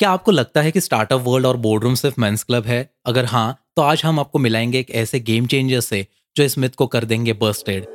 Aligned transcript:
क्या 0.00 0.10
आपको 0.10 0.32
लगता 0.32 0.60
है 0.60 0.70
कि 0.72 0.80
स्टार्टअप 0.80 1.20
वर्ल्ड 1.20 1.46
और 1.46 1.56
बोर्डरूम 1.56 1.94
सिर्फ़ 1.94 2.20
मेंस 2.20 2.42
क्लब 2.42 2.64
है? 2.66 2.90
अगर 3.06 3.24
हाँ 3.24 3.56
तो 3.76 3.82
आज 3.82 4.02
हम 4.04 4.18
आपको 4.20 4.38
मिलाएँगे 4.38 4.78
एक 4.78 4.90
ऐसे 4.90 5.20
गेम 5.20 5.46
चेंजर 5.46 5.80
से 5.80 6.06
जो 6.36 6.44
इस 6.44 6.58
मिथ 6.58 6.70
को 6.70 6.86
कर 6.86 7.04
देंगे 7.04 7.32
बर्स्टेड 7.32 7.86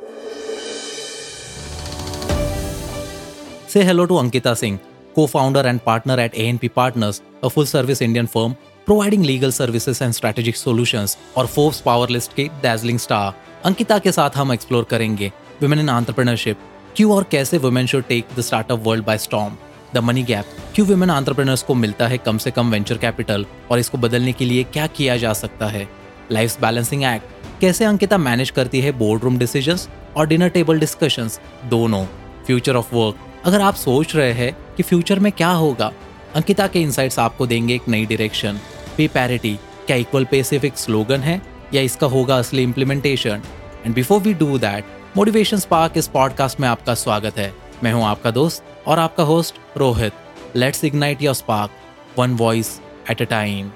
से 3.68 3.82
hello 3.82 4.04
to 4.04 4.16
Ankita 4.16 4.54
Singh 4.54 4.78
co-founder 5.18 5.62
and 5.68 5.80
partner 5.84 6.16
at 6.24 6.34
ANP 6.34 6.68
Partners, 6.74 7.16
a 7.44 7.48
full-service 7.50 8.00
Indian 8.00 8.28
firm 8.34 8.52
providing 8.86 9.22
legal 9.22 9.52
services 9.52 10.00
and 10.06 10.16
strategic 10.18 10.58
solutions 10.60 11.16
और 11.36 11.46
फोर्ब्स 11.46 11.80
पावर 11.80 12.10
लिस्ट 12.10 12.34
के 12.34 12.48
dazzling 12.64 12.98
स्टार 12.98 13.32
अंकिता 13.64 13.98
के 13.98 14.12
साथ 14.12 14.36
हम 14.36 14.52
एक्सप्लोर 14.52 14.84
करेंगे 14.84 15.32
वुमेन 15.62 15.78
इन 15.78 15.88
एंटरप्रेन्योरशिप 15.88 16.60
क्यों 16.96 17.12
और 17.12 17.24
कैसे 17.30 17.58
women 17.58 17.86
should 17.86 18.04
take 18.08 18.38
the 18.38 18.40
startup 18.40 18.78
world 18.82 19.04
by 19.04 19.18
storm 19.18 19.56
the 19.94 19.98
money 19.98 20.22
gap. 20.22 20.56
क्यों 20.74 20.86
वुमेन 20.88 21.10
एंटरप्रेन्योर्स 21.10 21.62
को 21.62 21.74
मिलता 21.74 22.06
है 22.06 22.18
कम 22.18 22.38
से 22.38 22.50
कम 22.50 22.70
वेंचर 22.70 22.98
कैपिटल 22.98 23.46
और 23.70 23.78
इसको 23.78 23.98
बदलने 23.98 24.32
के 24.32 24.44
लिए 24.44 24.64
क्या 24.64 24.86
किया 24.86 25.16
जा 25.16 25.32
सकता 25.32 25.66
है? 25.66 25.88
लाइफ 26.32 26.60
बैलेंसिंग 26.60 27.04
एक्ट 27.04 27.60
कैसे 27.60 27.84
अंकिता 27.84 28.18
मैनेज 28.18 28.50
करती 28.50 28.80
है 28.80 28.92
बोर्ड 28.92 29.24
रूम 29.24 29.38
डिसीज़न 29.38 29.78
और 30.16 30.26
डिनर 30.26 30.48
टेबल 30.48 30.80
डिस्कशंस 30.80 31.40
दोनों। 31.64 32.04
फ्यूचर 32.46 32.76
ऑफ़ 32.76 32.94
वर्क 32.94 33.16
अगर 33.44 33.60
आप 33.60 33.74
सोच 33.74 34.14
रहे 34.16 34.32
हैं 34.32 34.56
कि 34.76 34.82
फ्यूचर 34.82 35.18
में 35.18 35.30
क्या 35.32 35.50
होगा, 35.50 35.92
अंकिता 36.34 36.66
के 36.66 36.80
इंसाइट्स 36.80 37.18
आपको 37.18 37.46
देंगे 37.46 37.74
एक 37.74 37.88
नई 37.88 38.06
डायरेक्शन 38.06 38.60
पे 38.96 39.08
पैरिटी 39.08 39.58
क्या 39.86 39.96
इक्वल 39.96 40.24
पे 40.24 40.42
सिर्फ़ 40.42 40.66
एक 40.66 40.78
स्लोगन 40.78 41.20
है 41.20 41.40
या 41.74 41.82
इसका 41.82 42.06
होगा 42.06 42.36
असली 42.36 42.62
implementation 42.62 43.42
and 43.86 43.94
before 43.94 44.20
we 44.20 44.34
do 44.34 44.58
that 44.58 44.84
motivation 45.16 45.58
spark 45.58 45.96
इस 45.96 46.08
पॉडकास्ट 46.08 46.60
में 46.60 46.68
आपका 46.68 46.94
स्वागत 46.94 47.38
है। 47.38 47.52
मैं 47.84 47.92
हूँ 47.92 48.04
आपका 48.04 48.30
दोस्त 48.30 48.64
और 48.86 48.98
आपका 48.98 49.22
host 49.24 49.58
Rohit 49.78 50.56
let's 50.56 50.84
ignite 50.84 51.22
your 51.22 51.34
spark 51.34 52.18
one 52.18 52.34
voice 52.36 52.80
at 53.10 53.22
a 53.22 53.24
time 53.30 53.70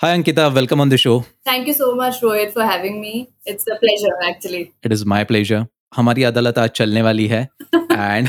Hi 0.00 0.08
Ankita, 0.08 0.42
welcome 0.54 0.82
on 0.82 0.90
the 0.90 0.96
show. 0.98 1.12
Thank 1.44 1.68
you 1.68 1.74
so 1.74 1.86
much 1.94 2.16
Rohit 2.20 2.50
for 2.52 2.64
having 2.64 3.00
me. 3.00 3.12
It's 3.46 3.66
a 3.66 3.76
pleasure 3.76 4.10
actually. 4.24 4.60
It 4.84 4.94
is 4.96 5.04
my 5.06 5.20
pleasure. 5.24 5.60
हमारी 5.96 6.22
अदालत 6.22 6.58
आज 6.58 6.70
चलने 6.70 7.02
वाली 7.02 7.26
है 7.26 7.40
and 7.74 8.28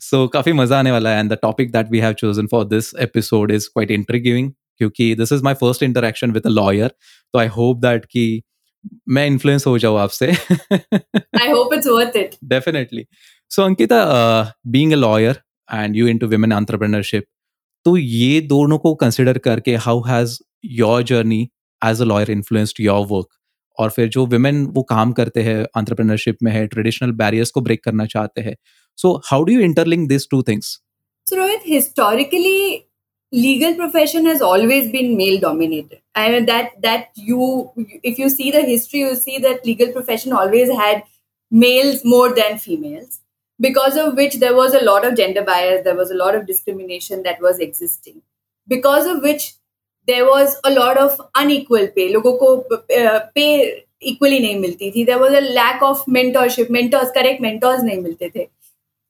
सो 0.00 0.26
काफ़ी 0.34 0.52
मज़ा 0.52 0.78
आने 0.78 0.90
वाला 0.90 1.10
है 1.10 1.20
and 1.20 1.32
the 1.32 1.38
topic 1.42 1.72
that 1.72 1.90
we 1.90 1.98
have 1.98 2.12
chosen 2.20 2.46
for 2.46 2.64
this 2.64 2.92
episode 3.00 3.50
is 3.50 3.68
quite 3.68 3.90
intriguing 3.90 4.50
क्योंकि 4.82 5.14
this 5.16 5.32
is 5.32 5.42
my 5.44 5.54
first 5.60 5.82
interaction 5.82 6.32
with 6.32 6.46
a 6.46 6.50
lawyer 6.50 6.88
तो 7.34 7.38
आई 7.38 7.46
होप 7.56 7.78
दैट 7.80 8.04
कि 8.06 8.42
मैं 9.08 9.26
इन्फ्लुएंस 9.26 9.66
हो 9.66 9.76
जाऊँ 9.78 9.98
आपसे। 10.00 10.26
I 10.26 11.50
hope 11.50 11.74
it's 11.74 11.86
worth 11.88 12.16
it 12.16 12.34
definitely 12.52 13.04
so 13.50 13.62
Ankita 13.62 14.00
being 14.68 14.92
a 14.92 14.96
lawyer 14.96 15.40
and 15.68 15.96
you 15.96 16.06
into 16.08 16.28
women 16.28 16.52
entrepreneurship 16.52 17.24
तो 17.86 17.96
ये 17.96 18.40
दोनों 18.48 18.78
को 18.78 18.94
कंसिडर 18.96 19.38
करके 19.46 19.76
how 19.86 20.02
has 20.08 20.38
your 20.74 21.02
journey 21.12 21.40
as 21.82 22.00
a 22.00 22.04
lawyer 22.04 22.30
influenced 22.30 22.80
your 22.80 23.06
work 23.10 23.28
और 23.78 23.90
फिर 23.90 24.08
जो 24.08 24.26
वुमेन 24.26 24.64
वो 24.74 24.82
काम 24.88 25.12
करते 25.12 25.42
हैं 25.42 25.58
एंटरप्रेन्योरशिप 25.60 26.36
में 26.42 26.52
है 26.52 26.66
ट्रेडिशनल 26.66 27.12
बैरियर्स 27.18 27.50
को 27.50 27.60
ब्रेक 27.60 27.84
करना 27.84 28.06
चाहते 28.06 28.40
हैं। 28.40 28.56
So 28.98 29.20
how 29.26 29.42
do 29.42 29.52
you 29.52 29.60
interlink 29.60 30.08
this 30.08 30.28
two 30.30 30.42
things 30.42 30.78
So 31.26 31.36
Rohit, 31.38 31.60
historically, 31.64 32.86
legal 33.31 33.75
profession 33.75 34.25
has 34.25 34.41
always 34.41 34.91
been 34.91 35.17
male 35.17 35.39
dominated. 35.39 36.01
I 36.15 36.31
mean 36.31 36.45
that 36.45 36.81
that 36.81 37.09
you, 37.15 37.71
if 38.03 38.17
you 38.17 38.29
see 38.29 38.51
the 38.51 38.61
history, 38.61 38.99
you 38.99 39.15
see 39.15 39.37
that 39.39 39.65
legal 39.65 39.91
profession 39.91 40.33
always 40.33 40.69
had 40.69 41.03
males 41.51 42.03
more 42.05 42.33
than 42.33 42.57
females 42.57 43.19
because 43.59 43.97
of 43.97 44.15
which 44.15 44.35
there 44.39 44.55
was 44.55 44.73
a 44.73 44.83
lot 44.83 45.05
of 45.05 45.15
gender 45.15 45.43
bias, 45.43 45.83
there 45.83 45.95
was 45.95 46.11
a 46.11 46.15
lot 46.15 46.35
of 46.35 46.45
discrimination 46.45 47.23
that 47.23 47.41
was 47.41 47.59
existing. 47.59 48.21
Because 48.67 49.05
of 49.07 49.21
which 49.21 49.55
there 50.07 50.25
was 50.25 50.59
a 50.63 50.71
lot 50.71 50.97
of 50.97 51.19
unequal 51.35 51.87
pay. 51.95 52.09
लोगों 52.13 52.33
को 52.37 52.55
पे 53.35 53.45
equally 54.01 54.39
नहीं 54.39 54.59
मिलती 54.59 54.91
थी 54.91 55.03
there 55.05 55.17
was 55.19 55.33
a 55.35 55.39
lack 55.39 55.83
of 55.83 56.03
mentorship 56.09 56.67
mentors 56.71 57.11
correct 57.11 57.41
mentors 57.41 57.81
नहीं 57.83 58.01
मिलते 58.01 58.29
थे 58.35 58.47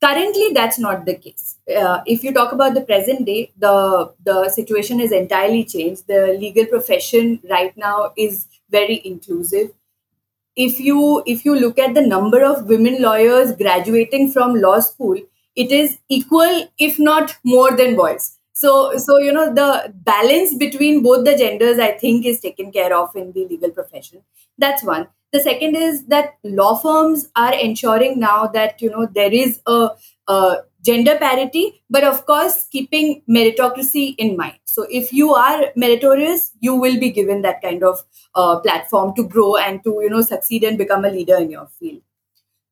currently 0.03 0.49
that's 0.53 0.79
not 0.79 1.05
the 1.05 1.15
case. 1.15 1.57
Uh, 1.81 2.01
if 2.05 2.23
you 2.23 2.33
talk 2.33 2.51
about 2.51 2.73
the 2.73 2.81
present 2.81 3.25
day 3.25 3.51
the 3.57 4.11
the 4.23 4.49
situation 4.49 4.99
has 4.99 5.11
entirely 5.11 5.63
changed. 5.63 6.07
The 6.07 6.21
legal 6.39 6.65
profession 6.65 7.39
right 7.49 7.75
now 7.77 8.13
is 8.17 8.45
very 8.69 9.01
inclusive. 9.05 9.71
If 10.55 10.79
you 10.79 11.23
if 11.25 11.45
you 11.45 11.55
look 11.55 11.79
at 11.79 11.93
the 11.95 12.05
number 12.07 12.43
of 12.43 12.65
women 12.67 13.01
lawyers 13.01 13.55
graduating 13.63 14.31
from 14.31 14.55
law 14.61 14.79
school 14.79 15.17
it 15.55 15.71
is 15.71 15.97
equal 16.09 16.67
if 16.79 16.99
not 16.99 17.35
more 17.43 17.71
than 17.77 17.95
boys. 17.95 18.37
So 18.53 18.97
so 18.97 19.17
you 19.19 19.33
know 19.33 19.53
the 19.53 19.93
balance 20.11 20.55
between 20.55 21.01
both 21.03 21.25
the 21.25 21.35
genders 21.37 21.79
i 21.79 21.91
think 22.03 22.25
is 22.25 22.39
taken 22.39 22.71
care 22.71 22.93
of 23.01 23.15
in 23.15 23.31
the 23.33 23.45
legal 23.47 23.71
profession. 23.71 24.23
That's 24.57 24.83
one 24.83 25.07
the 25.33 25.39
second 25.39 25.75
is 25.75 26.05
that 26.05 26.35
law 26.43 26.75
firms 26.75 27.29
are 27.35 27.53
ensuring 27.53 28.19
now 28.19 28.47
that 28.47 28.81
you 28.81 28.89
know 28.89 29.07
there 29.07 29.33
is 29.33 29.59
a, 29.65 29.89
a 30.27 30.57
gender 30.85 31.17
parity, 31.17 31.83
but 31.89 32.03
of 32.03 32.25
course, 32.25 32.67
keeping 32.71 33.23
meritocracy 33.29 34.15
in 34.17 34.37
mind. 34.37 34.59
So, 34.65 34.85
if 34.89 35.11
you 35.11 35.33
are 35.33 35.65
meritorious, 35.75 36.51
you 36.59 36.75
will 36.75 36.99
be 36.99 37.11
given 37.11 37.41
that 37.41 37.61
kind 37.61 37.83
of 37.83 38.03
uh, 38.35 38.59
platform 38.59 39.15
to 39.15 39.23
grow 39.27 39.55
and 39.57 39.83
to 39.83 39.99
you 40.03 40.09
know 40.09 40.21
succeed 40.21 40.63
and 40.63 40.77
become 40.77 41.03
a 41.03 41.09
leader 41.09 41.37
in 41.37 41.49
your 41.49 41.67
field. 41.79 42.01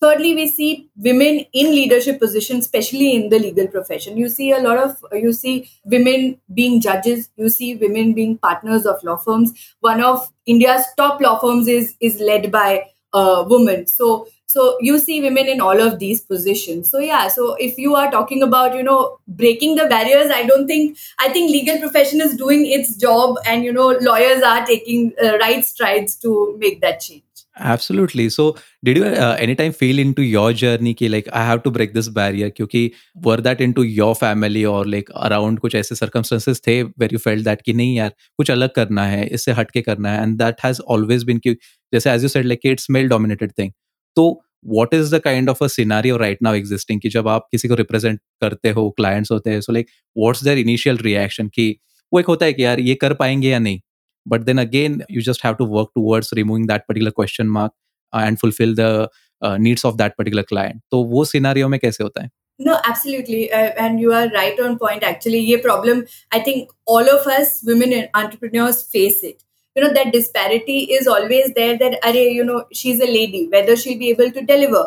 Thirdly, 0.02 0.34
we 0.34 0.48
see 0.48 0.90
women 0.96 1.46
in 1.54 1.68
leadership 1.76 2.20
positions, 2.20 2.66
especially 2.66 3.16
in 3.16 3.30
the 3.30 3.38
legal 3.38 3.68
profession. 3.68 4.18
You 4.18 4.30
see 4.30 4.52
a 4.52 4.60
lot 4.60 4.78
of 4.80 4.98
you 5.14 5.32
see 5.32 5.70
women 5.86 6.42
being 6.52 6.82
judges. 6.82 7.30
You 7.38 7.50
see 7.50 7.76
women 7.76 8.14
being 8.14 8.40
partners 8.40 8.88
of 8.88 9.04
law 9.04 9.18
firms. 9.18 9.54
One 9.80 10.02
of 10.02 10.32
India's 10.48 10.86
top 10.98 11.22
law 11.22 11.38
firms 11.40 11.68
is 11.68 11.96
is 12.00 12.20
led 12.20 12.52
by 12.52 12.86
a 13.14 13.44
woman. 13.44 13.86
So 13.86 14.28
so 14.48 14.76
you 14.82 14.98
see 15.00 15.22
women 15.22 15.48
in 15.48 15.62
all 15.62 15.80
of 15.80 15.98
these 16.00 16.20
positions 16.20 16.90
so 16.90 17.00
yeah 17.00 17.30
so 17.30 17.54
if 17.54 17.78
you 17.78 17.96
are 17.96 18.12
talking 18.12 18.44
about 18.44 18.76
you 18.76 18.84
know 18.84 19.18
breaking 19.26 19.76
the 19.76 19.86
barriers 19.88 20.30
i 20.30 20.46
don't 20.46 20.68
think 20.68 20.98
i 21.20 21.30
think 21.30 21.50
legal 21.50 21.80
profession 21.80 22.20
is 22.20 22.36
doing 22.36 22.66
its 22.66 22.98
job 22.98 23.38
and 23.46 23.64
you 23.64 23.72
know 23.72 23.92
lawyers 24.02 24.44
are 24.44 24.66
taking 24.66 25.14
uh, 25.24 25.38
right 25.38 25.64
strides 25.64 26.18
to 26.18 26.54
make 26.60 26.82
that 26.82 27.00
change 27.00 27.31
Absolutely. 27.62 28.30
So, 28.30 28.56
did 28.84 28.98
you 28.98 29.06
uh, 29.06 29.36
anytime 29.40 29.72
feel 29.72 30.00
into 30.00 30.24
your 30.24 30.52
journey 30.52 30.94
ki 30.96 31.10
like 31.10 31.28
I 31.32 31.44
have 31.46 31.62
to 31.64 31.72
break 31.72 31.94
this 31.94 32.08
barrier? 32.10 32.50
क्योंकि 32.50 32.92
were 33.26 33.38
that 33.48 33.62
into 33.62 33.84
your 33.84 34.16
family 34.16 34.64
or 34.66 34.84
like 34.94 35.12
around 35.28 35.60
कुछ 35.62 35.76
ऐसे 35.76 35.96
circumstances 35.96 36.62
थे 36.68 36.82
where 36.84 37.12
you 37.16 37.20
felt 37.26 37.44
that 37.50 37.62
कि 37.66 37.74
नहीं 37.74 37.96
यार 37.98 38.14
कुछ 38.38 38.52
अलग 38.52 38.74
करना 38.76 39.06
है 39.08 39.26
इससे 39.28 39.52
हट 39.60 39.72
के 39.72 39.82
करना 39.82 40.12
है 40.12 40.24
and 40.26 40.40
that 40.42 40.66
has 40.66 40.80
always 40.96 41.26
been 41.30 41.40
कि 41.44 41.54
जैसे 41.94 42.10
as 42.16 42.24
you 42.24 42.32
said 42.36 42.50
like 42.54 42.66
it's 42.74 42.90
male 42.98 43.12
dominated 43.16 43.56
thing. 43.60 43.72
तो 44.18 44.42
what 44.68 44.94
is 44.94 45.16
the 45.16 45.20
kind 45.24 45.50
of 45.50 45.64
a 45.64 45.68
scenario 45.68 46.18
right 46.18 46.38
now 46.44 46.54
existing 46.56 47.00
कि 47.02 47.10
जब 47.10 47.28
आप 47.28 47.48
किसी 47.52 47.68
को 47.68 47.76
रिप्रेजेंट 47.76 48.20
करते 48.42 48.70
हो 48.80 48.90
क्लाइंट्स 48.98 49.32
होते 49.32 49.50
हैं 49.50 49.62
so 49.62 49.74
like 49.74 49.88
what's 50.18 50.44
their 50.44 50.58
initial 50.58 50.98
reaction 50.98 51.48
कि 51.56 51.70
वो 52.12 52.20
एक 52.20 52.26
होता 52.28 52.46
है 52.46 52.54
कि 52.54 52.64
यार 52.64 52.80
ये 52.80 52.96
कर 53.02 53.14
पाएँगे 53.22 53.50
या 53.50 53.60
नहीं 53.60 53.80
but 54.27 54.41
then 54.45 54.59
again 54.59 55.03
you 55.11 55.23
just 55.31 55.45
have 55.45 55.55
to 55.59 55.67
work 55.77 55.89
towards 55.95 56.31
removing 56.35 56.67
that 56.69 56.83
particular 56.89 57.11
question 57.21 57.47
mark 57.59 57.73
and 58.27 58.39
fulfil 58.39 58.75
the 58.81 59.09
needs 59.69 59.87
of 59.87 59.95
that 59.95 60.13
particular 60.19 60.43
client 60.49 60.81
तो 60.91 61.03
वो 61.15 61.25
सिनारियो 61.35 61.69
में 61.69 61.79
कैसे 61.81 62.05
होता 62.05 62.23
है 62.23 62.31
No, 62.61 62.75
absolutely. 62.89 63.39
Uh, 63.57 63.73
and 63.87 64.03
you 64.03 64.13
are 64.19 64.29
right 64.35 64.61
on 64.67 64.77
point. 64.83 65.03
Actually, 65.09 65.41
ये 65.49 65.57
problem, 65.65 65.99
I 66.37 66.39
think 66.47 66.71
all 66.95 67.11
of 67.15 67.27
us 67.33 67.51
women 67.71 67.93
entrepreneurs 68.21 68.79
face 68.95 69.19
it. 69.31 69.43
you 69.77 69.83
know 69.83 69.93
that 69.93 70.13
disparity 70.13 70.79
is 70.99 71.07
always 71.07 71.53
there 71.55 71.77
that 71.79 71.99
are 72.03 72.15
you 72.15 72.45
know 72.45 72.65
she's 72.73 73.01
a 73.01 73.07
lady 73.07 73.47
whether 73.49 73.77
she'll 73.77 73.99
be 73.99 74.11
able 74.11 74.31
to 74.31 74.43
deliver 74.43 74.83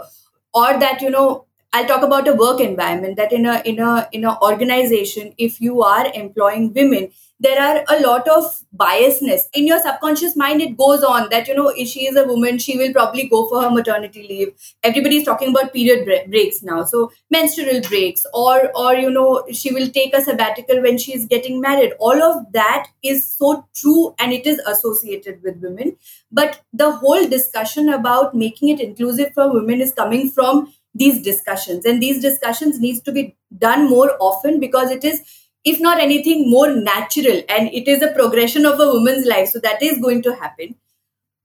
or 0.53 0.69
that 0.79 1.01
you 1.01 1.09
know 1.09 1.45
i'll 1.76 1.86
talk 1.90 2.02
about 2.08 2.28
a 2.28 2.34
work 2.34 2.60
environment 2.60 3.16
that 3.16 3.32
in 3.32 3.46
a 3.46 3.60
in 3.72 3.78
a 3.80 4.08
in 4.12 4.24
a 4.24 4.38
organization 4.50 5.32
if 5.38 5.60
you 5.60 5.82
are 5.82 6.06
employing 6.14 6.72
women 6.72 7.10
there 7.40 7.60
are 7.60 7.84
a 7.88 8.00
lot 8.00 8.26
of 8.28 8.44
biasness. 8.74 9.42
In 9.54 9.66
your 9.66 9.80
subconscious 9.80 10.36
mind 10.36 10.62
it 10.62 10.76
goes 10.78 11.02
on 11.02 11.28
that 11.30 11.48
you 11.48 11.54
know 11.54 11.68
if 11.76 11.88
she 11.88 12.06
is 12.06 12.16
a 12.16 12.24
woman 12.24 12.58
she 12.58 12.78
will 12.78 12.92
probably 12.92 13.28
go 13.28 13.46
for 13.48 13.60
her 13.60 13.70
maternity 13.70 14.22
leave. 14.28 14.52
Everybody's 14.82 15.24
talking 15.24 15.50
about 15.50 15.72
period 15.72 16.06
breaks 16.30 16.62
now. 16.62 16.84
So 16.84 17.10
menstrual 17.30 17.80
breaks 17.88 18.24
or 18.32 18.70
or 18.76 18.94
you 18.94 19.10
know 19.10 19.44
she 19.52 19.72
will 19.74 19.88
take 19.88 20.14
a 20.14 20.22
sabbatical 20.22 20.80
when 20.80 20.96
she's 20.96 21.26
getting 21.26 21.60
married. 21.60 21.92
All 21.98 22.22
of 22.22 22.52
that 22.52 22.86
is 23.02 23.24
so 23.26 23.66
true 23.74 24.14
and 24.18 24.32
it 24.32 24.46
is 24.46 24.60
associated 24.60 25.42
with 25.42 25.56
women. 25.60 25.96
But 26.30 26.60
the 26.72 26.92
whole 26.92 27.26
discussion 27.28 27.88
about 27.88 28.34
making 28.34 28.68
it 28.70 28.80
inclusive 28.80 29.32
for 29.34 29.52
women 29.52 29.80
is 29.80 29.92
coming 29.92 30.30
from 30.30 30.72
these 30.94 31.22
discussions 31.22 31.84
and 31.84 32.02
these 32.02 32.20
discussions 32.22 32.78
needs 32.80 33.00
to 33.02 33.12
be 33.12 33.36
done 33.58 33.88
more 33.88 34.16
often 34.20 34.60
because 34.60 34.90
it 34.90 35.04
is 35.04 35.22
if 35.66 35.80
not 35.80 35.98
anything, 35.98 36.50
more 36.50 36.70
natural. 36.76 37.40
And 37.48 37.68
it 37.72 37.88
is 37.88 38.02
a 38.02 38.08
progression 38.12 38.66
of 38.66 38.78
a 38.80 38.86
woman's 38.86 39.26
life. 39.26 39.48
So 39.48 39.58
that 39.60 39.82
is 39.82 39.98
going 39.98 40.20
to 40.24 40.34
happen. 40.34 40.74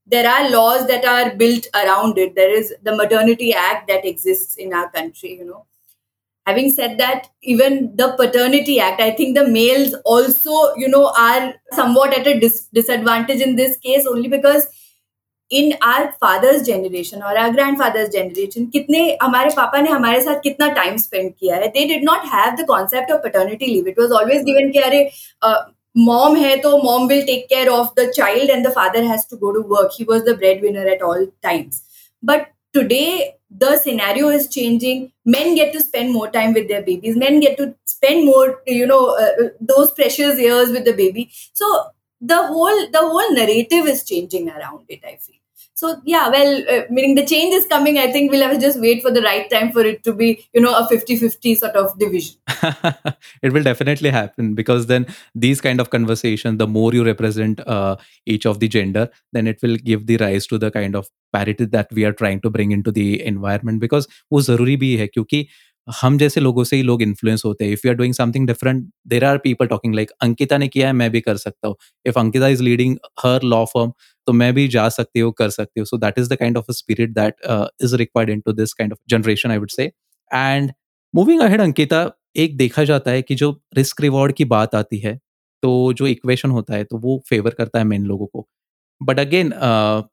there 0.07 0.27
are 0.29 0.49
laws 0.49 0.87
that 0.87 1.05
are 1.05 1.35
built 1.41 1.67
around 1.81 2.17
it 2.23 2.31
there 2.35 2.53
is 2.59 2.73
the 2.87 2.93
maternity 2.99 3.49
act 3.63 3.87
that 3.91 4.05
exists 4.11 4.55
in 4.65 4.73
our 4.79 4.89
country 4.95 5.31
you 5.41 5.45
know 5.49 5.59
having 6.45 6.69
said 6.71 6.97
that 6.97 7.27
even 7.43 7.77
the 7.95 8.07
paternity 8.21 8.79
act 8.79 9.01
i 9.01 9.11
think 9.11 9.35
the 9.37 9.47
males 9.47 9.93
also 10.15 10.55
you 10.83 10.87
know 10.87 11.05
are 11.25 11.53
somewhat 11.79 12.13
at 12.19 12.27
a 12.27 12.39
dis- 12.39 12.67
disadvantage 12.79 13.41
in 13.41 13.55
this 13.55 13.77
case 13.77 14.07
only 14.07 14.27
because 14.27 14.67
in 15.49 15.73
our 15.81 16.11
father's 16.19 16.65
generation 16.65 17.23
or 17.23 17.35
our 17.37 17.51
grandfather's 17.51 18.09
generation 18.09 18.69
kitne 18.75 19.17
hamare 19.21 19.53
papa 19.55 19.81
ne 19.81 19.89
hamare 19.95 20.21
sath 20.27 20.43
kitna 20.43 20.69
time 20.75 20.97
spent 21.05 21.35
kiya 21.39 21.59
hai 21.63 21.71
they 21.77 21.87
did 21.91 22.03
not 22.09 22.27
have 22.35 22.57
the 22.59 22.65
concept 22.71 23.11
of 23.11 23.23
paternity 23.23 23.67
leave. 23.73 23.87
It 23.87 23.97
was 23.97 24.11
always 24.11 24.43
given 24.43 24.71
ki 24.71 24.83
are 24.89 25.01
uh, 25.41 25.63
mom 25.95 26.35
hai 26.35 26.53
to 26.67 26.77
mom 26.83 27.07
will 27.07 27.25
take 27.31 27.49
care 27.49 27.71
of 27.71 27.93
the 27.95 28.07
child 28.19 28.55
and 28.57 28.63
the 28.65 28.75
father 28.79 29.03
has 29.03 29.25
to 29.27 29.37
go 29.37 29.51
to 29.51 29.61
work. 29.61 29.91
He 29.91 30.03
was 30.03 30.23
the 30.23 30.37
breadwinner 30.37 30.87
at 30.87 31.01
all 31.01 31.27
times. 31.43 31.83
But 32.21 32.49
today 32.73 33.35
the 33.49 33.77
scenario 33.77 34.29
is 34.29 34.47
changing. 34.47 35.11
Men 35.25 35.55
get 35.55 35.73
to 35.73 35.81
spend 35.81 36.13
more 36.13 36.29
time 36.29 36.53
with 36.53 36.67
their 36.67 36.83
babies. 36.83 37.15
Men 37.15 37.39
get 37.39 37.57
to 37.57 37.73
spend 37.85 38.25
more 38.25 38.61
you 38.67 38.85
know 38.85 39.03
uh, 39.15 39.45
uh, 39.45 39.49
those 39.59 39.91
precious 39.91 40.39
years 40.39 40.69
with 40.69 40.85
the 40.85 40.93
baby. 40.93 41.31
So 41.53 41.73
the 42.21 42.37
whole 42.47 42.79
the 42.91 42.99
whole 42.99 43.33
narrative 43.33 43.87
is 43.87 44.03
changing 44.03 44.49
around 44.49 44.83
it 44.89 44.99
i 45.05 45.15
feel 45.15 45.38
so 45.78 45.96
yeah 46.04 46.28
well 46.28 46.52
uh, 46.74 46.82
meaning 46.90 47.14
the 47.14 47.26
change 47.26 47.54
is 47.54 47.66
coming 47.66 47.98
i 47.98 48.10
think 48.12 48.30
we'll 48.30 48.42
have 48.46 48.54
to 48.54 48.60
just 48.60 48.80
wait 48.80 49.02
for 49.02 49.10
the 49.10 49.22
right 49.22 49.50
time 49.50 49.72
for 49.72 49.84
it 49.84 50.02
to 50.04 50.12
be 50.12 50.28
you 50.52 50.60
know 50.60 50.74
a 50.74 50.86
50-50 50.86 51.56
sort 51.56 51.76
of 51.76 51.98
division 51.98 52.36
it 53.42 53.52
will 53.52 53.62
definitely 53.62 54.10
happen 54.10 54.54
because 54.54 54.86
then 54.86 55.06
these 55.34 55.60
kind 55.60 55.80
of 55.80 55.90
conversation 55.90 56.58
the 56.58 56.66
more 56.66 56.92
you 56.92 57.04
represent 57.04 57.60
uh, 57.66 57.96
each 58.26 58.46
of 58.46 58.60
the 58.60 58.68
gender 58.68 59.08
then 59.32 59.46
it 59.46 59.60
will 59.62 59.76
give 59.76 60.06
the 60.06 60.16
rise 60.18 60.46
to 60.46 60.58
the 60.58 60.70
kind 60.70 60.94
of 60.94 61.10
parity 61.32 61.64
that 61.76 61.92
we 61.92 62.04
are 62.04 62.12
trying 62.12 62.40
to 62.40 62.50
bring 62.50 62.72
into 62.72 62.96
the 63.00 63.08
environment 63.34 63.80
because 63.86 64.08
वो 64.32 64.40
ज़रूरी 64.40 64.76
भी 64.76 64.94
है 64.96 65.06
क्योंकि 65.06 65.46
हम 65.88 66.16
जैसे 66.18 66.40
लोगों 66.40 66.64
से 66.64 66.76
ही 66.76 66.82
लोग 66.82 67.02
इन्फ्लुएंस 67.02 67.42
होते 67.44 67.64
हैं 67.64 67.72
if 67.72 67.84
you 67.84 67.90
are 67.90 67.96
doing 67.96 68.14
something 68.14 68.46
different 68.46 68.84
there 69.08 69.24
are 69.24 69.38
people 69.38 69.66
talking 69.66 69.94
like 69.94 70.10
Ankita 70.22 70.58
ने 70.58 70.68
किया 70.68 70.86
है 70.86 70.92
मैं 70.92 71.10
भी 71.10 71.20
कर 71.20 71.36
सकता 71.36 71.68
हूँ 71.68 71.76
if 72.06 72.18
Ankita 72.18 72.48
is 72.48 72.60
leading 72.60 72.96
her 73.24 73.42
law 73.54 73.64
firm 73.74 73.92
तो 74.29 74.33
मैं 74.33 74.53
भी 74.53 74.67
जा 74.69 74.87
सकती 74.89 75.19
हूँ 75.19 75.31
कर 75.37 75.49
सकती 75.49 75.79
हूँ। 75.79 75.85
So 75.85 75.97
that 75.97 76.19
is 76.19 76.29
the 76.29 76.35
kind 76.37 76.57
of 76.57 76.71
spirit 76.73 77.13
that 77.13 77.35
is 77.83 77.95
required 77.97 78.31
into 78.41 78.53
this 78.53 78.73
kind 78.73 78.93
of 78.93 78.99
generation 79.09 79.51
I 79.51 79.57
would 79.57 79.69
say 79.71 79.83
and 80.31 80.71
moving 81.13 81.41
ahead 81.41 81.61
Ankita 81.61 82.09
एक 82.37 82.57
देखा 82.57 82.83
जाता 82.83 83.11
है 83.11 83.21
कि 83.21 83.35
जो 83.35 83.49
रिस्क 83.75 84.01
रिवॉर्ड 84.01 84.33
की 84.35 84.45
बात 84.47 84.75
आती 84.75 84.97
है 84.99 85.15
तो 85.63 85.71
जो 85.93 86.07
इक्वेशन 86.07 86.49
होता 86.49 86.75
है 86.75 86.83
तो 86.83 86.97
वो 86.97 87.17
फेवर 87.29 87.53
करता 87.57 87.79
है 87.79 87.85
मेन 87.85 88.05
लोगों 88.05 88.25
को। 88.27 88.47
बट 89.01 89.19
अगेन 89.19 89.49
uh, 89.49 90.03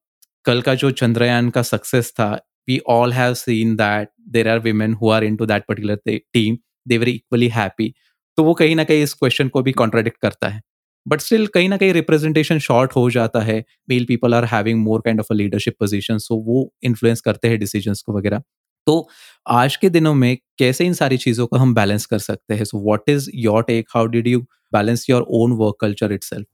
कल 0.44 0.60
का 0.62 0.74
जो 0.74 0.90
चंद्रयान 0.92 1.50
का 1.50 1.62
सक्सेस 1.64 2.10
था 2.20 2.32
we 2.68 2.78
all 2.88 3.12
have 3.12 3.34
seen 3.34 3.74
that 3.76 4.08
there 4.30 4.48
are 4.48 4.58
women 4.60 4.94
who 4.94 5.10
are 5.10 5.24
into 5.36 5.46
that 5.46 5.64
particular 5.68 5.98
team 6.06 6.56
they 6.88 6.98
were 6.98 7.08
equally 7.08 7.48
happy 7.50 7.92
तो 8.38 8.44
वो 8.44 8.54
कहीं 8.54 8.76
ना 8.76 8.84
कहीं 8.84 9.02
इस 9.02 9.14
क्वेश्चन 9.14 9.48
को 9.48 9.62
भी 9.62 9.72
कॉन्ट्राडिक्ट 9.74 10.20
करता 10.22 10.48
है। 10.48 10.60
बट 11.08 11.20
स्टिल 11.20 11.46
कहीं 11.46 11.68
ना 11.68 11.76
कहीं 11.76 11.92
रिप्रेजेंटेशन 11.92 12.58
शॉर्ट 12.58 12.96
हो 12.96 13.08
जाता 13.10 13.40
है। 13.40 13.64
Male 13.88 14.04
people 14.04 14.34
are 14.34 14.44
having 14.44 14.82
more 14.84 15.00
kind 15.00 15.20
of 15.20 15.26
a 15.30 15.34
leadership 15.34 15.74
position 15.80 16.18
so 16.18 16.36
वो 16.46 16.70
इन्फ्लुएंस 16.82 17.20
करते 17.20 17.48
हैं 17.48 17.58
डिसीज़न 17.58 17.94
को 18.06 18.18
वगैरह। 18.18 18.42
तो 18.86 19.08
आज 19.50 19.76
के 19.76 19.88
दिनों 19.90 20.14
में 20.14 20.36
कैसे 20.58 20.84
इन 20.86 20.92
सारी 20.94 21.16
चीज़ों 21.16 21.46
को 21.46 21.56
हम 21.56 21.74
बैलेंस 21.74 22.06
कर 22.06 22.18
सकते 22.18 22.54
हैं? 22.54 22.64
So 22.64 22.78
what 22.78 23.08
is 23.08 23.30
your 23.34 23.62
take 23.62 23.88
how 23.94 24.06
did 24.06 24.26
you 24.26 24.40
balance 24.72 25.06
your 25.10 25.26
own 25.30 25.52
work 25.52 25.76
culture 25.80 26.12
it 26.12 26.44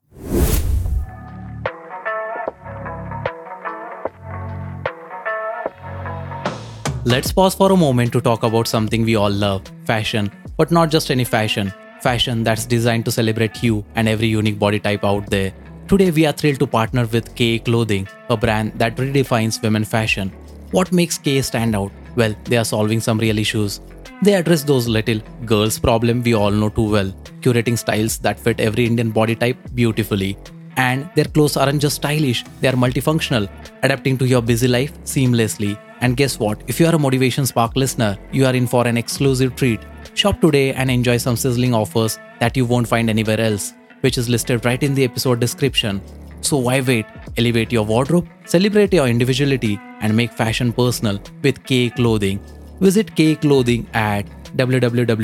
Let's 7.04 7.32
pause 7.36 7.54
for 7.60 7.66
a 7.72 7.76
moment 7.76 8.12
to 8.12 8.20
talk 8.26 8.44
about 8.48 8.68
something 8.68 9.06
we 9.06 9.14
all 9.16 9.38
love 9.38 9.70
fashion, 9.86 10.28
but 10.58 10.74
not 10.76 10.92
just 10.96 11.10
any 11.14 11.24
fashion. 11.30 11.72
Fashion 12.02 12.42
that's 12.42 12.66
designed 12.66 13.04
to 13.04 13.12
celebrate 13.12 13.62
you 13.62 13.84
and 13.94 14.08
every 14.08 14.26
unique 14.26 14.58
body 14.58 14.80
type 14.80 15.04
out 15.04 15.26
there. 15.30 15.52
Today, 15.86 16.10
we 16.10 16.26
are 16.26 16.32
thrilled 16.32 16.58
to 16.58 16.66
partner 16.66 17.06
with 17.06 17.34
Kaye 17.36 17.60
Clothing, 17.60 18.08
a 18.28 18.36
brand 18.36 18.72
that 18.78 18.96
redefines 18.96 19.62
women 19.62 19.84
fashion. 19.84 20.30
What 20.72 20.90
makes 20.90 21.16
Kaye 21.16 21.42
stand 21.42 21.76
out? 21.76 21.92
Well, 22.16 22.34
they 22.44 22.56
are 22.56 22.64
solving 22.64 23.00
some 23.00 23.18
real 23.18 23.38
issues. 23.38 23.80
They 24.22 24.34
address 24.34 24.64
those 24.64 24.88
little 24.88 25.20
girls' 25.44 25.78
problem 25.78 26.22
we 26.22 26.34
all 26.34 26.50
know 26.50 26.70
too 26.70 26.90
well, 26.90 27.12
curating 27.40 27.78
styles 27.78 28.18
that 28.18 28.40
fit 28.40 28.58
every 28.58 28.86
Indian 28.86 29.10
body 29.10 29.36
type 29.36 29.58
beautifully. 29.74 30.36
And 30.76 31.08
their 31.14 31.26
clothes 31.26 31.56
aren't 31.56 31.82
just 31.82 31.96
stylish, 31.96 32.44
they 32.60 32.68
are 32.68 32.72
multifunctional, 32.72 33.48
adapting 33.82 34.18
to 34.18 34.26
your 34.26 34.42
busy 34.42 34.66
life 34.66 34.92
seamlessly. 35.04 35.78
And 36.00 36.16
guess 36.16 36.38
what? 36.38 36.62
If 36.66 36.80
you 36.80 36.86
are 36.86 36.94
a 36.94 36.98
Motivation 36.98 37.46
Spark 37.46 37.76
listener, 37.76 38.18
you 38.32 38.46
are 38.46 38.54
in 38.54 38.66
for 38.66 38.86
an 38.88 38.96
exclusive 38.96 39.54
treat. 39.54 39.80
Shop 40.14 40.40
today 40.40 40.72
and 40.74 40.90
enjoy 40.90 41.16
some 41.16 41.36
sizzling 41.36 41.74
offers 41.74 42.18
that 42.38 42.56
you 42.56 42.64
won't 42.66 42.86
find 42.86 43.08
anywhere 43.08 43.40
else, 43.40 43.72
which 44.00 44.18
is 44.18 44.28
listed 44.28 44.64
right 44.64 44.82
in 44.82 44.94
the 44.94 45.04
episode 45.04 45.40
description. 45.40 46.02
So 46.42 46.56
why 46.58 46.80
wait? 46.80 47.06
Elevate 47.36 47.72
your 47.72 47.84
wardrobe, 47.84 48.28
celebrate 48.44 48.92
your 48.92 49.06
individuality, 49.06 49.78
and 50.00 50.16
make 50.16 50.32
fashion 50.32 50.72
personal 50.72 51.20
with 51.42 51.64
Kaye 51.64 51.90
Clothing. 51.90 52.40
Visit 52.80 53.14
Kaye 53.14 53.36
Clothing 53.36 53.86
at 53.94 54.26
www.kaye.co.in. 54.56 55.22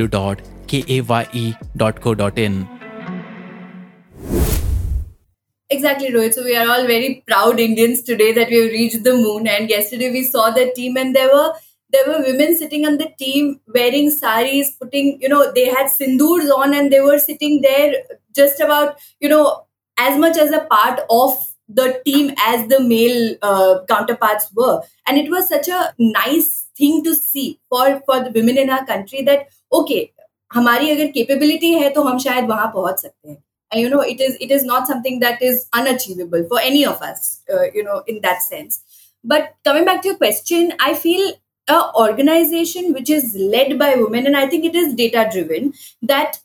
Exactly, 5.70 6.08
Rohit. 6.10 6.32
So 6.32 6.44
we 6.44 6.56
are 6.56 6.66
all 6.66 6.86
very 6.86 7.22
proud 7.26 7.60
Indians 7.60 8.00
today 8.02 8.32
that 8.32 8.48
we 8.48 8.56
have 8.56 8.70
reached 8.70 9.04
the 9.04 9.12
moon. 9.12 9.46
And 9.46 9.68
yesterday 9.68 10.10
we 10.10 10.22
saw 10.24 10.50
the 10.50 10.72
team, 10.74 10.96
and 10.96 11.14
there 11.14 11.28
were 11.28 11.52
there 11.89 12.07
were 12.07 12.23
women 12.25 12.57
sitting 12.57 12.85
on 12.85 12.97
the 12.97 13.09
team 13.19 13.59
wearing 13.73 14.09
saris, 14.09 14.71
putting 14.71 15.21
you 15.21 15.29
know 15.29 15.51
they 15.51 15.65
had 15.65 15.87
sindoors 15.87 16.49
on, 16.49 16.73
and 16.73 16.91
they 16.91 17.01
were 17.01 17.17
sitting 17.17 17.61
there 17.61 17.93
just 18.35 18.59
about 18.59 18.99
you 19.19 19.29
know 19.29 19.65
as 19.97 20.17
much 20.17 20.37
as 20.37 20.51
a 20.51 20.65
part 20.71 21.01
of 21.09 21.53
the 21.69 22.01
team 22.05 22.33
as 22.45 22.67
the 22.67 22.79
male 22.79 23.35
uh, 23.41 23.79
counterparts 23.87 24.51
were, 24.53 24.81
and 25.07 25.17
it 25.17 25.29
was 25.29 25.47
such 25.47 25.67
a 25.67 25.93
nice 25.99 26.67
thing 26.77 27.03
to 27.03 27.15
see 27.15 27.59
for 27.69 28.01
for 28.05 28.23
the 28.23 28.31
women 28.31 28.57
in 28.57 28.69
our 28.69 28.85
country 28.85 29.21
that 29.23 29.47
okay 29.71 30.09
हमारी 30.53 30.89
अगर 30.89 31.07
capability 31.11 31.73
है 31.73 31.89
तो 31.93 32.01
हम 32.03 32.17
शायद 32.23 32.45
वहां 32.49 32.67
पहुंच 32.73 32.99
सकते 33.01 33.29
हैं 33.29 33.37
and 33.73 33.81
you 33.81 33.89
know 33.89 34.01
it 34.01 34.19
is 34.21 34.35
it 34.45 34.51
is 34.55 34.63
not 34.63 34.87
something 34.87 35.15
that 35.21 35.41
is 35.41 35.61
unachievable 35.77 36.43
for 36.49 36.59
any 36.65 36.85
of 36.89 37.01
us 37.01 37.23
uh, 37.53 37.63
you 37.77 37.83
know 37.83 38.03
in 38.13 38.19
that 38.25 38.43
sense 38.47 38.75
but 39.31 39.47
coming 39.69 39.87
back 39.87 40.01
to 40.03 40.09
your 40.09 40.17
question 40.17 40.73
i 40.79 40.93
feel 41.05 41.23
a 41.68 41.92
organization 41.94 42.92
which 42.92 43.10
is 43.10 43.34
led 43.54 43.78
by 43.78 43.94
women 43.94 44.26
and 44.26 44.36
i 44.36 44.46
think 44.46 44.64
it 44.64 44.74
is 44.74 44.94
data 44.94 45.28
driven 45.32 45.72
that 46.02 46.38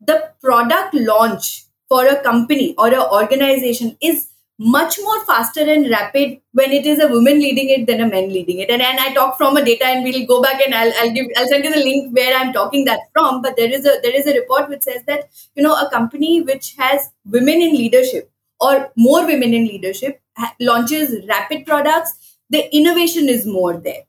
the 0.00 0.30
product 0.40 0.94
launch 0.94 1.64
for 1.88 2.06
a 2.06 2.22
company 2.22 2.74
or 2.78 2.88
an 2.88 3.06
organization 3.20 3.96
is 4.00 4.28
much 4.58 4.96
more 5.02 5.24
faster 5.24 5.60
and 5.60 5.90
rapid 5.90 6.40
when 6.52 6.70
it 6.70 6.86
is 6.86 7.00
a 7.00 7.08
woman 7.08 7.38
leading 7.38 7.68
it 7.70 7.86
than 7.86 8.00
a 8.00 8.06
man 8.08 8.28
leading 8.28 8.58
it. 8.58 8.70
And, 8.70 8.80
and 8.82 9.00
I 9.00 9.12
talk 9.12 9.36
from 9.36 9.56
a 9.56 9.64
data 9.64 9.86
and 9.86 10.04
we'll 10.04 10.26
go 10.26 10.40
back 10.42 10.60
and 10.64 10.74
I'll, 10.74 10.92
I'll 11.00 11.10
give 11.10 11.26
I'll 11.36 11.48
send 11.48 11.64
you 11.64 11.72
the 11.74 11.80
link 11.82 12.14
where 12.14 12.36
I'm 12.36 12.52
talking 12.52 12.84
that 12.84 13.00
from. 13.12 13.42
But 13.42 13.56
there 13.56 13.72
is 13.72 13.86
a 13.86 13.98
there 14.02 14.14
is 14.14 14.26
a 14.26 14.38
report 14.38 14.68
which 14.68 14.82
says 14.82 15.02
that 15.06 15.30
you 15.54 15.62
know 15.62 15.74
a 15.74 15.90
company 15.90 16.42
which 16.42 16.74
has 16.78 17.10
women 17.24 17.60
in 17.62 17.72
leadership 17.72 18.30
or 18.60 18.92
more 18.96 19.26
women 19.26 19.52
in 19.54 19.66
leadership 19.66 20.20
ha- 20.36 20.54
launches 20.60 21.26
rapid 21.28 21.66
products. 21.66 22.36
The 22.50 22.74
innovation 22.76 23.28
is 23.28 23.46
more 23.46 23.74
there. 23.78 24.02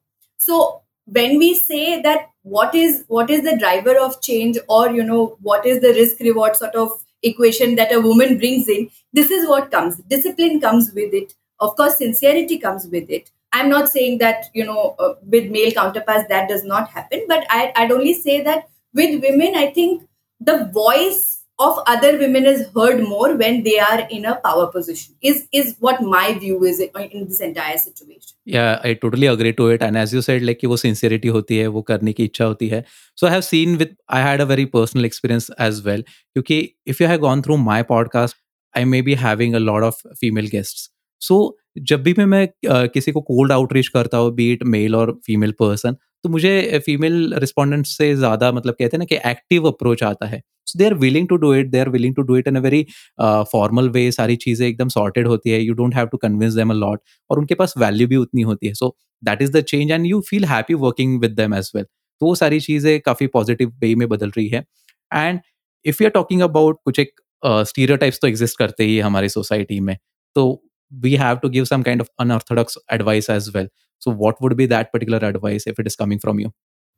So 0.46 0.82
when 1.06 1.38
we 1.38 1.54
say 1.56 2.02
that 2.02 2.30
what 2.44 2.76
is 2.76 3.04
what 3.08 3.30
is 3.30 3.44
the 3.44 3.58
driver 3.58 3.98
of 3.98 4.22
change 4.22 4.58
or 4.68 4.90
you 4.92 5.04
know 5.04 5.38
what 5.42 5.66
is 5.66 5.82
the 5.82 5.94
risk 5.94 6.20
reward 6.20 6.56
sort 6.56 6.76
of 6.76 6.92
equation 7.22 7.76
that 7.76 7.94
a 7.94 8.02
woman 8.02 8.38
brings 8.38 8.68
in 8.68 8.90
this 9.14 9.32
is 9.32 9.48
what 9.48 9.72
comes. 9.72 9.98
Discipline 10.10 10.60
comes 10.60 10.92
with 10.94 11.14
it. 11.14 11.34
Of 11.60 11.76
course 11.76 11.98
sincerity 11.98 12.58
comes 12.58 12.88
with 12.88 13.10
it. 13.10 13.30
I'm 13.54 13.70
not 13.70 13.90
saying 13.90 14.18
that 14.18 14.46
you 14.54 14.66
know 14.66 14.96
uh, 15.00 15.14
with 15.26 15.52
male 15.52 15.72
counterparts 15.72 16.28
that 16.30 16.50
does 16.50 16.64
not 16.64 16.90
happen 16.90 17.26
but 17.28 17.46
I, 17.50 17.72
i'd 17.76 17.92
only 17.92 18.14
say 18.14 18.42
that 18.42 18.68
with 18.94 19.22
women 19.22 19.56
i 19.56 19.68
think 19.72 20.08
the 20.40 20.66
voice 20.74 21.43
of 21.60 21.80
other 21.86 22.18
women 22.18 22.46
is 22.46 22.68
heard 22.76 23.02
more 23.08 23.36
when 23.36 23.64
they 23.64 23.80
are 23.80 24.08
in 24.10 24.26
a 24.26 24.36
power 24.36 24.68
position 24.72 25.16
is 25.22 25.48
is 25.52 25.76
what 25.80 26.02
my 26.02 26.34
view 26.34 26.64
is 26.64 26.80
in 26.80 27.28
this 27.28 27.40
entire 27.40 27.78
situation 27.78 28.36
yeah 28.46 28.80
i 28.84 28.94
totally 28.94 29.28
agree 29.28 29.54
to 29.54 29.68
it 29.68 29.84
and 29.84 29.98
as 29.98 30.14
you 30.14 30.22
said 30.22 30.42
like 30.42 30.64
वो 30.64 30.78
sincerity 30.78 31.30
होती 31.30 31.58
है 31.58 31.68
वो 31.68 31.82
करने 31.82 32.14
की 32.14 32.26
इच्छा 32.26 32.46
होती 32.46 32.68
है 32.68 32.84
so 33.16 33.28
i 33.28 33.34
have 33.36 33.46
seen 33.50 33.78
with 33.78 33.94
i 34.10 34.22
had 34.22 34.42
a 34.42 34.50
very 34.54 34.66
personal 34.78 35.10
experience 35.10 35.50
as 35.68 35.84
well 35.86 36.02
क्योंकि 36.34 36.76
if 36.88 37.02
you 37.02 37.12
have 37.12 37.22
gone 37.22 37.46
through 37.48 37.60
my 37.68 37.82
podcast 37.92 38.42
i 38.76 38.86
may 38.86 39.02
be 39.02 39.20
having 39.28 39.56
a 39.56 39.64
lot 39.70 39.90
of 39.90 40.02
female 40.24 40.50
guests 40.56 40.90
सो 41.22 41.58
जब 41.78 42.04
भी 42.04 42.14
मैं 42.18 42.26
मैं 42.26 42.48
किसी 42.88 43.12
को 43.12 43.22
कोल्ड 43.22 43.52
आउटरीच 43.52 43.88
करता 43.88 44.18
हूँ 44.18 44.34
be it 44.36 44.64
male 44.64 44.96
और 44.96 45.20
फीमेल 45.26 45.52
पर्सन 45.52 45.96
तो 46.24 46.30
मुझे 46.30 46.80
फीमेल 46.86 47.34
रिस्पॉन्डेंट 47.40 47.86
से 47.88 48.14
ज़्यादा 48.16 48.52
मतलब 48.52 48.74
कहते 48.74 48.98
हैं 48.98 49.00
ना 49.00 49.06
कि 49.06 49.16
एक्टिव 49.30 49.68
अप्रोच 49.68 50.04
आता 50.04 50.26
है। 50.28 50.42
So 50.68 50.78
they 50.80 50.86
are 50.86 50.94
willing 50.96 51.28
to 51.28 51.36
do 51.38 51.54
it 51.54 51.70
they 51.70 51.80
are 51.80 51.90
willing 51.90 52.16
to 52.16 52.22
do 52.22 52.38
it 52.38 52.48
in 52.48 52.56
a 52.56 52.60
very 52.62 52.86
formal 53.52 53.90
way 53.90 54.12
सारी 54.12 54.36
चीज़ें 54.38 54.68
एकदम 54.68 54.90
सॉर्टेड 54.90 55.28
होती 55.28 55.50
है 55.50 55.62
you 55.62 55.74
don't 55.74 55.96
have 55.96 56.08
to 56.08 56.18
convince 56.18 56.54
them 56.54 56.70
a 56.70 56.76
lot 56.76 57.02
और 57.30 57.40
उनके 57.40 57.56
पास 57.56 57.74
वैल्यू 57.78 58.08
भी 58.08 58.16
उतनी 58.18 58.42
होती 58.42 58.68
है। 58.68 58.74
So 58.74 58.96
that 59.24 59.42
is 59.42 59.52
the 59.52 59.62
change 59.64 59.92
and 59.92 60.06
you 60.06 60.22
feel 60.30 60.46
happy 60.46 60.74
working 60.76 61.20
with 61.22 61.32
them 61.32 61.54
as 61.56 61.72
well 61.76 61.84
तो 61.84 62.26
वो 62.26 62.36
सारी 62.36 62.60
चीज़ें 62.62 63.00
काफ़ी 63.02 63.28
पॉजिटिव 63.30 63.74
वे 63.82 63.94
में 63.96 64.08
बदल 64.10 64.32
रही 64.38 64.48
है। 64.48 64.64
And 65.12 65.40
if 65.86 66.04
you 66.04 66.08
are 66.08 66.12
talking 66.12 66.42
about 66.42 66.80
कुछ 66.86 67.00
एक 67.00 67.20
स्टीरियोटाइप्स 67.44 68.20
तो 68.22 68.28
एग्जिस्ट 68.28 68.58
करते 68.58 68.84
ही 68.86 69.00
हमारी 69.00 69.30
सोसाइटी 69.30 69.80
में 69.82 69.98
तो 70.36 70.63
we 71.03 71.17
have 71.17 71.41
to 71.41 71.49
give 71.49 71.69
some 71.69 71.85
kind 71.85 72.01
of 72.01 72.09
unorthodox 72.19 72.77
advice 72.89 73.29
as 73.29 73.53
well 73.53 73.69
so 73.99 74.11
what 74.11 74.41
would 74.41 74.57
be 74.57 74.67
that 74.67 74.93
particular 74.93 75.19
advice 75.19 75.67
if 75.67 75.79
it 75.79 75.87
is 75.87 75.97
coming 75.97 76.19
from 76.19 76.39
you 76.41 76.53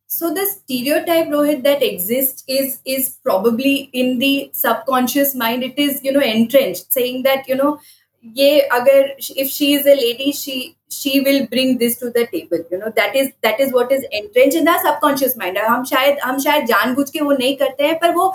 so 0.06 0.32
the 0.34 0.44
stereotype 0.46 1.28
rohit 1.28 1.62
that 1.62 1.82
exists 1.82 2.44
is 2.48 2.80
is 2.84 3.08
probably 3.22 3.74
in 3.92 4.18
the 4.18 4.50
subconscious 4.52 5.34
mind 5.34 5.62
it 5.62 5.78
is 5.78 6.02
you 6.02 6.12
know 6.12 6.20
entrenched 6.20 6.92
saying 6.92 7.22
that 7.22 7.48
you 7.48 7.54
know 7.54 7.78
yeah 8.22 8.76
agar 8.78 9.00
if 9.44 9.48
she 9.48 9.72
is 9.74 9.86
a 9.86 9.94
lady 9.94 10.32
she 10.32 10.76
she 10.88 11.20
will 11.20 11.46
bring 11.46 11.78
this 11.78 11.96
to 11.98 12.10
the 12.10 12.26
table 12.32 12.64
you 12.70 12.78
know 12.78 12.92
that 12.96 13.14
is 13.14 13.30
that 13.42 13.60
is 13.60 13.72
what 13.72 13.92
is 13.92 14.04
entrenched 14.10 14.56
in 14.56 14.64
the 14.64 14.76
subconscious 14.86 15.36
mind 15.36 15.56
हम 15.68 15.84
शायद 15.92 16.18
हम 16.24 16.38
शायद 16.46 16.66
जानबूझ 16.66 17.08
के 17.10 17.20
वो 17.20 17.32
नहीं 17.32 17.56
करते 17.56 17.86
हैं 17.86 17.98
पर 17.98 18.14
वो 18.14 18.32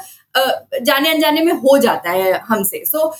जाने 0.90 1.10
अनजाने 1.10 1.44
में 1.46 1.54
हो 1.66 1.78
जाता 1.88 2.12
है 2.12 2.34
हमसे 2.50 2.84
so 2.92 3.14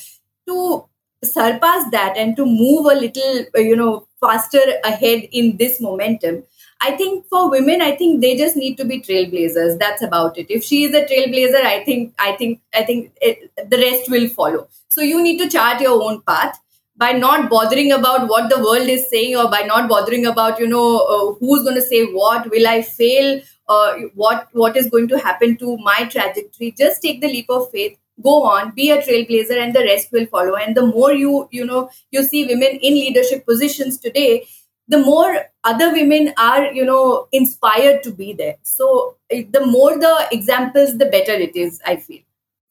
to 0.48 0.86
surpass 1.25 1.85
that 1.91 2.17
and 2.17 2.37
to 2.37 2.47
move 2.47 2.87
a 2.87 2.95
little 2.95 3.45
uh, 3.57 3.61
you 3.61 3.77
know 3.77 4.07
faster 4.21 4.63
ahead 4.85 5.29
in 5.33 5.57
this 5.59 5.81
momentum 5.81 6.43
i 6.81 6.91
think 6.93 7.27
for 7.29 7.51
women 7.51 7.83
i 7.83 7.91
think 7.95 8.21
they 8.21 8.37
just 8.37 8.57
need 8.57 8.77
to 8.77 8.85
be 8.85 9.01
trailblazers. 9.01 9.79
That's 9.79 10.03
about 10.03 10.39
it. 10.39 10.47
If 10.49 10.65
she 10.65 10.85
is 10.85 10.95
a 10.95 11.05
trailblazer 11.05 11.63
i 11.65 11.85
think 11.85 12.15
i 12.19 12.33
think 12.33 12.61
i 12.75 12.83
think 12.83 13.13
it, 13.21 13.51
the 13.69 13.77
rest 13.77 14.11
will 14.11 14.29
follow. 14.29 14.69
So 14.89 15.03
you 15.03 15.23
need 15.23 15.39
to 15.39 15.49
chart 15.49 15.81
your 15.81 16.03
own 16.03 16.23
path 16.23 16.59
by 16.97 17.13
not 17.13 17.49
bothering 17.51 17.93
about 17.93 18.29
what 18.29 18.49
the 18.51 18.59
world 18.59 18.89
is 18.89 19.09
saying 19.11 19.37
or 19.37 19.51
by 19.51 19.61
not 19.63 19.89
bothering 19.89 20.27
about 20.27 20.59
you 20.59 20.67
know 20.67 20.99
uh, 20.99 21.35
who's 21.39 21.63
going 21.63 21.75
to 21.75 21.83
say 21.83 22.05
what 22.07 22.51
will 22.51 22.67
i 22.67 22.81
fail 22.83 23.41
uh, 23.69 23.93
what 24.15 24.49
what 24.53 24.77
is 24.77 24.89
going 24.89 25.09
to 25.09 25.19
happen 25.19 25.57
to 25.59 25.77
my 25.79 26.05
trajectory. 26.05 26.75
Just 26.77 27.03
take 27.03 27.21
the 27.21 27.29
leap 27.29 27.51
of 27.51 27.71
faith 27.71 27.99
go 28.22 28.44
on 28.44 28.72
be 28.76 28.90
a 28.92 29.02
trailblazer 29.02 29.62
and 29.62 29.76
the 29.76 29.84
rest 29.88 30.12
will 30.12 30.26
follow 30.28 30.56
and 30.56 30.76
the 30.76 30.86
more 30.86 31.14
you 31.14 31.48
you 31.52 31.66
know 31.66 31.90
you 32.12 32.24
see 32.24 32.46
women 32.46 32.78
in 32.82 32.94
leadership 32.94 33.46
positions 33.46 33.98
today 33.98 34.46
the 34.88 35.00
more 35.00 35.32
other 35.64 35.92
women 35.92 36.34
are 36.38 36.72
you 36.72 36.86
know 36.86 37.28
inspired 37.32 38.02
to 38.04 38.12
be 38.12 38.32
there 38.34 38.56
so 38.64 39.18
the 39.30 39.66
more 39.66 39.98
the 40.06 40.16
examples 40.32 40.98
the 40.98 41.10
better 41.18 41.38
it 41.50 41.56
is 41.66 41.82
i 41.86 41.98
feel 42.08 42.24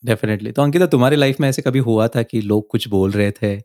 definitely 0.06 0.50
तो 0.52 0.62
अंकिता 0.62 0.86
तुम्हारी 0.94 1.16
life 1.16 1.38
में 1.40 1.48
ऐसे 1.48 1.62
कभी 1.62 1.78
हुआ 1.84 2.06
था 2.14 2.22
कि 2.22 2.40
लोग 2.40 2.66
कुछ 2.70 2.88
बोल 2.94 3.10
रहे 3.10 3.30
थे 3.42 3.56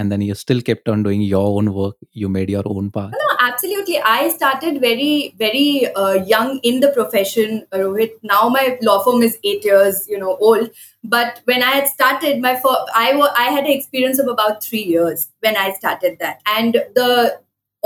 and 0.00 0.12
then 0.12 0.22
you 0.26 0.34
still 0.42 0.62
kept 0.66 0.88
on 0.88 1.02
doing 1.06 1.22
your 1.30 1.42
own 1.56 1.66
work 1.78 1.96
you 2.20 2.28
made 2.36 2.50
your 2.52 2.62
own 2.74 2.90
path 2.90 3.16
no 3.16 3.25
absolutely. 3.57 3.99
I 3.99 4.29
started 4.29 4.79
very 4.81 5.33
very 5.37 5.87
uh, 5.95 6.13
young 6.13 6.59
in 6.63 6.79
the 6.79 6.89
profession 6.89 7.65
rohit. 7.73 8.11
Now 8.21 8.49
my 8.49 8.77
law 8.81 9.03
firm 9.03 9.23
is 9.23 9.37
8 9.43 9.65
years 9.65 10.07
you 10.07 10.19
know 10.19 10.37
old. 10.37 10.69
But 11.03 11.41
when 11.45 11.63
i 11.63 11.71
had 11.71 11.87
started 11.87 12.41
my 12.41 12.55
first, 12.55 12.91
I, 12.93 13.11
I 13.35 13.49
had 13.57 13.65
an 13.65 13.71
experience 13.71 14.19
of 14.19 14.27
about 14.27 14.63
3 14.63 14.79
years 14.79 15.29
when 15.39 15.57
i 15.57 15.73
started 15.73 16.17
that. 16.19 16.41
And 16.45 16.73
the 16.95 17.39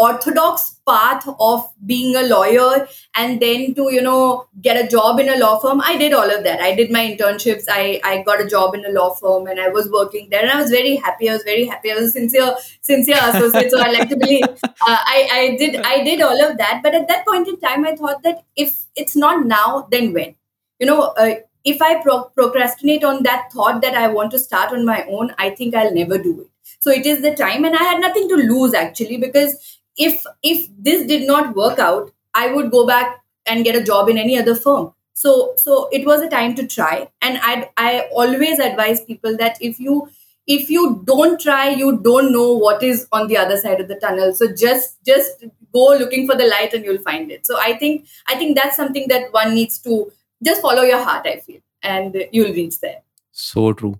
orthodox 0.05 0.67
path 0.87 1.27
of 1.39 1.65
being 1.85 2.15
a 2.15 2.23
lawyer 2.23 2.87
and 3.15 3.41
then 3.41 3.73
to 3.75 3.83
you 3.93 4.01
know 4.01 4.45
get 4.61 4.79
a 4.83 4.87
job 4.87 5.19
in 5.19 5.29
a 5.29 5.37
law 5.37 5.59
firm. 5.59 5.81
I 5.81 5.97
did 5.97 6.13
all 6.13 6.29
of 6.35 6.43
that. 6.43 6.61
I 6.61 6.73
did 6.75 6.91
my 6.91 7.03
internships. 7.11 7.65
I 7.69 7.99
i 8.03 8.21
got 8.29 8.41
a 8.41 8.47
job 8.53 8.75
in 8.75 8.85
a 8.85 8.93
law 8.97 9.13
firm 9.21 9.47
and 9.47 9.59
i 9.59 9.69
was 9.77 9.89
working 9.97 10.29
there 10.29 10.41
and 10.41 10.51
i 10.51 10.59
was 10.61 10.71
very 10.71 10.95
happy. 10.95 11.29
I 11.29 11.33
was 11.33 11.43
very 11.43 11.65
happy. 11.65 11.91
I 11.91 11.95
was 11.95 12.09
a 12.09 12.11
sincere 12.11 12.55
sincere 12.81 13.21
associate. 13.29 13.71
So 13.71 13.79
i 13.79 13.91
like 13.91 14.09
to 14.09 14.17
believe 14.17 14.43
uh, 14.65 14.99
i 15.15 15.19
i 15.39 15.55
did 15.63 15.79
i 15.93 16.03
did 16.03 16.21
all 16.21 16.45
of 16.49 16.57
that. 16.57 16.81
But 16.83 16.95
at 16.95 17.07
that 17.07 17.25
point 17.25 17.47
in 17.47 17.59
time 17.59 17.85
i 17.85 17.95
thought 17.95 18.23
that 18.23 18.43
if 18.55 18.85
it's 18.95 19.15
not 19.15 19.45
now 19.45 19.87
then 19.91 20.13
when? 20.13 20.35
You 20.79 20.87
know 20.87 21.01
uh, 21.25 21.35
if 21.63 21.81
i 21.87 22.01
pro- 22.01 22.23
procrastinate 22.39 23.03
on 23.03 23.21
that 23.23 23.51
thought 23.51 23.81
that 23.81 23.93
i 24.03 24.07
want 24.07 24.31
to 24.35 24.39
start 24.39 24.71
on 24.77 24.85
my 24.85 25.03
own 25.17 25.35
i 25.37 25.49
think 25.59 25.75
i'll 25.75 25.93
never 25.93 26.17
do 26.17 26.31
it. 26.41 26.47
So 26.79 26.91
it 26.91 27.05
is 27.05 27.21
the 27.21 27.35
time 27.35 27.65
and 27.65 27.75
i 27.75 27.83
had 27.83 28.01
nothing 28.01 28.27
to 28.29 28.35
lose 28.35 28.73
actually 28.73 29.17
because 29.17 29.80
if 29.96 30.24
if 30.42 30.66
this 30.78 31.06
did 31.06 31.26
not 31.26 31.54
work 31.54 31.78
out 31.78 32.12
i 32.34 32.52
would 32.52 32.70
go 32.70 32.86
back 32.86 33.22
and 33.46 33.64
get 33.64 33.76
a 33.76 33.82
job 33.82 34.08
in 34.08 34.18
any 34.18 34.38
other 34.38 34.54
firm 34.54 34.92
so 35.14 35.54
so 35.56 35.88
it 35.92 36.06
was 36.06 36.20
a 36.20 36.28
time 36.28 36.54
to 36.54 36.66
try 36.66 37.08
and 37.22 37.38
i 37.42 37.68
i 37.76 38.08
always 38.22 38.58
advise 38.58 39.04
people 39.04 39.36
that 39.36 39.56
if 39.60 39.80
you 39.80 40.08
if 40.46 40.70
you 40.70 41.02
don't 41.04 41.40
try 41.40 41.68
you 41.70 41.98
don't 41.98 42.32
know 42.32 42.52
what 42.52 42.82
is 42.82 43.06
on 43.12 43.26
the 43.28 43.36
other 43.36 43.56
side 43.56 43.80
of 43.80 43.88
the 43.88 43.96
tunnel 43.96 44.34
so 44.34 44.52
just 44.52 45.02
just 45.04 45.44
go 45.72 45.86
looking 46.02 46.26
for 46.26 46.36
the 46.36 46.46
light 46.46 46.72
and 46.72 46.84
you'll 46.84 47.02
find 47.10 47.32
it 47.32 47.46
so 47.46 47.58
i 47.60 47.72
think 47.76 48.06
i 48.28 48.36
think 48.36 48.56
that's 48.56 48.76
something 48.76 49.08
that 49.08 49.32
one 49.32 49.54
needs 49.54 49.78
to 49.78 50.10
just 50.42 50.60
follow 50.60 50.82
your 50.82 51.02
heart 51.02 51.26
i 51.26 51.38
feel 51.40 51.60
and 51.82 52.16
you'll 52.32 52.52
reach 52.52 52.80
there 52.80 53.00
so 53.32 53.72
true 53.72 53.94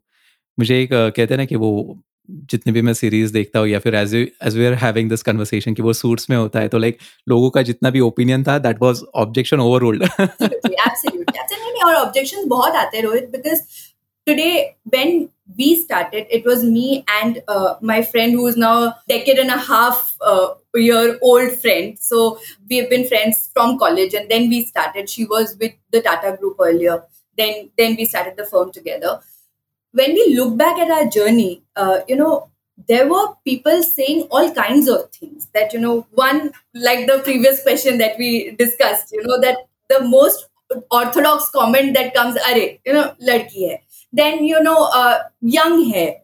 मुझे 0.58 0.80
एक 0.82 0.90
कहते 0.92 1.34
हैं 1.34 1.36
ना 1.38 1.44
कि 1.44 1.56
वो 1.56 1.70
जितने 2.51 2.73
भी 2.73 2.81
मैं 2.81 2.93
सीरीज़ 2.93 3.33
देखता 3.33 3.59
हूँ 3.59 3.67
या 3.67 3.79
फिर 3.79 3.95
as 3.95 4.15
as 4.15 4.57
we 4.57 4.65
are 4.65 4.73
having 4.83 5.09
this 5.09 5.23
conversation 5.23 5.73
कि 5.73 5.81
वो 5.81 5.93
सूट्स 6.01 6.29
में 6.29 6.37
होता 6.37 6.59
है 6.59 6.67
तो 6.67 6.77
लाइक 6.77 6.97
लोगों 7.29 7.49
का 7.49 7.61
जितना 7.69 7.89
भी 7.89 7.99
ओपिनियन 8.09 8.43
था 8.43 8.57
that 8.67 8.81
was 8.81 9.01
objection 9.23 9.59
over 9.59 9.79
ruled 9.81 10.03
और 11.85 11.93
ऑब्जेक्शंस 11.95 12.45
बहुत 12.47 12.75
आते 12.75 12.97
हैं 12.97 13.03
Rohit 13.03 13.29
because 13.31 13.61
we 15.57 15.75
started 15.75 16.25
it 16.29 16.45
was 16.45 16.63
me 16.63 17.03
and 17.21 17.41
uh, 17.47 17.75
my 17.81 18.01
friend 18.01 18.33
who 18.33 18.45
is 18.47 18.57
now 18.57 18.93
decade 19.09 19.39
and 19.39 19.49
a 19.49 19.57
half 19.57 20.15
uh, 20.21 20.53
year 20.75 21.17
old 21.21 21.51
friend 21.63 21.97
so 21.99 22.39
we 22.69 22.77
have 22.77 22.89
been 22.89 23.07
friends 23.07 23.49
from 23.53 23.77
college 23.77 24.13
and 24.13 24.29
then 24.29 24.49
we 24.49 24.63
started 24.63 25.09
she 25.09 25.25
was 25.25 25.57
with 25.59 25.73
the 25.91 26.01
tata 26.01 26.37
group 26.39 26.55
earlier 26.59 27.03
then 27.37 27.69
then 27.77 27.95
we 27.95 28.05
started 28.05 28.37
the 28.37 28.45
firm 28.45 28.71
together 28.71 29.19
when 29.93 30.13
we 30.13 30.35
look 30.35 30.57
back 30.57 30.77
at 30.77 30.89
our 30.91 31.07
journey, 31.09 31.63
uh, 31.75 31.99
you 32.07 32.15
know, 32.15 32.49
there 32.87 33.07
were 33.07 33.35
people 33.45 33.83
saying 33.83 34.27
all 34.31 34.51
kinds 34.51 34.87
of 34.87 35.11
things 35.11 35.47
that, 35.53 35.73
you 35.73 35.79
know, 35.79 36.07
one, 36.11 36.51
like 36.73 37.07
the 37.07 37.19
previous 37.23 37.61
question 37.61 37.97
that 37.99 38.17
we 38.17 38.51
discussed, 38.51 39.11
you 39.11 39.21
know, 39.23 39.39
that 39.41 39.57
the 39.89 40.01
most 40.03 40.47
orthodox 40.89 41.49
comment 41.49 41.93
that 41.93 42.13
comes, 42.13 42.37
are, 42.37 42.57
you 42.57 42.93
know, 42.93 43.13
ladki 43.21 43.69
hai. 43.69 43.81
Then, 44.13 44.43
you 44.43 44.61
know, 44.63 44.89
uh, 44.93 45.19
young 45.41 45.91
hai. 45.91 46.21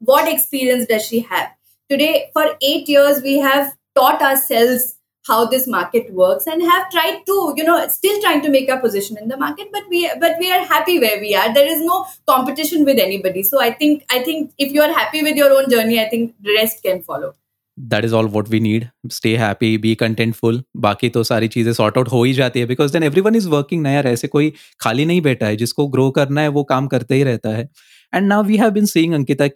What 0.00 0.28
experience 0.30 0.86
does 0.86 1.06
she 1.06 1.20
have? 1.20 1.50
Today, 1.88 2.30
for 2.32 2.56
eight 2.60 2.88
years, 2.88 3.22
we 3.22 3.38
have 3.38 3.76
taught 3.94 4.20
ourselves 4.20 4.96
how 5.28 5.38
this 5.46 5.66
market 5.68 6.12
works 6.12 6.46
and 6.46 6.62
have 6.62 6.90
tried 6.90 7.22
to 7.30 7.38
you 7.56 7.64
know 7.64 7.78
still 7.88 8.20
trying 8.20 8.42
to 8.42 8.50
make 8.50 8.70
our 8.70 8.80
position 8.80 9.18
in 9.18 9.28
the 9.28 9.36
market 9.36 9.72
but 9.72 9.88
we 9.88 10.02
but 10.20 10.44
we 10.44 10.52
are 10.52 10.62
happy 10.66 10.98
where 10.98 11.18
we 11.20 11.34
are 11.36 11.48
there 11.54 11.72
is 11.72 11.82
no 11.82 12.04
competition 12.26 12.84
with 12.84 13.02
anybody 13.06 13.42
so 13.42 13.60
i 13.60 13.72
think 13.72 14.04
i 14.18 14.22
think 14.22 14.52
if 14.58 14.78
you 14.78 14.82
are 14.82 14.92
happy 14.92 15.22
with 15.22 15.42
your 15.42 15.50
own 15.58 15.68
journey 15.70 16.00
i 16.04 16.08
think 16.14 16.32
the 16.40 16.56
rest 16.60 16.82
can 16.82 17.02
follow 17.10 17.32
that 17.78 18.04
is 18.04 18.14
all 18.14 18.26
what 18.34 18.48
we 18.48 18.58
need 18.60 18.86
stay 19.12 19.34
happy 19.36 19.76
be 19.78 19.94
contentful 19.94 20.62
बाकी 20.84 21.08
तो 21.16 21.22
सारी 21.24 21.48
चीज़ें 21.48 21.72
sort 21.72 21.98
out 21.98 22.08
हो 22.12 22.22
ही 22.24 22.32
जाती 22.32 22.60
है 22.60 22.66
because 22.66 22.92
then 22.92 23.02
everyone 23.20 23.34
is 23.34 23.48
working 23.48 23.82
ना 23.82 23.90
यार 23.90 24.06
ऐसे 24.08 24.28
कोई 24.28 24.52
खाली 24.80 25.04
नहीं 25.06 25.20
बैठा 25.22 25.46
है 25.46 25.56
जिसको 25.56 25.86
ग्रो 25.96 26.10
करना 26.18 26.40
है 26.40 26.48
वो 26.56 26.62
काम 26.70 26.86
करते 26.94 27.14
ही 27.14 27.22
रहता 27.24 27.50
है 27.56 27.68
and 28.14 28.28
now 28.28 28.44
we 28.44 28.56
have 28.56 28.70
been 28.70 28.86
seeing 28.86 29.14
Ankita 29.14 29.48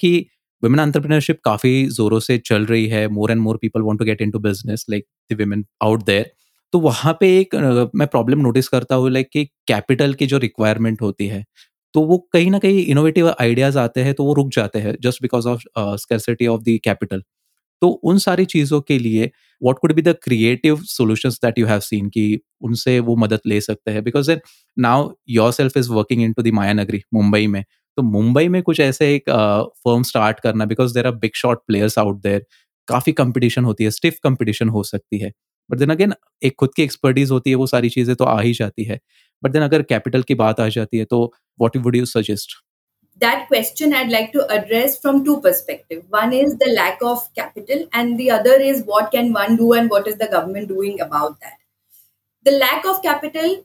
women 0.62 0.80
entrepreneurship 0.80 1.40
काफ़ी 1.44 1.86
ज़ोरों 1.88 2.18
से 2.20 2.38
चल 2.38 2.66
रही 2.66 2.86
है 2.86 3.06
more 3.08 3.30
and 3.30 3.40
more 3.40 3.56
people 3.56 3.82
want 3.82 3.98
to 3.98 4.04
get 4.04 4.22
into 4.22 4.38
business 4.38 4.84
like 4.90 5.06
the 5.30 5.40
women 5.40 5.64
out 5.82 6.04
there 6.06 6.30
तो 6.72 6.78
वहाँ 6.78 7.16
पे 7.20 7.28
एक 7.38 7.54
मैं 7.94 8.06
प्रॉब्लम 8.06 8.40
नोटिस 8.40 8.68
करता 8.68 8.94
हूँ 8.94 9.10
लाइक 9.10 9.28
कि 9.32 9.44
कैपिटल 9.68 10.14
की 10.14 10.26
जो 10.26 10.38
रिक्वायरमेंट 10.38 11.02
होती 11.02 11.26
है 11.26 11.44
तो 11.94 12.00
वो 12.00 12.18
कहीं 12.32 12.50
ना 12.50 12.58
कहीं 12.58 12.84
इनोवेटिव 12.86 13.28
आइडियाज़ 13.30 13.78
आते 13.78 14.00
हैं 14.00 14.14
तो 14.14 14.24
वो 14.24 14.34
रुक 14.34 14.50
जाते 14.52 14.78
हैं 14.78 14.96
just 15.02 15.22
because 15.22 15.48
of 15.48 15.62
scarcity 15.96 16.46
of 16.46 16.62
the 16.62 16.78
capital 16.84 17.22
तो 17.82 17.88
उन 18.04 18.18
सारी 18.18 18.44
चीज़ों 18.44 18.80
के 18.80 18.98
लिए 18.98 19.30
what 19.62 19.78
could 19.78 19.92
be 19.92 20.02
the 20.02 20.14
creative 20.22 20.76
solution 20.84 21.30
that 21.44 21.58
you 21.58 21.66
have 21.66 21.80
seen 21.80 22.08
कि 22.08 22.40
उनसे 22.62 22.98
वो 23.00 23.16
मदद 23.16 23.40
ले 23.46 23.60
सकते 23.60 23.90
हैं 23.90 24.02
because 24.04 24.30
now 24.76 25.10
yourself 25.52 25.76
is 25.76 25.90
working 25.90 26.22
into 26.32 26.42
the 26.42 26.48
Maya 26.54 26.72
Nagari 26.72 27.02
Mumbai 27.14 27.46
में। 27.46 27.64
तो 28.00 28.04
मुंबई 28.04 28.48
में 28.48 28.62
कुछ 28.62 28.80
ऐसे 28.80 29.14
एक 29.14 29.30
फर्म 29.84 30.02
स्टार्ट 30.04 30.40
करना 30.40 30.64
because 30.66 30.94
there 30.94 31.06
are 31.06 31.12
big 31.16 31.34
shot 31.36 31.58
players 31.66 31.98
out 31.98 32.20
there 32.22 32.44
काफ़ी 32.88 33.12
कंपटीशन 33.12 33.64
होती 33.64 33.84
है 33.84 33.90
स्टिफ 33.90 34.18
कंपटीशन 34.24 34.68
हो 34.68 34.82
सकती 34.84 35.18
है। 35.18 35.32
बट 35.70 35.78
देन 35.78 35.90
अगेन 35.90 36.14
एक 36.42 36.54
खुद 36.58 36.70
की 36.76 36.82
एक्सपर्टीज 36.82 37.30
होती 37.30 37.50
है, 37.50 37.56
वो 37.56 37.66
सारी 37.66 37.88
चीज़ें 37.88 38.14
तो 38.16 38.24
आ 38.24 38.40
ही 38.40 38.52
जाती 38.52 38.84
है। 38.84 38.98
बट 39.42 39.50
देन 39.50 39.62
अगर 39.62 39.82
कैपिटल 39.84 40.22
की 40.22 40.34
बात 40.34 40.60
आ 40.60 40.68
जाती 40.70 40.98
है 40.98 41.04
तो 41.04 41.20
what 41.60 41.76
would 41.78 41.96
you 41.96 42.06
suggest 42.06 42.56
that 43.20 43.46
question 43.48 43.94
I 43.94 44.08
like 44.08 44.30
to 44.34 44.46
address 44.52 44.98
from 45.02 45.24
two 45.24 45.36
perspective 45.46 46.02
one 46.14 46.32
is 46.32 46.54
the 46.56 46.68
lack 46.70 47.02
of 47.04 47.28
capital 47.36 47.86
and 47.94 48.16
the 48.18 48.30
other 48.32 48.62
is 48.62 48.82
what 48.86 49.12
can 49.12 49.32
one 49.32 49.56
do 49.56 49.74
and 49.74 49.92
what 49.92 50.08
is 50.08 50.16
the 50.16 50.30
government 50.32 50.68
doing 50.68 51.00
about 51.00 51.32
that 51.34 51.58
the 52.46 52.54
lack 52.54 52.86
of 52.86 53.00
capital 53.02 53.56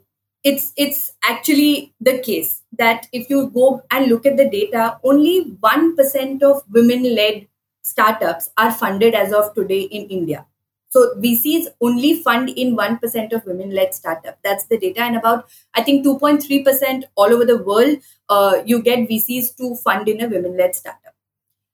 it's 0.46 0.74
it's 0.78 1.14
actually 1.24 1.94
the 2.00 2.20
case 2.20 2.62
that 2.78 3.08
if 3.12 3.30
you 3.30 3.50
go 3.50 3.84
and 3.92 4.08
look 4.08 4.25
at 4.25 4.38
the 4.38 4.50
data, 4.50 5.00
only 5.04 5.58
one 5.60 5.96
percent 5.98 6.44
of 6.44 6.64
women-led 6.72 7.48
startups 7.82 8.52
are 8.58 8.72
funded 8.72 9.16
as 9.16 9.34
of 9.34 9.54
today 9.56 9.82
in 9.82 10.08
India. 10.08 10.46
So 10.90 11.14
VCs 11.18 11.68
only 11.82 12.22
fund 12.24 12.50
in 12.50 12.78
1% 12.78 13.34
of 13.34 13.46
women-led 13.46 13.94
startup. 13.94 14.40
That's 14.46 14.66
the 14.68 14.78
data. 14.78 15.02
And 15.02 15.18
about, 15.18 15.46
I 15.74 15.84
think, 15.84 16.06
2.3% 16.06 17.04
all 17.16 17.34
over 17.34 17.44
the 17.44 17.58
world, 17.62 17.98
uh, 18.30 18.62
you 18.66 18.82
get 18.82 19.10
VCs 19.10 19.58
to 19.58 19.75
fund 19.75 20.08
in 20.08 20.24
a 20.24 20.30
women-led 20.30 20.74
startup. 20.74 21.14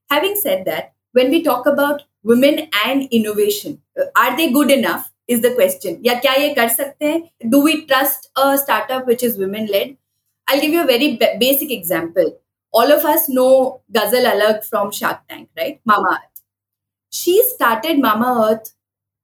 Having 0.10 0.36
said 0.38 0.66
that, 0.66 0.94
when 1.14 1.30
we 1.30 1.44
talk 1.44 1.68
about 1.68 2.04
women 2.24 2.70
and 2.86 3.04
innovation, 3.12 3.82
uh, 4.00 4.06
are 4.16 4.36
they 4.36 4.52
good 4.52 4.72
enough? 4.72 5.11
Is 5.32 5.42
the 5.46 5.54
question 5.56 5.98
या 6.06 6.20
we 6.22 6.40
ये 6.42 6.54
कर 6.54 6.68
सकते 6.76 7.06
हैं 7.06 7.50
do 7.52 7.62
we 7.66 7.74
trust 7.90 8.30
a 8.40 8.56
startup 8.64 9.08
which 9.08 9.24
is 9.24 9.40
women 9.40 9.68
led 9.72 9.96
I 10.52 10.60
give 10.60 10.74
you 10.74 10.82
a 10.82 10.86
very 10.86 11.12
basic 11.24 11.72
example 11.72 12.32
all 12.80 12.92
of 12.92 13.06
us 13.06 13.28
know 13.30 13.82
Ghazal 13.96 14.26
Alag 14.26 14.64
from 14.66 14.92
Shark 14.92 15.28
Tank, 15.30 15.50
right? 15.58 15.80
Mamaearth. 15.88 16.42
She 17.14 17.44
started 17.48 17.98
Mamaearth 17.98 18.72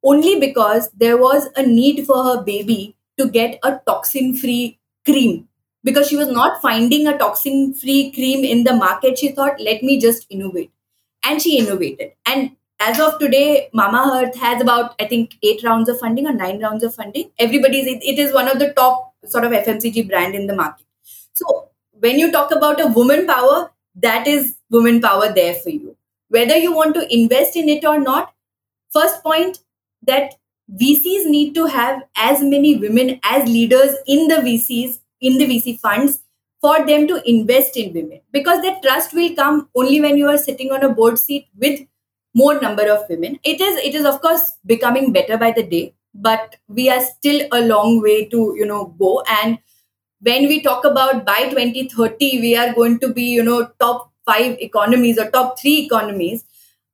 only 0.04 0.40
because 0.40 0.90
there 0.92 1.18
was 1.18 1.50
a 1.56 1.66
need 1.66 2.06
for 2.06 2.24
her 2.24 2.42
baby 2.44 2.96
to 3.18 3.28
get 3.28 3.60
a 3.64 3.80
toxin 3.86 4.36
free 4.36 4.80
cream 5.06 5.48
because 5.84 6.08
she 6.08 6.18
was 6.18 6.28
not 6.28 6.62
finding 6.62 7.08
a 7.08 7.18
toxin 7.18 7.74
free 7.74 8.12
cream 8.12 8.44
in 8.44 8.64
the 8.64 8.74
market. 8.74 9.18
She 9.18 9.30
thought, 9.30 9.60
let 9.60 9.82
me 9.82 10.00
just 10.00 10.28
innovate. 10.30 10.72
And 11.24 11.42
she 11.42 11.58
innovated. 11.58 12.12
And 12.26 12.52
as 12.80 13.00
of 13.00 13.18
today, 13.20 13.70
Mamaearth 13.74 14.36
has 14.36 14.62
about, 14.62 14.96
I 15.00 15.06
think, 15.06 15.36
eight 15.42 15.64
rounds 15.64 15.90
of 15.90 16.00
funding 16.00 16.28
or 16.28 16.34
nine 16.34 16.62
rounds 16.62 16.84
of 16.84 16.94
funding. 16.94 17.32
Everybody's, 17.40 17.88
it, 17.88 18.20
is 18.20 18.34
one 18.34 18.48
of 18.48 18.60
the 18.60 18.72
top 18.74 19.16
sort 19.26 19.46
of 19.46 19.52
FMCG 19.52 20.08
brand 20.08 20.36
in 20.36 20.48
the 20.48 20.56
market. 20.56 20.86
So 21.34 21.70
when 21.92 22.20
you 22.20 22.32
talk 22.32 22.52
about 22.52 22.80
a 22.80 22.88
woman 22.88 23.26
power, 23.26 23.72
that 23.96 24.28
is 24.28 24.58
woman 24.70 25.02
power 25.02 25.34
there 25.34 25.56
for 25.56 25.70
you. 25.70 25.96
Whether 26.30 26.58
you 26.58 26.74
want 26.74 26.94
to 26.96 27.14
invest 27.14 27.56
in 27.56 27.68
it 27.68 27.84
or 27.84 28.00
not, 28.00 28.34
first 28.92 29.24
point, 29.24 29.60
that 30.04 30.36
VCs 30.72 31.26
need 31.26 31.56
to 31.56 31.66
have 31.66 32.04
as 32.16 32.42
many 32.42 32.78
women 32.78 33.20
as 33.24 33.48
leaders 33.48 33.96
in 34.06 34.28
the 34.28 34.36
VCs, 34.36 35.00
in 35.22 35.38
the 35.38 35.46
VC 35.46 35.80
funds, 35.80 36.22
for 36.62 36.86
them 36.86 37.08
to 37.08 37.22
invest 37.30 37.78
in 37.78 37.94
women. 37.94 38.22
Because 38.32 38.62
that 38.62 38.84
trust 38.84 39.14
will 39.14 39.34
come 39.36 39.70
only 39.76 40.02
when 40.02 40.18
you 40.18 40.28
are 40.28 40.38
sitting 40.38 40.72
on 40.72 40.84
a 40.84 40.90
board 40.90 41.18
seat 41.18 41.48
with 41.56 41.80
more 42.42 42.60
number 42.62 42.88
of 42.96 43.06
women. 43.10 43.40
It 43.44 43.62
is, 43.62 43.78
it 43.90 43.96
is 43.96 44.06
of 44.06 44.22
course 44.22 44.58
becoming 44.66 45.12
better 45.14 45.38
by 45.38 45.52
the 45.52 45.64
day, 45.64 45.94
but 46.14 46.56
we 46.68 46.90
are 46.90 47.02
still 47.02 47.48
a 47.52 47.62
long 47.62 48.02
way 48.02 48.26
to, 48.26 48.54
you 48.58 48.66
know, 48.66 48.86
go. 49.00 49.24
And 49.42 49.60
when 50.22 50.48
we 50.48 50.62
talk 50.62 50.86
about 50.86 51.26
by 51.26 51.50
2030, 51.50 52.42
we 52.42 52.56
are 52.56 52.74
going 52.74 53.00
to 53.00 53.14
be, 53.14 53.24
you 53.24 53.44
know, 53.44 53.70
top 53.80 54.12
five 54.26 54.58
economies 54.60 55.18
or 55.18 55.30
top 55.32 55.60
three 55.60 55.86
economies 55.86 56.44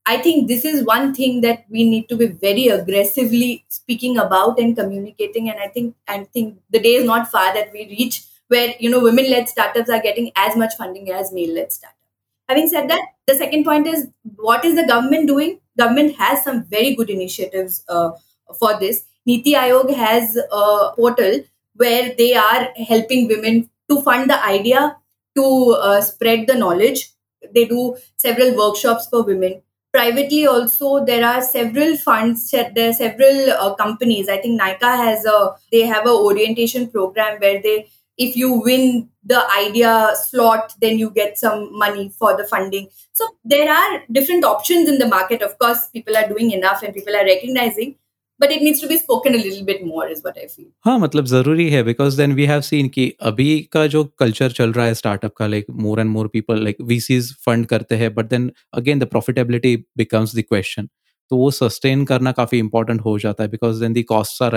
I 0.06 0.18
think 0.18 0.48
this 0.48 0.66
is 0.66 0.84
one 0.84 1.14
thing 1.14 1.42
that 1.42 1.66
we 1.70 1.90
need 1.90 2.10
to 2.10 2.18
be 2.18 2.28
very 2.28 2.68
aggressively 2.68 3.64
speaking 3.70 4.18
about 4.18 4.60
and 4.60 4.76
communicating. 4.76 5.50
And 5.50 5.60
I 5.60 5.68
think 5.68 5.96
I 6.08 6.26
think 6.26 6.60
the 6.70 6.80
day 6.80 6.96
is 6.96 7.06
not 7.06 7.32
far 7.32 7.54
that 7.54 7.72
we 7.72 7.88
reach 7.88 8.24
where 8.50 8.74
you 8.80 8.90
know 8.90 9.00
women-led 9.00 9.48
startups 9.48 9.90
are 9.90 10.02
getting 10.02 10.32
as 10.36 10.58
much 10.58 10.74
funding 10.78 11.10
as 11.12 11.32
male-led 11.32 11.72
startups. 11.72 12.03
Having 12.50 12.68
said 12.70 12.90
that, 12.90 13.02
the 13.28 13.36
second 13.36 13.64
point 13.64 13.88
is 13.88 14.08
what 14.36 14.66
is 14.66 14.76
the 14.76 14.86
government 14.86 15.28
doing? 15.28 15.60
Government 15.78 16.16
has 16.18 16.44
some 16.44 16.64
very 16.66 16.96
good 16.96 17.10
initiatives 17.10 17.84
uh, 17.90 18.12
for 18.60 18.80
this. 18.80 19.06
Niti 19.26 19.54
Aayog 19.54 19.94
has 19.96 20.36
a 20.38 20.92
portal 20.96 21.42
where 21.76 22.14
they 22.18 22.36
are 22.36 22.70
helping 22.88 23.28
women 23.28 23.70
to 23.90 24.02
fund 24.02 24.30
the 24.30 24.44
idea, 24.46 24.98
to 25.36 25.78
uh, 25.82 26.02
spread 26.02 26.48
the 26.48 26.56
knowledge. 26.56 27.10
They 27.54 27.66
do 27.66 27.98
several 28.18 28.56
workshops 28.56 29.08
for 29.08 29.24
women 29.24 29.62
privately 29.94 30.48
also 30.48 31.06
there 31.06 31.24
are 31.24 31.42
several 31.42 31.96
funds 31.96 32.50
there 32.50 32.90
are 32.90 32.94
several 32.94 33.52
uh, 33.52 33.76
companies 33.76 34.28
i 34.28 34.38
think 34.38 34.60
Nykaa 34.60 34.98
has 34.98 35.24
a 35.26 35.56
they 35.72 35.82
have 35.82 36.08
a 36.08 36.16
orientation 36.30 36.88
program 36.90 37.40
where 37.40 37.62
they 37.62 37.88
if 38.17 38.37
you 38.37 38.53
win 38.69 39.09
the 39.25 39.41
idea 39.57 40.11
slot 40.25 40.75
then 40.81 40.99
you 40.99 41.11
get 41.11 41.39
some 41.39 41.63
money 41.79 42.11
for 42.19 42.37
the 42.37 42.45
funding 42.45 42.89
so 43.13 43.29
there 43.45 43.71
are 43.71 44.03
different 44.11 44.45
options 44.45 44.89
in 44.89 44.99
the 44.99 45.07
market 45.07 45.43
of 45.43 45.57
course 45.59 45.87
people 45.89 46.17
are 46.17 46.29
doing 46.29 46.51
enough 46.51 46.83
and 46.83 46.95
people 46.95 47.15
are 47.15 47.25
recognizing 47.25 47.95
but 48.41 48.53
it 48.53 48.63
needs 48.63 48.81
to 48.81 48.87
be 48.87 48.97
spoken 48.99 49.35
a 49.35 49.39
little 49.39 49.65
bit 49.65 49.85
more 49.85 50.07
is 50.09 50.23
what 50.23 50.37
I 50.39 50.47
feel. 50.47 50.67
हाँ 50.85 50.99
मतलब 50.99 51.27
ज़रूरी 51.27 51.69
है 51.71 51.83
because 51.85 52.17
then 52.17 52.35
we 52.41 52.47
have 52.51 52.65
seen 52.65 52.89
कि 52.89 53.13
अभी 53.31 53.61
का 53.73 53.87
जो 53.95 54.03
culture 54.23 54.49
चल 54.53 54.73
रहा 54.73 54.87
है 54.87 54.95
startup 54.95 55.33
का 55.39 55.49
like 55.51 55.71
more 55.87 55.99
and 56.01 56.15
more 56.17 56.29
people 56.29 56.63
like 56.67 56.81
VCs 56.91 57.33
fund 57.47 57.67
करते 57.67 57.97
हैं 57.97 58.15
but 58.15 58.31
then 58.35 58.51
again 58.83 59.03
the 59.05 59.11
profitability 59.17 59.77
becomes 60.03 60.37
the 60.39 60.47
question. 60.53 60.89
तो 61.31 61.37
वो 61.37 61.51
sustain 61.53 62.07
करना 62.07 62.33
काफ़ी 62.33 62.63
important 62.63 63.01
हो 63.05 63.19
जाता 63.19 63.45
है 63.45 63.51
because 63.51 63.81
then 63.81 63.93
the 63.93 64.05
costs 64.13 64.41
are 64.41 64.55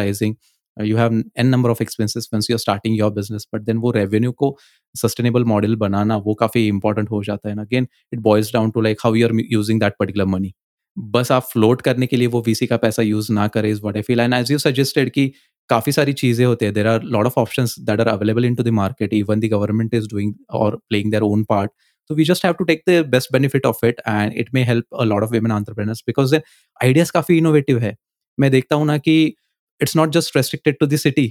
you 0.77 0.97
have 0.97 1.23
an 1.39 1.47
number 1.47 1.71
of 1.71 1.83
expenses 1.83 2.29
you 2.51 2.55
are 2.55 2.59
starting 2.59 2.99
your 2.99 3.13
business 3.13 3.47
but 3.55 3.63
then 3.63 3.79
वो 3.79 3.91
रेवेन्यू 3.91 4.33
को 4.33 4.57
सस्टेनेबल 4.95 5.45
मॉडल 5.45 5.77
बनाना 5.77 6.17
वो 6.17 6.35
काफ़ी 6.35 6.67
इंपॉर्टेंट 6.69 7.11
हो 7.11 7.23
जाता 7.25 7.49
है 7.49 7.59
again 7.59 7.87
it 8.13 8.21
boils 8.21 8.53
down 8.53 8.71
to 8.71 8.81
like 8.81 8.99
how 9.05 9.15
you 9.15 9.27
are 9.29 9.33
using 9.51 9.81
that 9.81 9.95
particular 9.99 10.27
money 10.27 10.53
बस 10.97 11.33
आप 11.33 11.43
फ्लोट 11.43 11.83
करने 11.83 12.07
के 12.07 12.17
लिए 12.17 12.27
वो 12.27 12.43
वीसी 12.47 12.67
का 12.67 12.77
पैसा 12.77 13.03
यूज़ 13.03 13.33
ना 13.33 13.47
करें 13.49 13.71
is 13.71 13.81
what 13.83 13.97
I 13.97 14.03
feel 14.03 14.21
and 14.21 14.35
as 14.35 14.53
you 14.53 14.59
suggested 14.59 15.11
की 15.11 15.33
काफ़ी 15.71 15.93
सारी 15.93 16.13
चीज़ें 16.13 16.45
होती 16.47 16.65
है 16.65 16.73
there 16.73 16.87
are 16.87 17.03
lot 17.05 17.27
of 17.27 17.39
option 17.41 17.67
that 17.81 18.01
are 18.01 18.09
available 18.09 18.45
into 18.55 18.63
the 18.63 18.69
market 18.75 19.13
even 19.15 19.41
the 19.41 19.51
government 19.53 19.95
is 19.95 20.09
doing 20.09 20.35
और 20.61 20.77
प्लेइंग 20.89 21.11
देयर 21.11 21.23
ओन 21.23 21.45
पार्ट 21.45 21.71
तो 22.11 22.15
we 22.15 22.25
just 22.25 22.45
have 22.45 22.55
to 22.55 22.65
take 22.65 22.83
the 22.89 23.05
best 23.11 23.33
benefit 23.33 23.67
of 23.67 23.85
it 23.87 24.01
and 24.09 24.33
it 24.35 24.51
may 24.55 24.63
help 24.65 24.95
a 25.01 25.05
lot 25.05 25.23
of 25.23 25.31
women 25.31 25.53
entrepreneurs 25.53 26.03
because 26.07 26.35
ideas 26.37 27.13
काफ़ी 27.13 27.39
innovative 27.39 27.79
है। 27.79 27.95
मैं 28.39 28.51
देखता 28.51 28.77
हूँ 28.77 28.87
ना 28.87 28.97
कि 28.99 29.35
it's 29.81 29.97
not 29.97 30.11
just 30.11 30.37
restricted 30.37 30.79
to 30.81 30.87
city. 30.97 31.29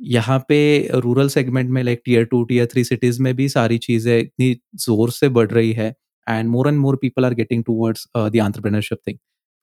यहाँ 0.00 0.38
पे 0.48 0.58
रूरल 0.94 1.28
सेगमेंट 1.28 1.70
में 1.70 1.82
like 1.82 2.02
tier 2.04 2.24
two 2.24 2.42
tier 2.44 2.66
three 2.66 2.84
cities 2.84 3.20
में 3.22 3.34
भी 3.36 3.48
सारी 3.48 3.78
चीज़ें 3.78 4.18
इतनी 4.18 4.54
ज़ोर 4.84 5.10
से 5.10 5.28
बढ़ 5.28 5.50
रही 5.50 5.72
है 5.72 5.88
and 6.26 6.48
more 6.50 6.68
and 6.68 6.78
more 6.78 6.96
people 6.96 7.24
are 7.24 7.34
getting 7.34 7.64
towards 7.64 8.06
the 8.16 8.36
entrepreneurship 8.36 8.98
thing 9.08 9.18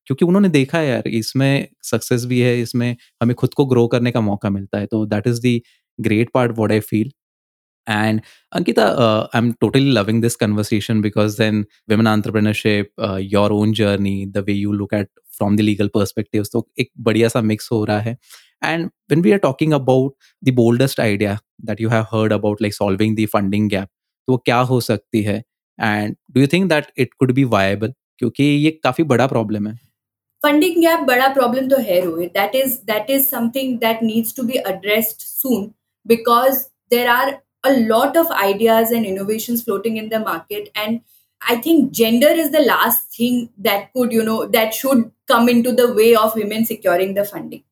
क्योंकि 0.07 0.25
उन्होंने 0.25 0.49
देखा 0.49 0.77
है 0.77 0.87
यार 0.87 1.07
इसमें 1.07 1.67
सक्सेस 1.83 2.25
भी 2.25 2.39
है 2.39 2.59
इसमें 2.61 2.95
हमें 3.21 3.35
खुद 3.35 3.53
को 3.53 3.65
ग्रो 3.65 3.87
करने 3.87 4.11
का 4.11 4.21
मौका 4.21 4.49
मिलता 4.49 4.79
है 4.79 4.85
तो 4.85 5.05
that 5.05 5.27
is 5.27 5.41
the 5.47 5.59
great 5.99 6.29
part 6.33 6.57
what 6.57 6.71
I 6.71 6.79
feel 6.79 7.11
And 7.87 8.21
Ankita, 8.51 8.97
uh, 8.97 9.27
I'm 9.31 9.53
totally 9.55 9.91
loving 9.91 10.21
this 10.21 10.35
conversation 10.35 11.01
because 11.01 11.35
then 11.37 11.65
women 11.87 12.07
entrepreneurship, 12.07 12.87
your 13.19 13.51
own 13.53 13.73
journey, 13.73 14.25
the 14.25 14.43
way 14.43 14.53
you 14.53 14.73
look 14.73 14.93
at 14.93 15.09
from 15.37 15.57
the 15.59 15.65
legal 15.69 15.89
perspective, 15.89 16.45
so 16.45 16.63
एक 16.79 16.91
बढ़िया 16.99 17.27
सा 17.27 17.41
mix 17.41 17.71
हो 17.71 17.83
रहा 17.85 17.99
है. 17.99 18.17
And 18.61 18.89
when 19.09 19.25
we 19.25 19.33
are 19.33 19.39
talking 19.39 19.73
about 19.73 20.29
the 20.47 20.53
boldest 20.59 20.99
idea 20.99 21.39
that 21.69 21.83
you 21.85 21.89
have 21.89 22.07
heard 22.13 22.35
about, 22.37 22.61
like 22.61 22.77
solving 22.79 23.15
the 23.15 23.27
funding 23.35 23.69
gap, 23.73 23.89
तो 24.27 24.33
वो 24.33 24.37
क्या 24.45 24.59
हो 24.71 24.79
सकती 24.81 25.21
है? 25.23 25.43
And 25.79 26.15
do 26.31 26.41
you 26.41 26.47
think 26.53 26.69
that 26.69 26.85
it 26.97 27.13
could 27.19 27.31
be 27.35 27.43
viable 27.53 27.93
क्योंकि 28.19 28.43
ये 28.43 28.69
काफ़ी 28.83 29.03
बड़ा 29.03 29.27
प्रॉब्लम 29.27 29.67
है 29.67 29.73
फंडिंग 30.43 30.81
गैप 30.81 30.99
बड़ा 31.07 31.27
प्रॉब्लम 31.33 31.67
तो 31.69 31.77
है 31.87 31.99
Rohit 32.05 32.31
that 32.33 32.55
is 32.55 32.77
that 32.87 33.09
is 33.09 33.25
something 33.25 33.77
that 33.79 34.03
needs 34.03 34.35
to 34.35 34.43
be 34.43 34.57
addressed 34.67 35.25
soon 35.27 35.71
because 36.05 36.63
there 36.91 37.07
are 37.07 37.37
a 37.67 37.73
lot 37.91 38.17
of 38.17 38.31
ideas 38.31 38.91
and 38.91 39.05
innovations 39.05 39.63
floating 39.63 39.95
in 39.97 40.09
the 40.09 40.19
market 40.19 40.69
and 40.75 40.99
i 41.47 41.55
think 41.55 41.91
gender 41.91 42.27
is 42.27 42.51
the 42.51 42.61
last 42.61 43.15
thing 43.15 43.49
that 43.57 43.91
could 43.93 44.11
you 44.11 44.23
know 44.23 44.45
that 44.47 44.73
should 44.73 45.11
come 45.27 45.49
into 45.49 45.71
the 45.71 45.91
way 45.93 46.15
of 46.15 46.35
women 46.35 46.63
securing 46.65 47.15
the 47.15 47.25
funding. 47.25 47.63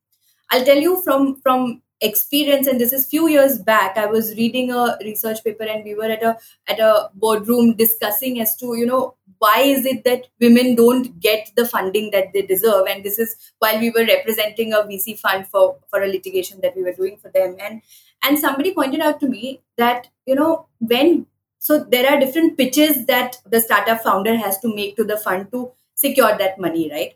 I'll 0.49 0.65
tell 0.65 0.77
you 0.77 1.01
from 1.03 1.36
from 1.41 1.81
experience 2.01 2.67
and 2.67 2.81
this 2.81 2.91
is 2.91 3.05
few 3.07 3.27
years 3.29 3.59
back 3.59 3.97
i 3.97 4.05
was 4.05 4.36
reading 4.36 4.71
a 4.71 4.97
research 5.01 5.41
paper 5.43 5.63
and 5.63 5.86
we 5.86 5.93
were 5.95 6.09
at 6.15 6.21
a 6.21 6.38
at 6.67 6.79
a 6.79 7.09
boardroom 7.13 7.75
discussing 7.77 8.41
as 8.41 8.57
to 8.57 8.75
you 8.75 8.86
know 8.86 9.15
why 9.43 9.59
is 9.59 9.86
it 9.86 10.03
that 10.05 10.27
women 10.39 10.75
don't 10.75 11.19
get 11.19 11.51
the 11.57 11.65
funding 11.65 12.12
that 12.12 12.31
they 12.33 12.43
deserve? 12.43 12.86
And 12.89 13.03
this 13.03 13.19
is 13.19 13.36
while 13.59 13.79
we 13.79 13.89
were 13.89 14.05
representing 14.05 14.71
a 14.73 14.83
vc 14.91 15.19
fund 15.19 15.47
for 15.47 15.75
for 15.89 16.01
a 16.01 16.07
litigation 16.07 16.62
that 16.62 16.77
we 16.77 16.83
were 16.83 16.93
doing 16.93 17.17
for 17.17 17.29
them. 17.38 17.57
And 17.59 17.81
and 18.23 18.39
somebody 18.39 18.73
pointed 18.73 19.01
out 19.01 19.19
to 19.19 19.27
me 19.27 19.62
that 19.77 20.07
you 20.25 20.36
know 20.36 20.67
when 20.79 21.25
so 21.62 21.78
there 21.85 22.09
are 22.11 22.20
different 22.20 22.57
pitches 22.57 23.04
that 23.07 23.37
the 23.50 23.61
startup 23.61 24.02
founder 24.02 24.37
has 24.37 24.59
to 24.61 24.74
make 24.74 24.96
to 24.96 25.04
the 25.04 25.16
fund 25.16 25.50
to 25.52 25.70
secure 25.94 26.37
that 26.38 26.59
money 26.59 26.90
right 26.90 27.14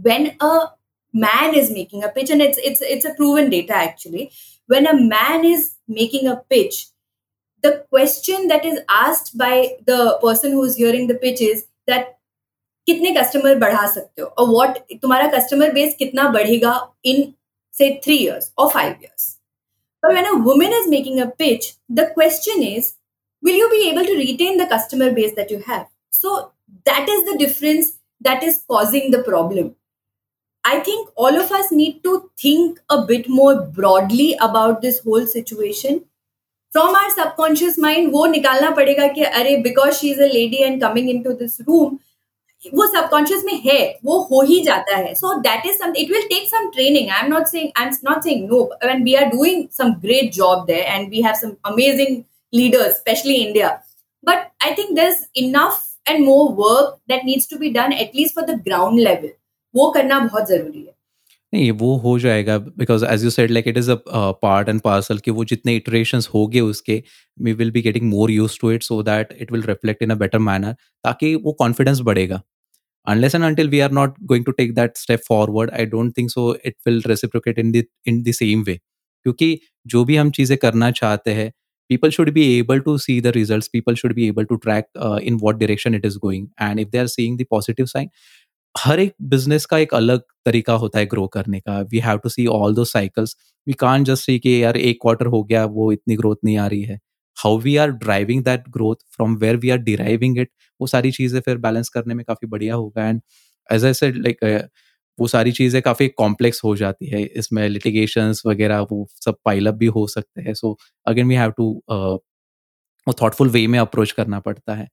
when 0.00 0.36
a 0.40 0.70
man 1.12 1.54
is 1.54 1.70
making 1.70 2.04
a 2.04 2.08
pitch 2.08 2.30
and 2.30 2.42
it's 2.42 2.58
it's 2.58 2.82
it's 2.82 3.04
a 3.04 3.14
proven 3.14 3.50
data 3.50 3.74
actually 3.74 4.30
when 4.66 4.86
a 4.86 5.00
man 5.00 5.44
is 5.44 5.76
making 5.88 6.28
a 6.28 6.36
pitch 6.50 6.88
the 7.62 7.84
question 7.90 8.48
that 8.48 8.64
is 8.64 8.80
asked 8.88 9.36
by 9.38 9.76
the 9.86 10.18
person 10.22 10.52
who 10.52 10.62
is 10.64 10.76
hearing 10.76 11.06
the 11.06 11.14
pitch 11.14 11.40
is 11.40 11.66
that 11.86 12.12
कितने 12.88 13.10
customer 13.14 13.54
बढ़ा 13.58 13.86
सकते 13.92 14.22
हो 14.22 14.26
और 14.38 14.48
what 14.48 14.76
तुम्हारा 15.02 15.26
customer 15.30 15.72
base 15.74 15.94
कितना 15.98 16.28
बढ़ेगा 16.32 16.74
इन 17.12 17.32
say 17.78 17.88
3 18.04 18.14
years 18.18 18.44
or 18.56 18.66
5 18.74 19.02
years 19.04 19.24
but 20.02 20.14
when 20.16 20.28
a 20.28 20.36
woman 20.44 20.76
is 20.76 20.86
making 20.92 21.18
a 21.24 21.26
pitch 21.42 21.66
the 21.98 22.06
question 22.14 22.62
is 22.68 22.86
will 23.42 23.54
you 23.54 23.70
be 23.70 23.88
able 23.88 24.04
to 24.04 24.16
retain 24.16 24.58
the 24.58 24.66
customer 24.66 25.10
base 25.12 25.34
that 25.34 25.50
you 25.50 25.60
have 25.60 25.86
so 26.12 26.52
that 26.86 27.08
is 27.08 27.24
the 27.24 27.36
difference 27.38 27.98
that 28.20 28.42
is 28.42 28.62
causing 28.68 29.10
the 29.10 29.22
problem 29.22 29.74
i 30.64 30.78
think 30.80 31.08
all 31.16 31.40
of 31.40 31.52
us 31.52 31.70
need 31.72 32.02
to 32.02 32.14
think 32.44 32.80
a 32.90 33.02
bit 33.12 33.28
more 33.28 33.54
broadly 33.80 34.28
about 34.40 34.80
this 34.82 35.00
whole 35.00 35.26
situation 35.26 36.00
from 36.72 36.96
our 37.00 37.10
subconscious 37.10 37.78
mind 37.78 38.10
वो 38.12 38.26
निकालना 38.26 38.70
पड़ेगा 38.80 39.06
कि 39.12 39.22
अरे 39.40 39.56
because 39.62 39.92
she 39.94 40.10
is 40.10 40.20
a 40.20 40.26
lady 40.32 40.62
and 40.62 40.80
coming 40.82 41.10
in 41.10 41.22
to 41.22 41.32
this 41.42 41.60
room 41.68 41.98
वो 42.74 42.86
subconscious 42.86 43.42
में 43.44 43.60
है 43.64 43.78
वो 44.04 44.18
हो 44.30 44.40
ही 44.42 44.60
जाता 44.64 44.96
है 44.96 45.14
so 45.14 45.32
that 45.40 45.66
is 45.66 45.78
some 45.78 45.92
it 45.96 46.10
will 46.10 46.22
take 46.28 46.48
some 46.48 46.68
training 46.74 47.10
I 47.10 47.24
am 47.24 47.32
not 47.32 47.46
saying 47.46 47.68
I 47.76 47.86
am 47.86 47.92
not 48.10 48.22
saying 48.24 48.48
know 48.50 48.62
when 48.84 49.02
we 49.04 49.14
are 49.14 49.24
doing 49.30 49.66
some 49.78 49.92
great 50.04 50.32
job 50.34 50.64
there 50.66 50.94
and 50.94 51.08
we 51.10 51.22
have 51.22 51.34
some 51.40 51.54
amazing 51.70 52.22
leaders 52.52 52.96
specially 52.96 53.34
India 53.36 53.68
but 54.24 54.48
I 54.64 54.72
think 54.78 54.94
there 54.96 55.10
is 55.10 55.26
enough 55.44 55.82
and 56.08 56.24
more 56.24 56.52
work 56.58 56.98
that 57.08 57.24
needs 57.24 57.50
to 57.50 57.58
be 57.58 57.70
done 57.70 57.92
at least 57.92 58.34
for 58.34 58.44
the 58.44 58.60
ground 58.64 59.00
level 59.00 59.30
वो 59.74 59.90
करना 59.90 60.18
बहुत 60.20 60.48
जरूरी 60.48 60.78
है 60.78 60.94
नहीं 61.52 61.70
वो 61.80 61.94
हो 61.98 62.18
जाएगा 62.18 62.56
because 62.58 63.04
as 63.10 63.24
you 63.24 63.30
said 63.30 63.50
like 63.50 63.68
it 63.68 63.76
is 63.78 63.90
a 63.90 63.96
part 64.42 64.68
and 64.68 64.80
parcel 64.80 65.18
कि 65.18 65.30
वो 65.30 65.44
जितने 65.44 65.76
इटरेशंस 65.76 66.28
हो 66.34 66.46
गए 66.46 66.60
उसके 66.72 67.02
we 67.38 67.52
will 67.52 67.70
be 67.70 67.82
getting 67.82 68.10
more 68.10 68.30
use 68.30 68.58
to 68.60 68.70
it 68.72 68.82
so 68.82 69.02
that 69.02 69.32
it 69.40 69.52
will 69.52 69.62
reflect 69.62 70.02
in 70.02 70.10
a 70.10 70.14
better 70.24 70.38
manner 70.48 70.72
ताकि 71.04 71.34
वो 71.44 71.52
कॉन्फिडेंस 71.62 72.00
बढ़ेगा 72.00 72.42
unless 73.06 73.34
and 73.34 73.44
until 73.44 73.68
we 73.68 73.80
are 73.80 73.92
not 73.96 74.14
going 74.26 74.44
to 74.44 74.52
take 74.52 74.74
that 74.74 74.96
step 74.98 75.24
forward 75.24 75.72
i 75.72 75.84
don't 75.84 76.12
think 76.12 76.30
so 76.30 76.46
it 76.64 76.76
will 76.86 77.00
reciprocate 77.06 77.58
in 77.58 77.72
the 77.72 77.82
in 78.04 78.22
the 78.24 78.34
same 78.34 78.64
way 78.68 78.78
क्योंकि 79.26 79.58
जो 79.86 80.04
भी 80.04 80.16
हम 80.16 80.30
चीज़ें 80.30 80.56
करना 80.58 80.90
चाहते 80.90 81.30
हैं 81.34 81.50
people 81.90 82.10
should 82.10 82.32
be 82.34 82.44
able 82.52 82.80
to 82.80 82.98
see 82.98 83.20
the 83.20 83.32
results 83.32 83.68
people 83.68 83.94
should 83.94 84.14
be 84.14 84.26
able 84.26 84.46
to 84.46 84.58
track 84.58 84.88
uh, 84.96 85.18
in 85.22 85.38
what 85.38 85.58
direction 85.58 85.94
it 85.94 86.04
is 86.04 86.18
going 86.18 86.48
and 86.58 86.80
if 86.80 86.90
they 86.90 86.98
are 86.98 87.10
seeing 87.10 87.36
the 87.36 87.48
positive 87.56 87.88
sign 87.88 88.10
हर 88.74 89.00
एक 89.00 89.14
business 89.24 89.64
का 89.66 89.78
एक 89.78 89.94
अलग 89.94 90.22
तरीका 90.46 90.72
होता 90.80 90.98
है 90.98 91.06
ग्रो 91.06 91.26
करने 91.34 91.60
का 91.60 91.78
we 91.92 91.98
have 91.98 92.18
to 92.22 92.28
see 92.28 92.46
although 92.74 92.84
cycles 92.84 93.34
we 93.66 93.72
can 93.80 94.04
just 94.04 94.24
see 94.26 94.38
कि 94.38 94.62
यार 94.62 94.76
एक 94.76 94.98
क्वार्टर 95.02 95.26
हो 95.34 95.42
गया 95.44 95.64
वो 95.76 95.90
इतनी 95.92 96.16
ग्रोथ 96.16 96.36
नहीं 96.44 96.56
आ 96.58 96.66
रही 96.66 96.82
है 96.82 96.98
how 97.36 97.58
we 97.58 97.76
are 97.76 97.90
driving 98.02 98.42
that 98.44 98.68
growth 98.74 98.96
from 99.16 99.36
where 99.36 99.56
we 99.62 99.70
are 99.70 99.78
deriving 99.86 100.38
it 100.38 100.50
वो 100.80 100.86
सारी 100.86 101.12
चीज़ें 101.12 101.40
फिर 101.40 101.58
बैलेंस 101.58 101.88
करने 101.94 102.14
में 102.14 102.24
काफ़ी 102.24 102.48
बढ़िया 102.48 102.74
होगा 102.74 103.08
and 103.08 103.20
as 103.68 103.84
I 103.84 103.94
said 103.94 104.16
like 104.22 104.44
वो 105.21 105.27
सारी 105.29 105.51
चीज़ें 105.53 105.81
काफ़ी 105.81 106.07
कॉम्प्लेक्स 106.17 106.63
हो 106.63 106.75
जाती 106.77 107.07
है। 107.07 107.21
इसमें 107.23 107.67
लिटिगेशंस 107.69 108.41
वगैरह 108.45 108.79
वो 108.91 109.07
सब 109.15 109.37
पाइलअप 109.45 109.75
भी 109.75 109.85
हो 109.89 110.05
सकते 110.09 110.41
हैं। 110.41 110.53
So 110.55 110.77
again 111.07 111.27
we 111.27 111.35
have 111.35 111.51
to 111.57 111.69
वो 113.07 113.13
थॉटफुल 113.21 113.49
वे 113.49 113.65
में 113.67 113.79
अप्रोच 113.79 114.11
करना 114.13 114.39
पड़ता 114.41 114.75
है। 114.75 114.87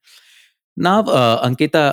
ना 0.77 0.99
अंकिता 0.99 1.91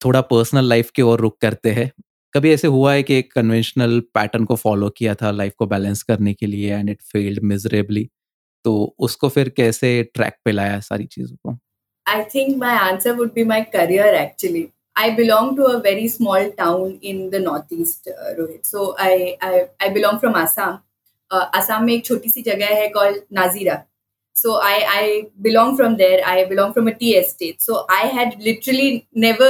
थोड़ा 0.00 0.20
पर्सनल 0.22 0.68
लाइफ 0.68 0.90
की 0.90 1.02
ओर 1.02 1.20
रुक 1.20 1.36
करते 1.40 1.70
हैं। 1.72 1.90
कभी 2.34 2.52
ऐसे 2.52 2.68
हुआ 2.68 2.92
है 2.92 3.02
कि 3.02 3.14
एक 3.14 3.32
कन्वेंशनल 3.32 4.00
पैटर्न 4.14 4.44
को 4.44 4.56
फॉलो 4.56 4.88
किया 4.90 5.14
था 5.14 5.30
लाइफ 5.32 5.54
को 5.58 5.66
बैलेंस 5.66 6.02
करने 6.02 6.34
के 6.34 6.46
लिए 6.46 6.74
एंड 6.74 6.90
इट 6.90 7.02
फेल्ड 7.12 7.42
मिजरेबली 7.44 8.08
तो 8.64 8.74
उसको 8.98 9.28
फिर 9.28 9.48
कैसे 9.56 10.02
ट्रैक 10.14 10.34
पे 10.44 10.52
लाया 10.52 10.80
सारी 10.80 11.04
चीज़ों 11.06 11.36
को? 11.36 11.58
I 12.06 12.22
think 12.34 12.56
my 12.58 12.76
answer 12.78 13.12
would 13.14 13.32
be 13.34 13.44
my 13.44 13.62
career 13.72 14.14
actually 14.14 14.66
I 14.97 15.09
belong 15.15 15.55
to 15.55 15.65
a 15.65 15.79
very 15.81 16.07
small 16.07 16.51
town 16.51 16.99
in 17.01 17.29
the 17.31 17.39
northeast, 17.39 18.07
uh, 18.07 18.33
Rohit. 18.39 18.65
So 18.65 18.95
I, 18.97 19.37
I 19.41 19.69
I 19.79 19.89
belong 19.89 20.19
from 20.19 20.35
Assam. 20.35 20.81
Uh, 21.31 21.47
Assam 21.53 21.85
में 21.85 21.93
एक 21.93 22.05
छोटी 22.05 22.29
सी 22.29 22.41
जगह 22.49 22.75
है 22.81 22.91
called 22.93 23.23
Nazira. 23.39 23.85
So 24.33 24.59
I 24.61 24.75
I 24.97 25.27
belong 25.41 25.75
from 25.77 25.97
there. 25.97 26.19
I 26.25 26.45
belong 26.45 26.73
from 26.73 26.87
a 26.87 26.93
tea 26.93 27.15
estate. 27.15 27.61
So 27.61 27.85
I 27.89 28.03
had 28.19 28.37
literally 28.49 29.07
never 29.13 29.49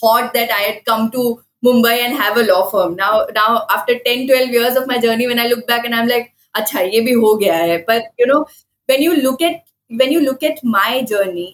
thought 0.00 0.34
that 0.34 0.50
I 0.50 0.60
had 0.62 0.84
come 0.84 1.10
to 1.12 1.40
Mumbai 1.64 1.94
and 2.04 2.14
have 2.14 2.36
a 2.36 2.42
law 2.50 2.68
firm. 2.70 2.96
Now 2.96 3.26
now 3.34 3.66
after 3.70 3.98
10, 3.98 4.26
12 4.26 4.50
years 4.58 4.76
of 4.76 4.86
my 4.86 4.98
journey, 4.98 5.26
when 5.26 5.38
I 5.38 5.46
look 5.46 5.66
back 5.66 5.84
and 5.84 5.94
I'm 5.94 6.08
like, 6.08 6.32
अच्छा 6.56 6.80
ये 6.80 7.00
भी 7.00 7.12
हो 7.24 7.34
गया 7.38 7.56
है 7.56 7.84
but 7.88 8.06
you 8.18 8.26
know 8.26 8.44
when 8.92 9.02
you 9.02 9.16
look 9.16 9.42
at 9.48 9.60
when 10.00 10.12
you 10.14 10.20
look 10.20 10.42
at 10.42 10.62
my 10.76 11.02
journey 11.10 11.48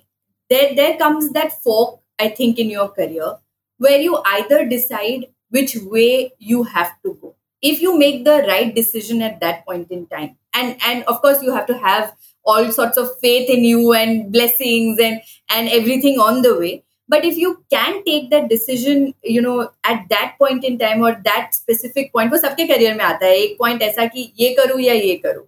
there 0.53 0.75
there 0.79 0.97
comes 1.03 1.31
that 1.39 1.53
fork 1.65 1.99
i 2.21 2.29
think 2.29 2.59
in 2.59 2.71
your 2.71 2.89
career 2.89 3.33
where 3.79 4.01
you 4.01 4.21
either 4.37 4.65
decide 4.67 5.27
which 5.51 5.77
way 5.97 6.33
you 6.39 6.63
have 6.63 6.93
to 7.03 7.15
go 7.21 7.35
if 7.63 7.81
you 7.81 7.99
make 7.99 8.25
the 8.25 8.39
right 8.49 8.75
decision 8.75 9.23
at 9.23 9.41
that 9.41 9.65
point 9.67 9.91
in 9.91 10.07
time 10.07 10.37
and 10.55 10.77
and 10.87 11.05
of 11.05 11.21
course 11.23 11.43
you 11.43 11.53
have 11.53 11.67
to 11.67 11.79
have 11.79 12.15
all 12.45 12.71
sorts 12.73 12.97
of 12.97 13.09
faith 13.21 13.49
in 13.51 13.65
you 13.65 13.93
and 13.93 14.33
blessings 14.33 14.99
and 14.99 15.21
and 15.51 15.69
everything 15.69 16.19
on 16.19 16.43
the 16.43 16.55
way 16.59 16.83
but 17.09 17.25
if 17.25 17.37
you 17.37 17.65
can 17.71 18.03
take 18.05 18.31
that 18.31 18.49
decision 18.49 19.15
you 19.23 19.41
know 19.41 19.71
at 19.85 20.07
that 20.11 20.35
point 20.39 20.65
in 20.65 20.79
time 20.79 21.03
or 21.03 21.13
that 21.25 21.55
specific 21.55 22.13
point 22.13 22.33
वो 22.33 22.39
सबके 22.47 22.67
career 22.73 22.95
में 22.97 23.05
आता 23.05 23.27
है 23.27 23.37
एक 23.43 23.57
point 23.59 23.83
ऐसा 23.83 24.07
कि 24.15 24.33
ये 24.41 24.55
करूँ 24.61 24.81
या 24.81 24.95
ये 24.95 25.15
करूँ 25.27 25.47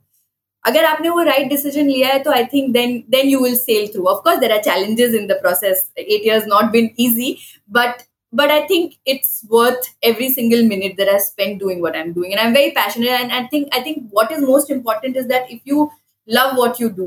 अगर 0.66 0.84
आपने 0.84 1.08
वो 1.08 1.22
राइट 1.22 1.48
डिसीजन 1.48 1.88
लिया 1.88 2.08
है 2.08 2.18
तो 2.22 2.30
I 2.32 2.44
think 2.52 2.72
then 2.72 3.02
then 3.10 3.28
you 3.28 3.40
will 3.42 3.56
sail 3.56 3.86
through 3.94 4.04
of 4.12 4.20
course 4.24 4.38
there 4.38 4.52
are 4.52 4.62
challenges 4.62 5.14
in 5.14 5.26
the 5.26 5.38
process 5.42 5.88
at 5.98 6.20
years 6.20 6.46
not 6.54 6.70
been 6.76 6.90
easy 7.06 7.36
but 7.78 8.06
but 8.38 8.50
I 8.52 8.56
think 8.70 8.96
it's 9.10 9.30
worth 9.52 9.86
every 10.08 10.26
single 10.32 10.64
minute 10.70 10.96
that 10.96 11.08
I 11.12 11.12
spent 11.26 11.54
doing 11.60 11.78
what 11.84 11.94
I'm 12.00 12.10
doing. 12.16 12.32
And 12.32 12.40
I'm 12.40 12.56
very 12.56 12.72
passionate. 12.72 13.14
And 13.18 13.32
I 13.36 13.38
think 13.52 13.76
I 13.78 13.80
think 13.86 14.10
what 14.18 14.34
is 14.38 14.42
most 14.48 14.72
important 14.74 15.16
is 15.20 15.30
that 15.30 15.54
if 15.54 15.70
you 15.70 15.86
love 16.28 16.58
what 16.62 16.82
you 16.82 16.90
do, 16.90 17.06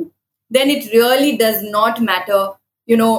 then 0.57 0.71
it 0.71 0.88
really 0.93 1.38
does 1.38 1.62
not 1.75 2.01
matter, 2.07 2.39
you 2.88 2.97
know, 2.97 3.13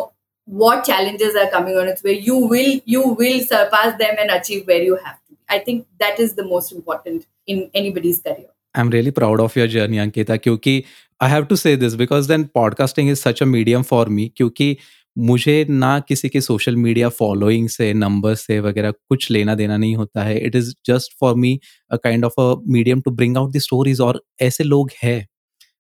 what 0.47 0.85
challenges 0.85 1.35
are 1.37 1.49
coming 1.51 1.77
on 1.77 1.89
its 1.89 2.03
way 2.03 2.19
you 2.19 2.37
will 2.37 2.81
you 2.85 3.03
will 3.03 3.41
surpass 3.41 3.97
them 3.99 4.17
and 4.19 4.31
achieve 4.31 4.67
where 4.67 4.83
you 4.83 4.97
have 4.97 5.17
to 5.29 5.37
i 5.49 5.59
think 5.59 5.87
that 6.01 6.19
is 6.19 6.35
the 6.35 6.45
most 6.45 6.73
important 6.73 7.27
in 7.47 7.71
anybody's 7.75 8.21
career 8.21 8.49
I'm 8.78 8.90
really 8.90 9.12
proud 9.12 9.40
of 9.40 9.56
your 9.58 9.68
journey, 9.68 10.00
ankita, 10.00 10.38
क्योंकि 10.38 10.84
I 11.22 11.30
have 11.30 11.46
to 11.46 11.56
say 11.56 11.76
this 11.78 11.94
because 11.96 12.28
then 12.28 12.44
podcasting 12.54 13.10
is 13.10 13.20
such 13.20 13.42
a 13.44 13.46
medium 13.46 13.82
for 13.84 14.10
me 14.10 14.32
क्योंकि 14.38 14.76
मुझे 15.18 15.66
ना 15.70 16.00
किसी 16.00 16.30
के 16.30 16.42
social 16.42 16.76
media 16.76 17.10
following 17.10 17.70
से 17.70 17.94
number 17.94 18.36
से 18.36 18.60
वगैरह 18.60 18.92
कुछ 18.92 19.30
लेना 19.32 19.56
देना 19.56 19.78
नहीं 19.78 19.96
होता 19.96 20.24
है। 20.24 20.38
It 20.40 20.56
is 20.56 20.74
just 20.86 21.18
for 21.20 21.36
me 21.36 21.60
a 21.92 21.96
kind 21.96 22.26
of 22.26 22.40
a 22.42 22.54
medium 22.68 23.02
to 23.02 23.12
bring 23.12 23.38
out 23.38 23.54
the 23.54 23.60
stories 23.60 24.02
और 24.02 24.22
ऐसे 24.42 24.64
लोग 24.64 24.92
हैं। 25.04 25.28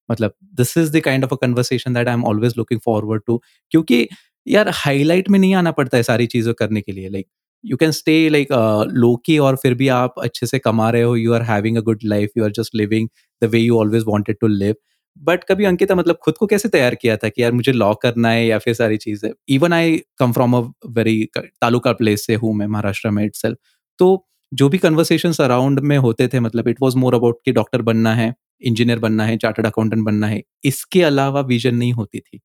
मतलब 0.10 0.34
this 0.56 0.78
is 0.78 0.92
the 0.98 1.02
kind 1.02 1.24
of 1.24 1.34
a 1.34 1.38
conversation 1.42 1.94
that 1.94 2.08
I 2.08 2.14
am 2.14 2.26
always 2.26 2.54
looking 2.58 2.80
forward 2.86 3.22
to 3.28 3.42
क्योंकि 3.72 4.08
यार 4.48 4.70
हाईलाइट 4.76 5.30
में 5.30 5.40
नहीं 5.40 5.54
आना 5.56 5.72
पड़ता 5.72 5.98
है 5.98 6.04
सारी 6.04 6.28
चीज़ों 6.28 6.54
करने 6.54 6.82
के 6.82 6.92
लिए 6.92 7.10
like 7.10 7.28
you 7.64 7.78
can 7.78 7.92
stay 7.92 8.18
like 8.30 8.48
low key 8.96 9.38
और 9.40 9.56
फिर 9.56 9.74
भी 9.76 9.88
आप 9.90 10.16
अच्छे 10.24 10.48
से 10.48 10.60
कमा 10.60 10.90
रहे 10.90 11.02
हो। 11.02 11.16
You 11.16 11.34
are 11.34 11.42
having 11.44 11.78
a 11.78 11.82
good 11.82 12.00
life 12.06 12.32
you 12.38 12.44
are 12.44 12.52
just 12.54 12.76
living 12.76 13.08
the 13.42 13.46
way 13.52 13.60
you 13.60 13.78
always 13.80 14.04
wanted 14.08 14.38
to 14.42 14.48
live 14.48 14.76
but 15.18 15.44
कभी 15.44 15.66
अंकिता 15.66 15.96
मतलब 15.96 16.18
खुद 16.24 16.36
को 16.38 16.46
कैसे 16.48 16.70
तैयार 16.70 16.96
किया 16.96 17.16
था 17.18 17.30
कि 17.30 17.42
यार 17.44 17.52
मुझे 17.52 17.72
लॉ 17.72 17.94
करना 18.04 18.30
है 18.30 18.46
या 18.48 18.58
फिर 18.60 18.74
सारी 18.74 18.98
चीज़ें? 18.98 19.30
Even 19.50 19.74
I 19.74 19.98
come 20.20 20.32
from 20.34 20.56
a 20.58 20.62
very 20.90 21.24
taluka 21.36 21.92
place 21.94 22.26
से 22.26 22.36
हूँ 22.36 22.54
मैं, 22.56 22.68
महाराष्ट्र 22.68 23.10
में 23.12 23.26
इट 23.26 23.56
तो 24.00 24.26
जो 24.52 24.68
भी 24.70 24.78
कन्वर्सेशन 24.78 25.32
अराउंड 25.44 25.80
में 25.82 25.98
होते 25.98 26.28
थे 26.28 26.40
मतलब 26.40 26.68
इट 26.68 26.78
वॉज़ 26.82 26.98
मोर 26.98 27.16
अबाउट 27.16 27.38
कि 27.46 27.52
डॉक्टर 27.54 27.82
बनना 27.84 28.14
है 28.16 28.34
इंजीनियर 28.62 29.00
बनना 29.00 29.26
है 29.26 29.38
चार्टर्ड 29.38 29.68
अकाउंटेंट 29.68 30.04
बनना 30.06 30.28
है, 30.28 30.42
इसके 30.66 31.02
अलावा 31.04 31.42
विजन 31.44 31.76
नहीं 31.76 31.94
होती 31.94 32.20
थी। 32.20 32.40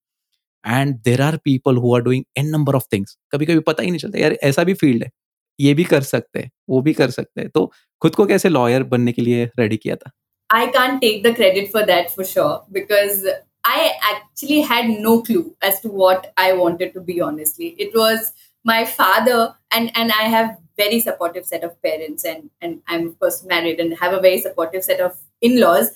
and 0.68 0.96
there 1.06 1.22
are 1.22 1.38
people 1.46 1.78
who 1.84 1.96
are 1.96 2.02
doing 2.02 2.24
an 2.38 2.50
number 2.50 2.76
of 2.76 2.86
things 2.94 3.18
कभी 3.32 3.46
कभी 3.46 3.60
पता 3.72 3.84
ही 3.84 3.90
नहीं 3.92 4.00
चलता 4.00 4.20
यार 4.20 4.38
ऐसा 4.44 4.63
भी 4.63 4.74
फील्ड 4.84 5.04
है 5.04 5.10
ये 5.60 5.74
भी 5.74 5.84
कर 5.84 6.02
सकते 6.04 6.40
हैं 6.40 6.52
वो 6.70 6.82
भी 6.82 6.94
कर 6.94 7.10
सकते 7.12 7.42
हैं 7.42 7.50
तो 7.50 7.72
खुद 8.02 8.16
को 8.16 8.26
कैसे 8.26 8.50
लॉयर 8.50 8.84
बनने 8.94 9.12
के 9.12 9.22
लिए 9.22 9.50
रेडी 9.60 9.78
किया 9.78 9.96
था 9.96 10.12
I 10.50 10.68
can't 10.74 11.02
take 11.02 11.24
the 11.24 11.32
credit 11.38 11.72
for 11.72 11.82
that 11.88 12.12
for 12.12 12.24
sure 12.24 12.63
because 12.72 13.24
I 13.70 13.80
actually 14.10 14.62
had 14.62 14.86
no 14.90 15.22
clue 15.22 15.56
as 15.62 15.82
to 15.82 15.90
what 15.90 16.32
I 16.38 16.54
wanted 16.54 16.94
to 16.94 17.02
be 17.02 17.20
honestly. 17.20 17.76
It 17.86 17.98
was 18.02 18.32
my 18.66 18.86
father 18.86 19.56
and 19.72 19.92
and 20.04 20.13
I 20.20 20.28
have 20.36 20.54
very 20.78 21.00
supportive 21.00 21.46
set 21.46 21.66
of 21.70 21.74
parents 21.82 22.24
and 22.24 22.50
and 22.62 22.80
I'm 22.88 23.08
of 23.08 23.20
course 23.20 23.44
married 23.44 23.80
and 23.80 23.98
have 24.04 24.13
a 24.13 24.22
very 24.22 24.40
supportive 24.40 24.86
set 24.86 25.02
of 25.02 25.18
in-laws. 25.42 25.92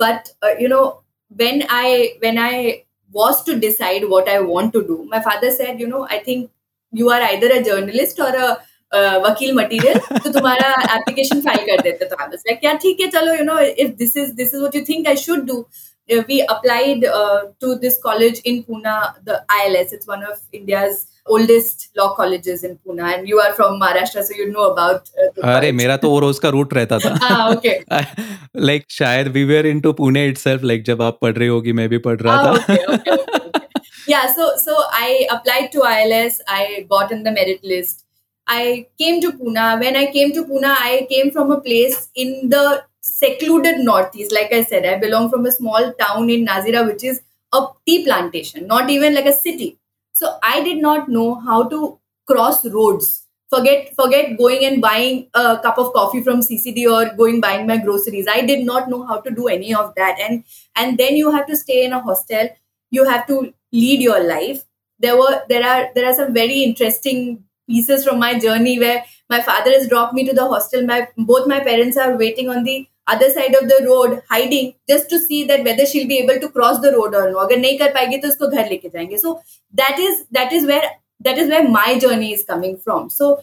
But 0.00 0.30
uh, 0.42 0.54
you 0.60 0.68
know 0.68 1.02
when 1.30 1.64
I 1.68 2.12
when 2.20 2.38
I 2.38 2.81
was 3.12 3.42
to 3.44 3.58
decide 3.58 4.08
what 4.08 4.28
I 4.28 4.40
want 4.40 4.72
to 4.74 4.82
do, 4.86 5.04
my 5.10 5.20
father 5.20 5.50
said, 5.50 5.80
you 5.80 5.88
know, 5.88 6.06
I 6.08 6.18
think 6.18 6.50
you 6.92 7.10
are 7.10 7.20
either 7.22 7.50
a 7.52 7.62
journalist 7.62 8.20
or 8.20 8.34
a 8.46 8.58
uh, 8.92 9.18
वकील 9.24 9.52
material 9.54 9.98
तो 10.24 10.32
तुम्हारा 10.32 10.68
application 10.96 11.40
file 11.46 11.66
कर 11.66 11.80
देते 11.82 12.04
तो 12.04 12.16
I 12.20 12.28
was 12.28 12.42
like 12.46 12.60
क्या 12.60 12.72
ठीक 12.82 13.00
है 13.00 13.08
चलो 13.10 13.34
you 13.34 13.44
know 13.44 13.58
if 13.84 13.90
this 13.98 14.16
is 14.16 14.30
this 14.36 14.54
is 14.54 14.60
what 14.60 14.76
you 14.76 14.82
think 14.88 15.08
I 15.08 15.16
should 15.24 15.44
do 15.46 15.64
uh, 16.08 16.22
we 16.28 16.44
applied 16.48 17.04
uh, 17.04 17.42
to 17.60 17.74
this 17.76 18.00
college 18.02 18.40
in 18.44 18.64
Pune, 18.64 19.24
the 19.24 19.44
ILS. 19.50 19.92
It's 19.92 20.06
one 20.06 20.22
of 20.22 20.40
India's 20.52 21.06
oldest 21.26 21.88
law 21.96 22.14
colleges 22.14 22.64
in 22.64 22.78
Pune, 22.78 23.02
and 23.12 23.28
you 23.28 23.38
are 23.40 23.52
from 23.52 23.80
Maharashtra, 23.80 24.24
so 24.24 24.34
you 24.34 24.50
know 24.50 24.70
about. 24.70 25.10
Uh, 25.24 25.42
अरे 25.56 25.72
मेरा 25.80 25.96
तो 26.04 26.10
वो 26.10 26.18
रोज 26.20 26.38
का 26.38 26.48
root 26.56 26.74
रहता 26.74 26.98
था 26.98 27.14
ah, 27.28 27.56
okay. 27.56 27.76
like 28.68 28.88
शायद 28.98 29.32
we 29.34 29.44
were 29.52 29.64
into 29.72 29.94
Pune 30.00 30.24
itself. 30.32 30.66
Like 30.72 30.84
जब 30.90 31.02
आप 31.02 31.18
पढ़ 31.22 31.36
रही 31.38 31.48
होगी 31.48 31.72
मैं 31.80 31.88
भी 31.88 31.98
पढ़ 32.08 32.20
रहा 32.20 32.36
ah, 32.36 32.44
था. 32.46 32.52
okay, 32.54 32.84
okay, 32.96 33.12
okay. 33.12 33.48
yeah, 34.14 34.26
so 34.34 34.50
so 34.66 34.82
I 35.04 35.26
applied 35.38 35.72
to 35.72 35.86
ILS. 35.94 36.40
I 36.58 36.86
got 36.90 37.16
in 37.18 37.24
the 37.28 37.32
merit 37.38 37.64
list. 37.64 38.04
I 38.48 38.86
came 38.98 39.20
to 39.22 39.32
Pune. 39.32 39.64
When 39.80 39.96
I 39.96 40.06
came 40.12 40.32
to 40.32 40.44
Pune, 40.44 40.70
I 40.90 41.06
came 41.10 41.30
from 41.30 41.50
a 41.52 41.60
place 41.60 42.08
in 42.14 42.48
the 42.48 42.82
secluded 43.00 43.80
northeast. 43.80 44.32
Like 44.32 44.52
I 44.52 44.62
said, 44.62 44.86
I 44.86 44.98
belong 44.98 45.30
from 45.30 45.46
a 45.46 45.52
small 45.52 45.92
town 46.04 46.30
in 46.30 46.46
Nazira, 46.46 46.86
which 46.86 47.04
is 47.04 47.20
a 47.52 47.66
tea 47.86 48.04
plantation, 48.04 48.66
not 48.66 48.90
even 48.90 49.14
like 49.14 49.26
a 49.26 49.32
city. 49.32 49.78
So 50.23 50.37
I 50.41 50.63
did 50.63 50.81
not 50.81 51.09
know 51.09 51.35
how 51.35 51.63
to 51.67 51.99
cross 52.25 52.65
roads. 52.65 53.25
Forget 53.49 53.89
forget 53.95 54.37
going 54.37 54.63
and 54.65 54.81
buying 54.81 55.27
a 55.33 55.57
cup 55.63 55.77
of 55.77 55.91
coffee 55.95 56.21
from 56.23 56.39
CCD 56.39 56.85
or 56.91 57.13
going 57.17 57.41
buying 57.41 57.67
my 57.67 57.75
groceries. 57.77 58.29
I 58.35 58.39
did 58.45 58.65
not 58.65 58.87
know 58.89 59.05
how 59.05 59.17
to 59.25 59.31
do 59.31 59.49
any 59.49 59.73
of 59.75 59.93
that. 59.97 60.21
And 60.27 60.45
and 60.77 60.97
then 60.97 61.17
you 61.17 61.31
have 61.31 61.45
to 61.47 61.57
stay 61.57 61.83
in 61.83 61.91
a 61.91 61.99
hostel. 61.99 62.47
You 62.89 63.03
have 63.09 63.27
to 63.27 63.53
lead 63.73 64.01
your 64.01 64.23
life. 64.23 64.63
There 64.97 65.17
were 65.17 65.41
there 65.49 65.65
are 65.73 65.89
there 65.93 66.07
are 66.11 66.13
some 66.21 66.33
very 66.33 66.63
interesting 66.63 67.43
pieces 67.67 68.05
from 68.05 68.19
my 68.19 68.39
journey 68.39 68.79
where 68.79 69.03
my 69.29 69.41
father 69.41 69.71
has 69.71 69.89
dropped 69.89 70.13
me 70.13 70.25
to 70.29 70.33
the 70.41 70.47
hostel. 70.55 70.87
My 70.93 71.07
both 71.17 71.47
my 71.55 71.59
parents 71.59 71.97
are 71.97 72.17
waiting 72.17 72.49
on 72.49 72.63
the 72.63 72.87
other 73.07 73.29
side 73.29 73.55
of 73.55 73.67
the 73.67 73.85
road 73.85 74.21
hiding 74.29 74.73
just 74.87 75.09
to 75.09 75.19
see 75.19 75.43
that 75.45 75.63
whether 75.63 75.85
she'll 75.85 76.07
be 76.07 76.19
able 76.19 76.39
to 76.39 76.49
cross 76.49 76.79
the 76.79 76.91
road 76.91 77.13
or 77.13 77.31
no. 77.31 77.39
agar 77.45 77.57
nahi 77.63 77.77
kar 77.77 77.89
payegi 77.89 78.21
to 78.21 78.29
usko 78.33 78.51
ghar 78.51 78.65
leke 78.73 78.91
jayenge 78.91 79.19
so 79.19 79.41
that 79.73 79.99
is 79.99 80.25
that 80.31 80.53
is 80.53 80.65
where 80.65 80.91
that 81.19 81.37
is 81.37 81.49
where 81.49 81.67
my 81.69 81.97
journey 81.99 82.33
is 82.33 82.43
coming 82.43 82.77
from. 82.77 83.09
So 83.09 83.41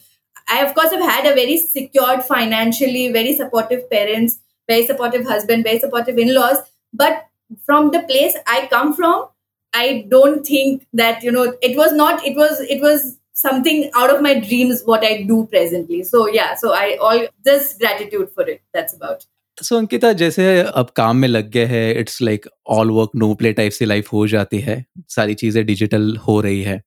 i 0.49 0.61
of 0.66 0.75
course 0.75 0.92
have 0.92 1.03
had 1.09 1.27
a 1.31 1.35
very 1.35 1.57
secured 1.59 2.23
financially 2.29 3.03
very 3.16 3.35
supportive 3.40 3.83
parents 3.90 4.38
very 4.73 4.87
supportive 4.87 5.27
husband 5.27 5.64
very 5.64 5.79
supportive 5.79 6.18
in-laws. 6.18 6.59
But 6.92 7.27
from 7.66 7.90
the 7.90 8.01
place 8.11 8.37
i 8.46 8.66
come 8.73 8.94
from 8.94 9.29
i 9.75 10.07
don't 10.09 10.46
think 10.46 10.87
that 10.92 11.23
you 11.23 11.33
know 11.33 11.55
it 11.62 11.77
was 11.77 11.92
not 11.92 12.25
it 12.25 12.37
was 12.37 12.61
it 12.61 12.81
was 12.81 13.18
something 13.33 13.90
out 13.96 14.11
of 14.14 14.23
my 14.23 14.33
dreams 14.38 14.83
what 14.85 15.05
i 15.05 15.23
do 15.23 15.46
presently. 15.46 16.03
So 16.03 16.29
yeah 16.29 16.55
so 16.55 16.73
i 16.73 16.96
all 16.96 17.27
this 17.44 17.77
gratitude 17.79 18.31
for 18.35 18.49
it. 18.49 18.62
That's 18.75 18.94
about 18.94 19.27
सो 19.62 19.77
अंकिता 19.77 20.12
जैसे 20.12 20.44
अब 20.61 20.90
काम 20.96 21.16
में 21.16 21.29
लग 21.29 21.51
गए 21.51 21.64
हैं 21.64 21.99
it's 22.01 22.20
like 22.23 22.46
all 22.68 22.90
work 22.90 23.11
no 23.16 23.33
play 23.35 23.53
type 23.53 23.73
से 23.73 23.85
life 23.85 24.12
हो 24.12 24.27
जाती 24.27 24.59
है, 24.59 24.85
सारी 25.09 25.35
चीज़ें 25.35 25.64
डिजिटल 25.66 26.16
हो 26.29 26.40
रही 26.40 26.62
है 26.62 26.81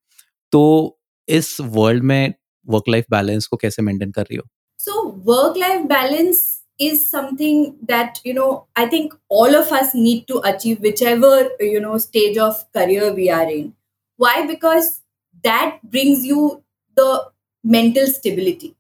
तो 0.53 0.63
इस 1.27 1.57
वर्ल्ड 1.61 2.03
में 2.03 2.33
वर्क 2.67 2.89
लाइफ 2.89 3.05
बैलेंस 3.11 3.47
को 3.47 3.57
कैसे 3.57 3.81
मेंटेन 3.81 4.11
कर 4.11 4.21
रही 4.21 4.37
हो? 4.37 4.43
So 4.79 5.03
work 5.27 5.57
life 5.57 5.85
balance 5.85 6.41
is 6.81 6.99
something 7.01 7.65
that 7.83 8.19
you 8.27 8.33
know 8.33 8.49
I 8.77 8.87
think 8.87 9.13
all 9.31 9.55
of 9.55 9.73
us 9.75 9.91
need 9.95 10.25
to 10.27 10.37
achieve 10.51 10.77
which 10.81 11.03
ever 11.03 11.57
you 11.63 11.79
know 11.79 11.97
stage 11.99 12.39
of 12.39 12.63
career 12.73 13.11
we 13.13 13.27
are 13.39 13.51
in 13.51 13.71
why 14.19 14.43
because 14.43 14.89
that 15.45 15.79
brings 15.85 16.25
you 16.25 16.49
the 16.97 17.19
mental 17.65 18.11
stability 18.11 18.73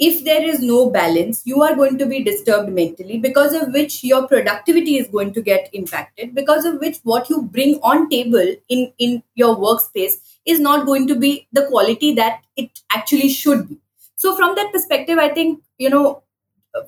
if 0.00 0.24
there 0.24 0.42
is 0.42 0.60
no 0.60 0.88
balance, 0.88 1.42
you 1.44 1.62
are 1.62 1.76
going 1.76 1.98
to 1.98 2.06
be 2.06 2.24
disturbed 2.24 2.70
mentally, 2.70 3.18
because 3.18 3.52
of 3.52 3.72
which 3.74 4.02
your 4.02 4.26
productivity 4.26 4.96
is 4.96 5.08
going 5.08 5.34
to 5.34 5.42
get 5.42 5.68
impacted, 5.74 6.34
because 6.34 6.64
of 6.64 6.80
which 6.80 6.98
what 7.02 7.28
you 7.28 7.42
bring 7.42 7.78
on 7.82 8.08
table 8.08 8.54
in, 8.68 8.92
in 8.98 9.22
your 9.34 9.56
workspace 9.56 10.14
is 10.46 10.58
not 10.58 10.86
going 10.86 11.06
to 11.06 11.14
be 11.14 11.46
the 11.52 11.66
quality 11.66 12.14
that 12.14 12.40
it 12.56 12.80
actually 12.90 13.28
should 13.28 13.68
be. 13.68 13.78
So, 14.16 14.34
from 14.34 14.54
that 14.54 14.72
perspective, 14.72 15.18
I 15.18 15.28
think, 15.28 15.62
you 15.76 15.90
know, 15.90 16.22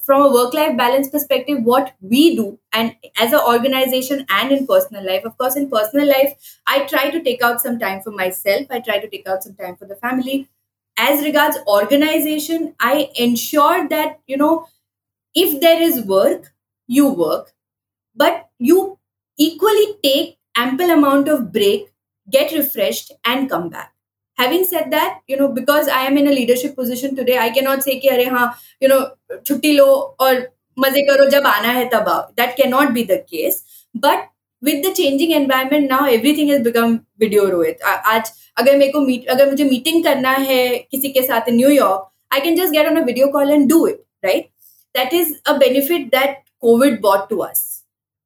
from 0.01 0.23
a 0.23 0.33
work 0.33 0.55
life 0.55 0.77
balance 0.77 1.09
perspective, 1.09 1.59
what 1.65 1.93
we 2.01 2.35
do, 2.35 2.59
and 2.73 2.97
as 3.19 3.35
an 3.35 3.41
organization 3.41 4.25
and 4.31 4.53
in 4.53 4.67
personal 4.67 5.05
life, 5.05 5.25
of 5.25 5.37
course, 5.37 5.57
in 5.57 5.69
personal 5.69 6.09
life, 6.09 6.35
I 6.67 6.87
try 6.87 7.11
to 7.11 7.23
take 7.23 7.43
out 7.43 7.61
some 7.61 7.79
time 7.79 8.01
for 8.01 8.11
myself, 8.11 8.69
I 8.71 8.81
try 8.81 9.01
to 9.01 9.09
take 9.09 9.29
out 9.29 9.43
some 9.43 9.55
time 9.55 9.77
for 9.77 9.85
the 9.85 9.97
family 9.97 10.49
as 10.97 11.23
regards 11.25 11.59
organization 11.67 12.75
i 12.81 13.09
ensure 13.17 13.89
that 13.89 14.19
you 14.27 14.37
know 14.37 14.67
if 15.35 15.61
there 15.61 15.81
is 15.83 16.05
work 16.07 16.53
you 16.89 17.09
work. 17.09 17.53
But 18.15 18.49
you 18.59 18.99
equally 19.39 19.97
take 20.03 20.39
ample 20.57 20.91
amount 20.91 21.29
of 21.29 21.53
break 21.53 21.93
get 22.31 22.53
refreshed 22.53 23.13
and 23.25 23.49
come 23.51 23.69
back. 23.71 23.93
Having 24.39 24.65
said 24.65 24.91
that 24.93 25.21
you 25.29 25.37
know 25.37 25.49
because 25.49 25.89
i 25.89 26.01
am 26.03 26.19
in 26.19 26.27
a 26.29 26.33
leadership 26.33 26.75
position 26.77 27.15
today 27.17 27.39
i 27.39 27.51
cannot 27.51 27.83
say 27.83 27.99
ki 28.01 28.11
are 28.11 28.31
ha 28.37 28.45
you 28.81 28.89
know 28.89 29.01
chutti 29.51 29.73
lo 29.79 30.15
or 30.19 30.33
maze 30.85 31.01
karo 31.11 31.29
jab 31.35 31.49
aana 31.53 31.75
hai 31.79 31.85
tab 31.95 32.11
that 32.37 32.57
cannot 32.57 32.95
be 32.95 33.05
the 33.05 33.21
case. 33.35 33.63
But 33.95 34.29
with 34.63 34.87
the 34.87 34.93
changing 34.95 35.33
environment 35.33 35.91
now 35.91 36.07
everything 36.09 36.51
is 36.51 36.63
become 36.63 36.99
video 37.21 37.45
Rohit 37.49 37.83
आज 37.85 38.33
अगर 38.57 38.77
मेरे 38.77 38.93
को 38.93 39.01
meet 39.01 39.29
अगर 39.31 39.51
मुझे 39.51 39.65
meeting 39.65 40.03
करना 40.05 40.31
है 40.49 40.67
किसी 40.91 41.09
के 41.13 41.23
साथ 41.23 41.49
New York 41.51 42.09
I 42.35 42.41
can 42.41 42.57
just 42.57 42.73
get 42.73 42.89
on 42.89 42.97
a 42.97 43.05
video 43.05 43.29
call 43.29 43.51
and 43.51 43.69
do 43.69 43.87
it 43.87 44.03
right 44.25 44.49
that 44.95 45.15
is 45.15 45.35
a 45.47 45.57
benefit 45.59 46.07
that 46.09 46.37
Covid 46.61 47.01
brought 47.03 47.29
to 47.31 47.39
us 47.39 47.65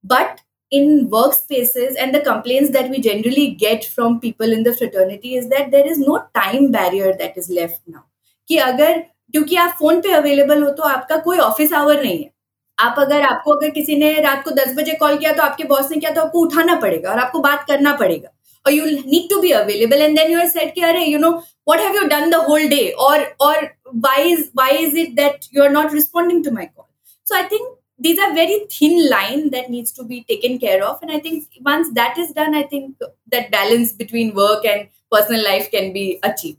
but 0.05 0.41
in 0.73 1.01
work 1.11 1.35
spaces 1.35 1.97
and 1.97 2.17
the 2.17 2.23
complaints 2.25 2.71
that 2.71 2.91
we 2.91 2.99
generally 3.03 3.47
get 3.61 3.85
from 3.85 4.19
people 4.19 4.53
in 4.53 4.63
the 4.63 4.75
fraternity 4.77 5.37
is 5.39 5.49
that 5.49 5.71
there 5.71 5.87
is 5.87 6.01
no 6.01 6.17
time 6.35 6.69
barrier 6.73 7.13
that 7.15 7.39
is 7.39 7.53
left 7.53 7.81
now 7.89 8.03
कि 8.49 8.57
अगर, 8.59 8.99
क्योंकि 9.33 9.57
आप 9.57 9.71
phone 9.79 10.01
पे 10.01 10.13
available 10.13 10.63
हो 10.63 10.71
तो 10.71 10.83
आपका 10.83 11.17
कोई 11.17 11.39
office 11.39 11.73
hour 11.73 12.03
नहीं 12.03 12.19
है। 12.19 12.31
आप 12.79 12.97
अगर 12.99 13.23
आपको 13.23 13.53
अगर 13.53 13.71
किसी 13.71 13.97
ने 13.97 14.13
रात 14.21 14.45
को 14.45 14.51
दस 14.51 14.75
बजे 14.77 14.93
कॉल 14.95 15.17
किया 15.19 15.33
तो 15.33 15.43
आपके 15.43 15.65
बॉस 15.65 15.91
ने 15.91 15.97
किया 15.97 16.11
तो 16.11 16.21
आपको 16.21 16.41
उठाना 16.41 16.75
पड़ेगा 16.81 17.11
और 17.11 17.19
आपको 17.19 17.39
बात 17.39 17.65
करना 17.69 17.93
पड़ेगा। 17.93 18.29
और 18.67 18.73
you 18.73 18.85
need 18.87 19.29
to 19.31 19.41
be 19.41 19.51
available 19.51 20.03
and 20.03 20.17
then 20.19 20.33
you 20.33 20.49
set 20.49 20.75
कि 20.75 20.81
अरे 20.81 21.05
you 21.05 21.19
know 21.19 21.31
what 21.69 21.81
have 21.81 21.97
you 21.97 22.03
done 22.09 22.31
the 22.31 22.35
whole 22.49 22.67
day 22.69 22.89
और 23.01 23.25
और 23.41 23.69
why 23.97 24.31
is 24.33 24.45
why 24.57 24.77
is 24.77 24.97
it 24.99 25.15
that 25.17 25.47
you 25.57 25.63
are 25.63 25.71
not 25.71 25.95
responding 25.95 26.45
to 26.45 26.51
my 26.51 26.67
call 26.67 26.85
so 27.27 27.35
I 27.37 27.43
think 27.53 27.75
these 28.01 28.21
are 28.21 28.33
very 28.33 28.59
thin 28.73 28.99
line 29.01 29.49
that 29.49 29.71
needs 29.71 29.97
to 29.97 30.03
be 30.03 30.21
taken 30.29 30.57
care 30.59 30.81
of 30.83 31.05
and 31.05 31.13
I 31.13 31.19
think 31.21 31.43
once 31.69 31.91
that 31.93 32.19
is 32.19 32.33
done 32.33 32.55
I 32.55 32.63
think 32.73 33.05
that 33.29 33.51
balance 33.51 33.95
between 33.99 34.33
work 34.37 34.67
and 34.67 34.87
personal 35.13 35.43
life 35.43 35.69
can 35.73 35.93
be 35.93 36.11
achieve 36.25 36.57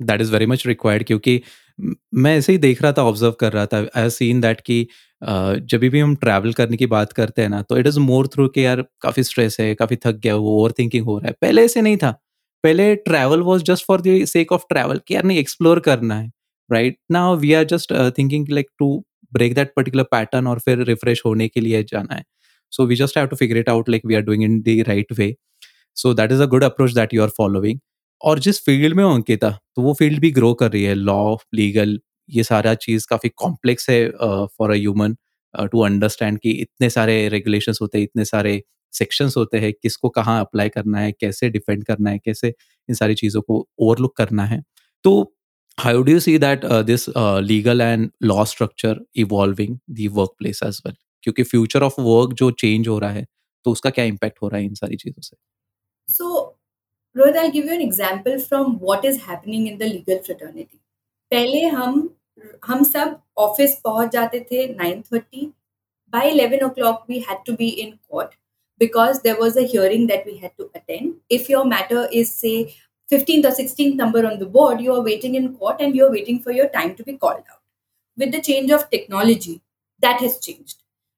that 0.00 0.20
is 0.20 0.32
very 0.32 0.46
much 0.46 0.66
required 0.66 1.04
क्योंकि 1.04 1.40
मैं 2.14 2.36
ऐसे 2.38 2.52
ही 2.52 2.58
देख 2.58 2.82
रहा 2.82 2.92
था 2.92 3.02
observe 3.02 3.32
कर 3.40 3.52
रहा 3.52 3.66
था 3.66 3.86
I 3.96 4.10
seen 4.10 4.40
that 4.40 4.60
की 4.60 4.86
जब 5.22 5.80
भी 5.82 6.00
हम 6.00 6.14
ट्रैवल 6.16 6.52
करने 6.52 6.76
की 6.76 6.86
बात 6.86 7.12
करते 7.12 7.42
हैं 7.42 7.48
ना 7.48 7.60
तो 7.62 7.76
इट 7.78 7.86
इज़ 7.86 7.98
मोर 8.00 8.26
थ्रू 8.28 8.48
कि 8.48 8.64
यार 8.64 8.82
काफ़ी 9.02 9.22
स्ट्रेस 9.24 9.56
है, 9.60 9.74
काफ़ी 9.74 9.96
थक 10.06 10.16
गया 10.22 10.36
वो 10.36 10.50
ओवर 10.60 10.72
थिंकिंग 10.78 11.04
हो 11.06 11.18
रहा 11.18 11.28
है। 11.28 11.34
पहले 11.42 11.64
ऐसे 11.64 11.82
नहीं 11.82 11.96
था। 11.96 12.10
पहले 12.64 12.94
travel 12.98 13.40
was 13.42 13.62
just 13.64 13.86
for 13.86 14.00
the 14.00 14.24
sake 14.26 14.52
of 14.52 14.62
travel 14.70 15.00
कि 15.08 15.14
यार 15.14 15.24
नहीं 15.24 15.38
एक्सप्लोर 15.38 15.80
करना 15.80 16.18
है 16.20 16.30
राइट 16.70 16.96
ना 17.12 17.30
we 17.34 17.52
are 17.54 17.64
just 17.66 17.92
thinking 18.18 18.48
like 18.50 18.66
to 18.78 18.88
break 19.32 19.54
that 19.54 19.72
particular 19.76 20.04
pattern 20.12 20.46
और 20.46 20.58
फिर 20.60 20.82
रिफ्रेश 20.84 21.22
होने 21.26 21.48
के 21.48 21.60
लिए 21.60 21.82
जाना 21.84 22.14
है। 22.14 22.24
So 22.72 22.86
we 22.86 22.96
just 22.96 23.18
have 23.18 23.26
to 23.26 23.36
figure 23.36 23.56
it 23.56 23.68
out 23.68 23.88
like 23.88 24.02
we 24.06 24.14
are 24.14 24.20
doing 24.22 24.42
in 24.44 24.60
the 24.62 24.84
right 24.88 25.12
way 25.18 25.34
so 25.96 26.14
that 26.14 26.32
is 26.32 26.42
a 26.42 26.46
good 26.46 26.64
approach 26.64 26.92
that 26.94 27.14
you 27.14 27.22
are 27.22 27.28
following 27.38 27.78
और 28.20 28.38
जिस 28.40 28.60
फ़ील्ड 28.64 28.96
में 28.96 29.04
हो, 29.04 29.10
अंकिता 29.14 29.50
तो 29.76 29.82
वो 29.82 29.92
फ़ील्ड 29.94 30.20
भी 30.20 30.30
ग्रो 30.32 30.52
कर 30.54 30.70
रही 30.72 30.82
है। 30.84 30.94
लॉ 30.94 31.36
लीगल 31.54 31.98
ये 32.30 32.42
सारा 32.44 32.74
चीज़ 32.76 33.06
काफ़ी 33.10 33.28
कॉम्प्लेक्स 33.36 33.90
है 33.90 34.08
for 34.48 34.70
a 34.70 34.74
human 34.74 35.16
to 35.54 35.80
understand 35.84 36.38
कि 36.38 36.50
इतने 36.62 36.90
सारे 36.90 37.28
रेगुलेशंस 37.28 37.78
होते 37.82 37.98
हैं, 37.98 38.04
इतने 38.04 38.24
सारे 38.24 38.62
सेक्शंस 38.92 39.36
होते 39.36 39.58
हैं, 39.58 39.72
किसको 39.72 40.08
कहाँ 40.10 40.40
अप्लाई 40.40 40.68
करना 40.68 41.00
है, 41.00 41.12
कैसे 41.12 41.48
डिफेंड 41.50 41.84
करना 41.84 42.10
है, 42.10 42.18
कैसे 42.18 42.48
इन 42.88 42.94
सारी 42.94 43.14
चीज़ों 43.14 43.42
को 43.42 43.66
ओवरलुक 43.78 44.16
करना 44.16 44.44
है। 44.44 44.62
तो 45.04 45.12
how 45.78 46.02
do 46.02 46.12
you 46.12 46.20
see 46.20 46.36
that 46.38 46.64
this 46.86 47.06
legal 47.42 47.80
and 47.80 48.10
law 48.22 48.44
structure 48.44 49.00
evolving 49.16 49.78
the 49.90 50.08
work 50.10 50.30
place 50.38 50.60
as 50.64 50.80
well 50.86 50.94
क्योंकि 51.24 51.42
फ्यूचर 51.42 51.82
ऑफ़ 51.82 52.00
वर्क 52.00 52.32
जो 52.34 52.50
चेंज 52.60 52.88
हो 52.88 52.98
रहा 52.98 53.10
है 53.10 53.26
तो 53.66 53.70
उसका 53.70 53.90
क्या 53.90 54.04
इम्पैक्ट 54.04 54.42
हो 54.42 54.48
रहा 54.48 54.58
है 54.58 54.66
इन 54.66 54.74
सारी 54.74 54.96
चीज़ों 54.96 55.22
से? 55.22 55.36
So 56.08 56.56
Rohit 57.16 57.36
I 57.36 57.50
give 57.50 57.66
you 57.66 57.72
an 57.72 57.80
example 57.82 58.38
from 58.40 58.76
what 58.82 59.04
is 59.04 59.18
happening 59.20 59.68
in 59.68 59.76
the 59.78 59.82
legal 59.82 60.18
fraternity 60.26 60.78
पहले 61.32 61.66
हम 61.66 62.08
हम 62.65 62.83
सब 62.83 63.19
ऑफिस 63.37 63.75
पहुंच 63.83 64.11
जाते 64.11 64.39
थे 64.51 64.67
nine 64.73 65.01
thirty 65.11 65.51
by 66.13 66.23
11 66.31 66.63
o'clock 66.65 66.99
we 67.11 67.19
had 67.27 67.39
to 67.45 67.53
be 67.59 67.67
in 67.83 67.87
court 68.09 68.35
because 68.83 69.21
there 69.21 69.37
was 69.39 69.57
a 69.57 69.63
hearing 69.71 70.07
that 70.07 70.25
we 70.25 70.37
had 70.37 70.51
to 70.57 70.69
attend 70.79 71.15
if 71.37 71.49
your 71.53 71.63
matter 71.71 72.03
is 72.19 72.31
say 72.43 72.53
15th 73.13 73.47
or 73.49 73.53
16th 73.59 73.95
number 73.95 74.25
on 74.29 74.39
the 74.39 74.49
board 74.57 74.81
you 74.81 74.93
are 74.93 75.03
waiting 75.07 75.35
in 75.35 75.49
court 75.55 75.81
and 75.85 75.95
you're 75.95 76.11
waiting 76.11 76.39
for 76.39 76.51
your 76.51 76.67
time 76.75 76.95
to 76.95 77.03
be 77.03 77.17
called 77.17 77.43
out 77.55 77.61
with 78.17 78.31
the 78.31 78.41
change 78.41 78.71
of 78.71 78.89
technology 78.89 79.61
that 79.99 80.21
has 80.21 80.39
changed 80.39 80.77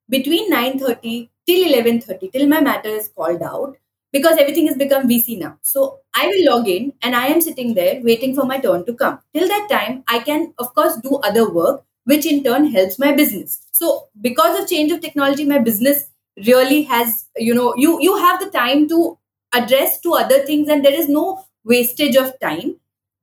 between 0.10 0.52
9.30 0.54 1.30
till 1.46 1.68
11:30 1.72 2.32
till 2.32 2.48
my 2.56 2.62
matter 2.62 2.96
is 3.02 3.08
called 3.22 3.42
out 3.52 3.78
because 4.13 4.37
everything 4.39 4.67
has 4.67 4.77
become 4.77 5.09
VC 5.09 5.37
now. 5.39 5.59
So 5.63 6.01
I 6.15 6.27
will 6.27 6.45
log 6.55 6.69
in 6.69 6.93
and 7.03 7.17
I 7.17 7.27
am 7.27 7.41
sitting 7.41 7.75
there 7.75 8.01
waiting 8.03 8.35
for 8.35 8.45
my 8.45 8.59
turn 8.59 8.85
to 8.87 8.95
come. 8.95 9.19
Till 9.35 9.49
that 9.49 9.69
time, 9.71 10.05
I 10.09 10.19
can, 10.21 10.53
of 10.59 10.75
course, 10.75 10.97
do 11.03 11.17
other 11.23 11.51
work, 11.51 11.85
which 12.05 12.27
in 12.27 12.43
turn 12.45 12.67
helps 12.73 12.99
my 12.99 13.13
business. 13.13 13.67
So 13.73 14.09
because 14.21 14.61
of 14.61 14.69
change 14.69 14.93
of 14.93 15.01
technology, 15.01 15.45
my 15.45 15.59
business 15.59 16.07
really 16.47 16.83
has, 16.83 17.27
you 17.37 17.55
know, 17.55 17.75
you 17.77 18.01
you 18.01 18.17
have 18.17 18.41
the 18.41 18.51
time 18.51 18.89
to 18.89 19.19
address 19.55 20.01
to 20.01 20.15
other 20.15 20.41
things 20.47 20.69
and 20.69 20.85
there 20.85 20.95
is 20.95 21.09
no 21.09 21.45
wastage 21.65 22.17
of 22.17 22.39
time 22.41 22.77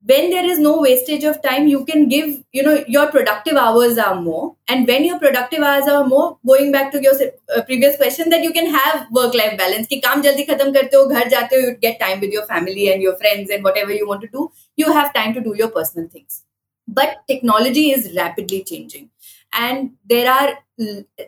when 0.06 0.30
there 0.30 0.44
is 0.46 0.58
no 0.58 0.80
wastage 0.80 1.24
of 1.24 1.42
time 1.42 1.68
you 1.68 1.84
can 1.84 2.08
give 2.08 2.42
you 2.52 2.62
know 2.62 2.82
your 2.88 3.08
productive 3.08 3.56
hours 3.56 3.98
are 3.98 4.20
more. 4.20 4.56
And 4.68 4.86
when 4.86 5.04
your 5.04 5.18
productive 5.18 5.60
hours 5.62 5.86
are 5.88 6.06
more 6.06 6.38
going 6.46 6.72
back 6.72 6.90
to 6.92 7.02
your 7.02 7.14
uh, 7.54 7.62
previous 7.62 7.96
question 7.96 8.30
that 8.30 8.42
you 8.42 8.52
can 8.52 8.70
have 8.74 9.10
work 9.10 9.34
life 9.34 9.58
balance 9.58 9.86
ki 9.88 10.00
kaam 10.06 10.22
jaldi 10.28 10.46
khatam 10.52 10.72
karte 10.78 10.96
ho 11.00 11.06
ghar 11.14 11.24
ho 11.52 11.60
you 11.64 11.76
get 11.86 12.00
time 12.00 12.20
with 12.20 12.32
your 12.38 12.46
family 12.54 12.90
and 12.92 13.02
your 13.02 13.16
friends 13.24 13.50
and 13.50 13.62
whatever 13.70 13.92
you 13.92 14.08
want 14.12 14.22
to 14.22 14.32
do 14.38 14.50
you 14.76 14.92
have 15.00 15.12
time 15.12 15.34
to 15.34 15.40
do 15.48 15.54
your 15.62 15.68
personal 15.68 16.08
things. 16.08 16.42
But 16.88 17.18
technology 17.28 17.90
is 17.90 18.12
rapidly 18.16 18.64
changing. 18.64 19.10
And 19.52 19.92
there 20.08 20.30
are 20.30 20.58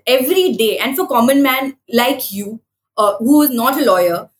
every 0.06 0.52
day 0.54 0.78
and 0.78 0.96
for 0.96 1.06
common 1.06 1.42
man 1.42 1.76
like 1.92 2.32
you 2.32 2.60
uh, 2.96 3.16
who 3.18 3.42
is 3.42 3.50
not 3.50 3.80
a 3.80 3.84
lawyer 3.84 4.30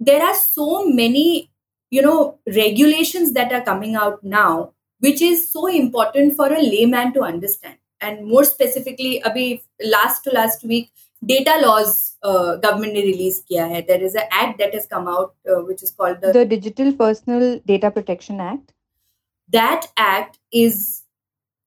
there 0.00 0.22
are 0.22 0.34
so 0.34 0.86
many 0.86 1.50
you 1.90 2.02
know 2.02 2.38
regulations 2.46 3.32
that 3.32 3.52
are 3.52 3.62
coming 3.62 3.94
out 3.96 4.22
now 4.22 4.72
which 5.00 5.20
is 5.22 5.48
so 5.48 5.66
important 5.66 6.36
for 6.36 6.52
a 6.52 6.60
layman 6.60 7.12
to 7.12 7.22
understand. 7.22 7.76
And 8.00 8.26
more 8.26 8.44
specifically 8.44 9.22
abhi 9.24 9.62
last 9.82 10.22
to 10.24 10.30
last 10.30 10.64
week 10.64 10.90
data 11.24 11.58
laws 11.60 12.16
uh, 12.22 12.56
government 12.56 12.92
ne 12.92 13.02
release 13.02 13.42
kiya 13.42 13.68
hai. 13.68 13.80
There 13.88 14.02
is 14.02 14.14
an 14.14 14.28
act 14.30 14.58
that 14.58 14.74
has 14.74 14.86
come 14.86 15.08
out 15.08 15.34
uh, 15.50 15.62
which 15.62 15.82
is 15.82 15.90
called 15.90 16.20
the 16.20 16.32
the 16.32 16.44
digital 16.44 16.92
personal 16.92 17.60
data 17.72 17.90
protection 17.90 18.40
act? 18.40 18.72
That 19.48 19.86
act 19.96 20.38
is 20.52 21.02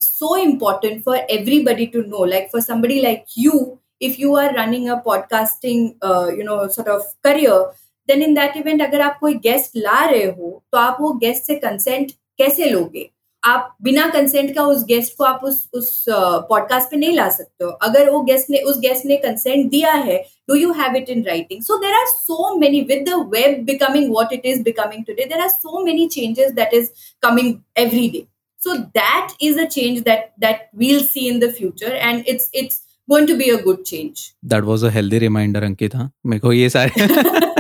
so 0.02 0.36
important 0.42 1.04
for 1.04 1.20
everybody 1.30 1.88
to 1.88 2.04
know. 2.04 2.26
Like 2.36 2.52
for 2.52 2.62
somebody 2.62 3.02
like 3.02 3.26
you 3.36 3.80
if 4.00 4.18
you 4.18 4.36
are 4.36 4.54
running 4.54 4.90
a 4.90 4.98
podcasting 4.98 5.96
uh, 6.02 6.30
you 6.30 6.44
know 6.44 6.68
sort 6.68 6.88
of 6.88 7.02
career 7.24 7.72
then 8.10 8.22
in 8.22 8.34
that 8.34 8.58
event 8.58 8.82
अगर 8.82 9.02
आप 9.02 9.20
कोई 9.20 9.34
guest 9.34 9.78
ला 9.78 10.04
रहे 10.06 10.26
हो 10.26 10.52
तो 10.72 10.78
आप 10.78 10.98
वो 11.02 11.14
guest 11.24 11.44
से 11.44 11.56
consent 11.56 12.12
कैसे 12.38 12.66
लोगे? 12.66 13.10
आप 13.44 13.76
बिना 13.82 14.08
कंसेंट 14.10 14.54
का 14.56 14.64
उस 14.64 14.84
गेस्ट 14.86 15.14
को 15.18 15.24
आप 15.24 15.44
उस 15.44 15.70
उस 15.74 16.06
पॉडकास्ट 16.50 16.92
पे 16.92 16.98
नहीं 16.98 17.14
ला 17.14 17.30
सकते 17.30 17.64
हो। 17.66 17.70
अगर 17.88 18.10
वो 18.10 18.22
गेस्ट 18.22 18.50
ने 18.50 18.58
उस 18.70 18.80
गेस्ट 18.80 19.06
ने 19.06 19.18
कंसेंट 19.18 19.70
दिया 19.72 19.94
है 19.94 20.18
do 20.50 20.56
you 20.56 20.72
have 20.72 20.96
it 20.96 21.10
in 21.10 21.24
writing 21.24 21.62
so 21.62 21.78
there 21.78 21.94
are 21.94 22.06
so 22.08 22.56
many 22.60 22.82
with 22.82 23.06
the 23.10 23.14
web 23.36 23.64
becoming 23.66 24.12
what 24.16 24.34
it 24.34 24.46
is 24.46 24.62
becoming 24.64 25.06
today 25.06 25.26
there 25.26 25.40
are 25.42 25.50
so 25.50 25.84
many 25.86 26.08
changes 26.08 26.52
that 26.52 26.74
is 26.74 26.90
coming 27.22 27.56
every 27.78 28.10
day 28.10 28.26
so 28.62 28.74
that 28.96 29.36
is 29.46 29.60
a 29.64 29.66
change 29.74 30.00
that 30.06 30.24
that 30.44 30.64
we'll 30.80 31.04
see 31.12 31.22
in 31.34 31.38
the 31.44 31.50
future 31.60 31.92
and 32.08 32.32
it's 32.32 32.50
it's 32.62 32.82
going 33.08 33.28
to 33.30 33.38
be 33.42 33.48
a 33.50 33.60
good 33.68 33.86
change. 33.92 34.24
That 34.54 34.68
was 34.72 34.84
a 34.84 34.92
healthy 34.98 35.22
reminder 35.26 35.62
ankit 35.70 35.96
huh? 36.00 36.08
मेरे 36.26 36.40
को 36.40 36.54
ये 36.54 36.70
सारे 36.70 37.08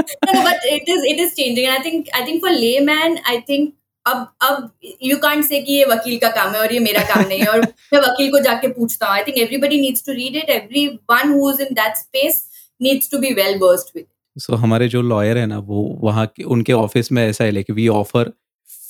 it 0.00 0.88
is 0.88 1.04
it 1.12 1.20
is 1.20 1.34
changing. 1.34 1.66
And 1.66 1.78
I 1.78 1.82
think 1.82 2.08
I 2.14 2.24
think 2.24 2.42
for 2.46 2.56
layman, 2.62 3.20
I 3.26 3.40
think 3.50 3.76
अब 4.06 4.26
अब 4.42 4.70
you 5.02 5.16
can't 5.22 5.44
say 5.44 5.60
कि 5.62 5.72
ये 5.72 5.84
वकील 5.84 6.18
का 6.18 6.28
काम 6.36 6.52
है 6.54 6.60
और 6.60 6.72
ये 6.72 6.78
मेरा 6.80 7.02
काम 7.08 7.26
नहीं 7.28 7.38
है 7.40 7.46
और 7.46 7.60
मैं 7.92 8.00
वकील 8.00 8.30
को 8.32 8.38
जाके 8.44 8.68
पूछता 8.68 9.06
हूँ। 9.06 9.14
I 9.14 9.22
think 9.22 9.38
everybody 9.38 9.80
needs 9.80 10.04
to 10.06 10.12
read 10.12 10.36
it 10.36 10.50
every 10.50 10.86
one 11.10 11.32
who 11.32 11.50
is 11.50 11.60
in 11.62 11.74
that 11.74 11.96
space 11.96 12.42
needs 12.80 13.10
to 13.10 13.18
be 13.18 13.32
well 13.34 13.58
versed 13.58 13.90
with 13.96 14.06
so 14.36 14.56
हमारे 14.56 14.88
जो 14.88 15.02
लॉयर 15.02 15.38
है 15.38 15.46
ना 15.46 15.58
वो 15.66 15.82
वहाँ 16.02 16.26
के 16.36 16.42
उनके 16.56 16.72
ऑफ़िस 16.72 17.12
में 17.12 17.26
ऐसा 17.28 17.44
है 17.44 17.50
like 17.50 17.70
we 17.70 17.88
offer 17.98 18.32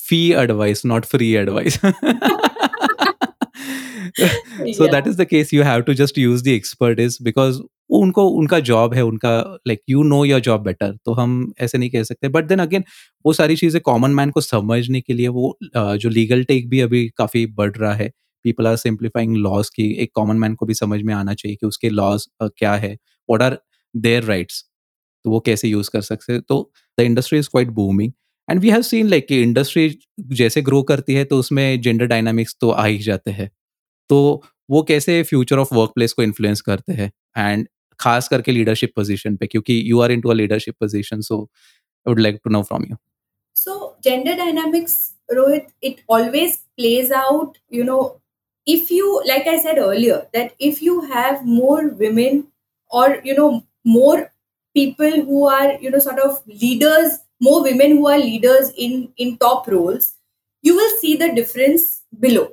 fee 0.07 0.21
advice 0.43 0.85
not 0.85 1.05
free 1.05 1.31
advice 1.35 1.79
so 4.77 4.85
yeah. 4.85 4.91
that 4.91 5.07
is 5.07 5.17
the 5.17 5.25
case. 5.25 5.51
You 5.53 5.63
have 5.63 5.85
to 5.85 5.93
just 5.93 6.17
use 6.17 6.43
the 6.43 6.57
expertise 6.61 7.21
because 7.29 7.61
उनको 7.93 8.25
उनका 8.39 8.59
जॉब 8.67 8.93
है 8.93 9.01
उनका 9.03 9.31
like 9.67 9.79
you 9.89 10.03
know 10.03 10.23
your 10.25 10.39
job 10.41 10.61
better 10.63 10.91
तो 11.05 11.13
हम 11.13 11.31
ऐसे 11.61 11.77
नहीं 11.77 11.89
कह 11.89 12.03
सकते. 12.03 12.27
बट 12.29 12.45
देन 12.47 12.59
अगेन 12.59 12.83
वो 13.25 13.33
सारी 13.33 13.55
चीज़ें 13.55 13.81
कॉमन 13.85 14.11
मैन 14.11 14.29
को 14.31 14.41
समझने 14.41 15.01
के 15.01 15.13
लिए 15.13 15.27
वो 15.27 15.57
जो 15.73 16.09
लीगल 16.09 16.43
टेक 16.43 16.69
भी 16.69 16.79
अभी 16.81 17.07
काफ़ी 17.17 17.45
बढ़ 17.57 17.71
रहा 17.77 17.93
है. 17.93 18.11
पीपल 18.45 18.67
आर 18.67 18.75
सिंप्लीफाइंग 18.75 19.35
लॉज 19.37 19.69
की 19.69 19.91
एक 20.03 20.11
कॉमन 20.15 20.37
मैन 20.37 20.55
को 20.55 20.65
भी 20.65 20.73
समझ 20.73 21.01
में 21.01 21.13
आना 21.13 21.33
चाहिए 21.33 21.55
कि 21.55 21.67
उसके 21.67 21.89
लॉज 21.89 22.27
क्या 22.43 22.73
है. 22.75 22.97
वॉट 23.29 23.41
आर 23.41 23.57
देयर 23.95 24.23
राइट्स 24.23 24.63
तो 25.25 25.31
वो 25.31 25.39
कैसे 25.39 25.67
यूज़ 25.67 25.89
कर 25.93 26.01
सकते 26.01 26.39
तो 26.39 26.71
the 26.99 27.03
industry 27.03 27.39
is 27.39 27.49
quite 27.49 27.69
booming 27.71 28.11
and 28.49 28.59
we 28.61 28.69
have 28.69 28.81
seen 28.81 29.09
like 29.09 29.27
कि 29.27 29.41
इंडस्ट्री 29.41 29.97
जैसे 30.33 30.61
ग्रो 30.61 30.81
करती 30.83 31.13
है 31.13 31.25
तो 31.25 31.37
उसमें 31.39 31.81
जेंडर 31.81 32.05
डायनामिक्स 32.05 32.55
तो 32.61 32.69
आ 32.69 32.85
ही 32.85 32.97
जाते 32.97 33.31
हैं. 33.31 33.49
तो 34.11 34.19
वो 34.69 34.81
कैसे 34.87 35.21
फ्यूचर 35.23 35.57
ऑफ़ 35.59 35.73
वर्क 35.75 35.91
प्लेस 35.95 36.13
को 36.13 36.23
इन्फ्लुएंस 36.23 36.61
करते 36.61 36.93
हैं? 36.93 37.11
एंड 37.37 37.67
खास 37.99 38.27
करके 38.27 38.51
लीडरशिप 38.51 38.91
पोजिशन 38.95 39.35
पे, 39.35 39.47
क्योंकि 39.47 39.81
you 39.91 39.99
are 40.01 40.11
into 40.21 40.33
leadership 40.33 40.75
position 40.79 41.21
so 41.21 41.41
I 41.41 42.11
would 42.11 42.19
like 42.19 42.39
to 42.43 42.49
know 42.49 42.61
from 42.63 42.85
you 42.89 42.95
so 43.55 43.97
gender 44.03 44.37
dynamics 44.37 44.95
Rohit 45.31 45.67
it 45.83 46.01
always 46.09 46.55
plays 46.77 47.11
out 47.13 47.57
you 47.73 47.83
know 47.83 47.99
if 48.67 48.93
you 48.93 49.19
like 49.27 49.47
I 49.47 49.59
said 49.59 49.79
earlier 49.79 50.17
that 50.33 50.55
if 50.61 50.83
you 50.83 50.99
have 51.13 51.39
more 51.45 51.85
women 51.99 52.43
और 52.91 53.21
you 53.25 53.35
know 53.37 53.49
more 53.87 54.21
people 54.75 55.21
who 55.29 55.47
are 55.49 55.77
you 55.83 55.89
know 55.91 55.99
sort 55.99 56.19
of 56.19 56.49
leaders 56.63 57.19
more 57.43 57.61
women 57.63 57.97
who 57.97 58.07
are 58.07 58.17
leaders 58.17 58.73
in 58.77 59.07
in 59.19 59.35
top 59.41 59.69
roles 59.69 60.13
you 60.63 60.75
will 60.77 60.97
see 60.97 61.15
the 61.17 61.31
difference 61.35 61.87
below 62.21 62.43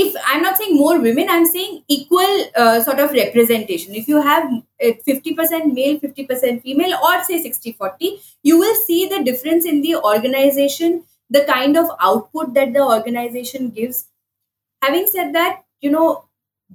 if 0.00 0.16
i'm 0.26 0.42
not 0.42 0.56
saying 0.58 0.76
more 0.76 0.98
women 1.00 1.28
i'm 1.30 1.46
saying 1.46 1.82
equal 1.88 2.32
uh, 2.56 2.80
sort 2.82 2.98
of 3.00 3.12
representation. 3.12 3.94
If 3.94 4.08
you 4.08 4.20
have 4.20 4.50
50% 4.82 5.62
uh, 5.62 5.66
male 5.66 5.98
50% 6.00 6.62
female 6.62 6.94
or 7.02 7.22
say 7.24 7.40
60 7.42 7.72
40 7.72 8.20
you 8.42 8.58
will 8.58 8.74
see 8.74 9.08
the 9.08 9.22
difference 9.22 9.64
in 9.64 9.82
the 9.82 9.96
organization 9.96 11.04
the 11.30 11.44
kind 11.44 11.76
of 11.76 11.90
output 12.00 12.54
that 12.54 12.72
the 12.72 12.82
organization 12.82 13.70
gives. 13.70 14.06
Having 14.82 15.06
said 15.08 15.32
that 15.34 15.64
you 15.80 15.90
know 15.90 16.24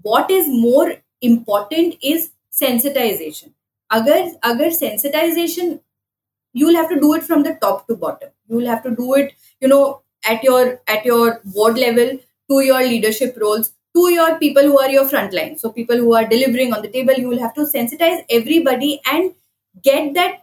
what 0.01 0.31
is 0.31 0.47
more 0.47 0.93
important 1.21 1.95
is 2.01 2.31
sensitization. 2.51 3.51
Agar 3.93 4.19
agar 4.51 4.71
sensitization 4.79 5.79
you 6.53 6.67
will 6.67 6.75
have 6.75 6.89
to 6.89 6.99
do 6.99 7.13
it 7.13 7.23
from 7.23 7.43
the 7.43 7.55
top 7.61 7.87
to 7.87 7.95
bottom. 7.95 8.29
You 8.47 8.57
will 8.57 8.67
have 8.67 8.83
to 8.83 8.95
do 8.95 9.13
it 9.15 9.33
you 9.61 9.67
know 9.67 10.01
at 10.25 10.43
your 10.43 10.81
at 10.87 11.05
your 11.05 11.41
board 11.45 11.77
level 11.77 12.19
to 12.49 12.61
your 12.61 12.81
leadership 12.83 13.37
roles 13.41 13.71
to 13.95 14.11
your 14.11 14.29
people 14.39 14.63
who 14.63 14.79
are 14.79 14.91
your 14.91 15.05
frontline 15.05 15.57
so 15.59 15.71
people 15.71 15.97
who 15.97 16.13
are 16.13 16.27
delivering 16.27 16.73
on 16.73 16.81
the 16.81 16.93
table 16.95 17.19
you 17.23 17.27
will 17.27 17.43
have 17.47 17.53
to 17.53 17.65
sensitize 17.73 18.23
everybody 18.29 18.91
and 19.11 19.33
get 19.83 20.13
that 20.13 20.39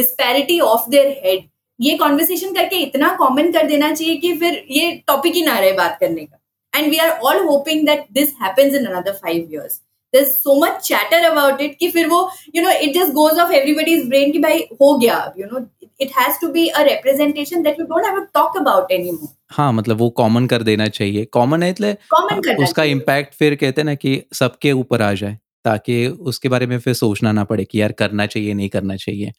disparity 0.00 0.60
off 0.60 0.90
their 0.96 1.12
head 1.26 1.44
ये 1.80 1.96
conversation 1.98 2.52
करके 2.54 2.76
इतना 2.82 3.08
common 3.16 3.50
कर 3.52 3.66
देना 3.68 3.90
चाहिए 3.94 4.14
कि 4.16 4.32
फिर 4.38 4.64
ये 4.70 4.90
topic 5.06 5.34
ही 5.34 5.42
ना 5.44 5.58
रहे 5.58 5.72
बात 5.72 5.96
करने 6.00 6.24
का 6.24 6.78
and 6.78 6.90
we 6.90 6.96
are 6.98 7.10
all 7.10 7.42
hoping 7.46 7.84
that 7.86 8.06
this 8.12 8.32
happens 8.42 8.74
in 8.74 8.84
another 8.84 9.12
five 9.22 9.48
years 9.52 9.80
there's 10.14 10.28
so 10.42 10.54
much 10.58 10.76
chatter 10.88 11.18
about 11.30 11.60
it 11.62 11.74
कि 11.78 11.88
फिर 11.90 12.06
वो 12.08 12.18
you 12.54 12.62
know 12.64 12.74
it 12.84 12.94
just 12.94 13.14
goes 13.14 13.40
off 13.44 13.50
everybody's 13.58 14.04
brain 14.12 14.32
कि 14.32 14.38
भाई 14.42 14.60
हो 14.80 14.96
गया 14.98 15.16
you 15.38 15.48
know 15.50 15.62
it 16.00 16.10
has 16.12 16.38
to 16.38 16.52
be 16.52 16.62
a 16.70 16.84
representation 16.84 17.62
that 17.62 17.78
we 17.78 17.86
don't 17.86 18.04
have 18.04 18.16
to 18.16 18.26
talk 18.32 18.56
about 18.60 18.90
anymore. 18.90 19.28
हाँ 19.50 19.72
मतलब 19.72 19.96
वो 19.96 20.08
कॉमन 20.10 20.46
कर 20.46 20.62
देना 20.62 20.86
चाहिए। 20.88 21.24
कॉमन 21.32 21.62
है 21.62 21.70
इसलिए 21.70 22.56
उसका 22.64 22.84
इम्पैक्ट 22.84 23.34
फिर 23.34 23.54
कहते 23.54 23.80
हैं 23.80 23.86
ना 23.86 23.94
कि 23.94 24.22
सबके 24.34 24.72
ऊपर 24.72 25.02
आ 25.02 25.12
जाए 25.14 25.38
ताकि 25.64 26.06
उसके 26.32 26.48
बारे 26.48 26.66
में 26.66 26.78
फिर 26.78 26.94
सोचना 26.94 27.32
ना 27.32 27.44
पड़े 27.44 27.64
कि 27.64 27.80
यार 27.80 27.92
करना 27.92 28.26
चाहिए 28.26 28.54
नहीं 28.54 28.68
करना 28.68 28.96
चाहिए। 28.96 29.32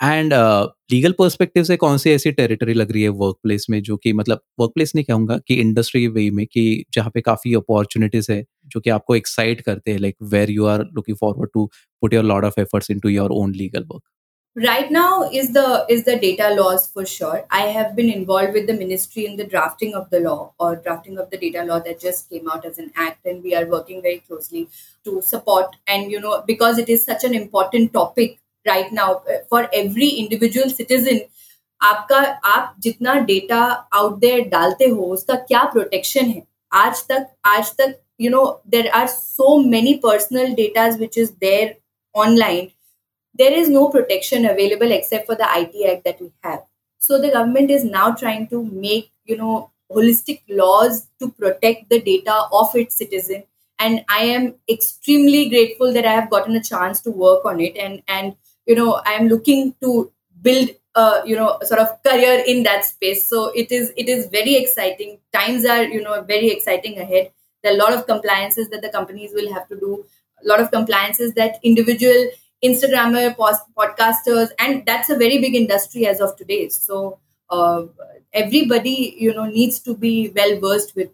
एंड 0.00 0.32
लीगल 0.92 1.12
पर्सपेक्टिव 1.18 1.64
से 1.64 1.76
कौन 1.76 1.96
सी 1.98 2.10
ऐसी 2.10 2.30
टेरिटरी 2.32 2.74
लग 2.74 2.92
रही 2.92 3.02
है 3.02 3.08
वर्क 3.22 3.36
प्लेस 3.42 3.66
में 3.70 3.80
जो 3.82 3.96
कि 3.96 4.12
मतलब 4.12 4.40
वर्क 4.60 4.72
प्लेस 4.74 4.92
नहीं 4.94 5.04
कहूँगा 5.04 5.38
कि 5.48 5.54
इंडस्ट्री 5.60 6.06
वे 6.08 6.28
में 6.30 6.44
कि 6.46 6.84
जहाँ 6.94 7.10
पे 7.14 7.20
काफ़ी 7.20 7.54
अपॉर्चुनिटीज़ 7.54 8.30
है 8.32 8.44
जो 8.66 8.80
कि 8.80 8.90
आपको 8.90 9.16
एक्साइट 9.16 9.60
करते 9.60 9.90
हैं 9.90 9.98
like 9.98 10.16
where 10.32 10.50
you 10.50 10.66
are 10.66 10.84
looking 10.94 11.16
forward 11.20 11.50
to 11.54 11.66
put 12.02 12.14
your 12.14 12.24
lot 12.24 12.44
of 12.44 12.60
efforts 12.60 12.90
into 13.00 13.08
your 13.08 13.30
own 13.32 13.54
legal 13.54 13.84
work 13.88 14.02
right 14.57 14.91
now 14.91 15.27
is 15.31 15.51
the 15.53 15.83
is 15.89 16.03
the 16.03 16.15
data 16.19 16.49
laws 16.53 16.87
for 16.87 17.03
sure 17.05 17.43
i 17.49 17.61
have 17.75 17.95
been 17.95 18.09
involved 18.09 18.53
with 18.53 18.67
the 18.67 18.73
ministry 18.73 19.25
in 19.25 19.35
the 19.35 19.43
drafting 19.43 19.95
of 19.95 20.07
the 20.11 20.19
law 20.19 20.53
or 20.59 20.75
drafting 20.75 21.17
of 21.17 21.27
the 21.31 21.37
data 21.37 21.63
law 21.63 21.79
that 21.79 21.99
just 21.99 22.29
came 22.29 22.47
out 22.47 22.63
as 22.63 22.77
an 22.77 22.91
act 22.95 23.25
and 23.25 23.41
we 23.41 23.55
are 23.55 23.65
working 23.65 23.99
very 23.99 24.19
closely 24.19 24.69
to 25.03 25.21
support 25.23 25.75
and 25.87 26.11
you 26.11 26.19
know 26.19 26.43
because 26.45 26.77
it 26.77 26.87
is 26.87 27.03
such 27.03 27.23
an 27.23 27.33
important 27.43 27.93
topic 27.93 28.39
right 28.67 28.91
now 28.93 29.13
for 29.51 29.67
every 29.75 30.07
individual 30.07 30.69
citizen 30.73 31.17
आपका 31.85 32.17
आप 32.49 32.75
जितना 32.83 33.13
data 33.29 33.59
out 33.93 34.19
there 34.19 34.47
डालते 34.49 34.85
हो 34.89 35.05
उसका 35.13 35.35
क्या 35.47 35.63
protection 35.73 36.25
है 36.25 36.41
आज 36.81 37.03
तक 37.09 37.25
आज 37.45 37.71
तक 37.81 37.99
you 38.21 38.29
know 38.31 38.45
there 38.75 38.87
are 38.99 39.07
so 39.07 39.57
many 39.71 39.93
personal 40.03 40.53
datas 40.61 40.97
which 40.99 41.17
is 41.17 41.29
there 41.41 41.75
online, 42.15 42.67
there 43.38 43.52
is 43.52 43.68
no 43.68 43.88
protection 43.88 44.44
available 44.44 44.90
except 44.90 45.26
for 45.26 45.34
the 45.34 45.46
IT 45.48 45.90
Act 45.90 46.04
that 46.04 46.20
we 46.20 46.32
have. 46.42 46.62
So 46.98 47.20
the 47.20 47.30
government 47.30 47.70
is 47.70 47.84
now 47.84 48.12
trying 48.12 48.48
to 48.48 48.64
make, 48.64 49.12
you 49.24 49.36
know, 49.36 49.70
holistic 49.90 50.42
laws 50.48 51.06
to 51.20 51.30
protect 51.30 51.88
the 51.88 52.00
data 52.00 52.46
of 52.52 52.74
its 52.74 52.96
citizen. 52.96 53.44
And 53.78 54.04
I 54.08 54.24
am 54.24 54.56
extremely 54.68 55.48
grateful 55.48 55.92
that 55.92 56.04
I 56.04 56.12
have 56.12 56.30
gotten 56.30 56.56
a 56.56 56.62
chance 56.62 57.00
to 57.02 57.10
work 57.10 57.44
on 57.44 57.60
it. 57.60 57.76
And 57.76 58.02
and 58.08 58.34
you 58.66 58.74
know, 58.74 59.00
I 59.06 59.12
am 59.12 59.28
looking 59.28 59.74
to 59.82 60.12
build 60.42 60.70
a 60.94 61.22
you 61.24 61.36
know 61.36 61.58
sort 61.62 61.80
of 61.80 62.02
career 62.02 62.42
in 62.46 62.64
that 62.64 62.84
space. 62.84 63.28
So 63.28 63.50
it 63.54 63.70
is 63.70 63.92
it 63.96 64.08
is 64.08 64.26
very 64.26 64.56
exciting. 64.56 65.18
Times 65.32 65.64
are 65.64 65.84
you 65.84 66.02
know 66.02 66.22
very 66.22 66.50
exciting 66.50 66.98
ahead. 66.98 67.30
There 67.62 67.72
are 67.72 67.76
a 67.76 67.78
lot 67.78 67.92
of 67.92 68.06
compliances 68.06 68.68
that 68.70 68.82
the 68.82 68.88
companies 68.88 69.32
will 69.32 69.52
have 69.52 69.68
to 69.68 69.78
do. 69.78 70.04
A 70.44 70.48
lot 70.48 70.60
of 70.60 70.70
compliances 70.70 71.34
that 71.34 71.58
individual 71.62 72.28
Instagrammer, 72.64 73.36
post, 73.36 73.62
podcasters, 73.76 74.50
and 74.58 74.84
that's 74.86 75.10
a 75.10 75.16
very 75.16 75.38
big 75.38 75.54
industry 75.54 76.06
as 76.06 76.20
of 76.20 76.36
today. 76.36 76.68
So 76.68 77.18
uh, 77.50 77.84
everybody, 78.32 79.16
you 79.18 79.34
know, 79.34 79.46
needs 79.46 79.78
to 79.80 79.96
be 79.96 80.32
well 80.34 80.58
versed 80.60 80.94
with 80.96 81.10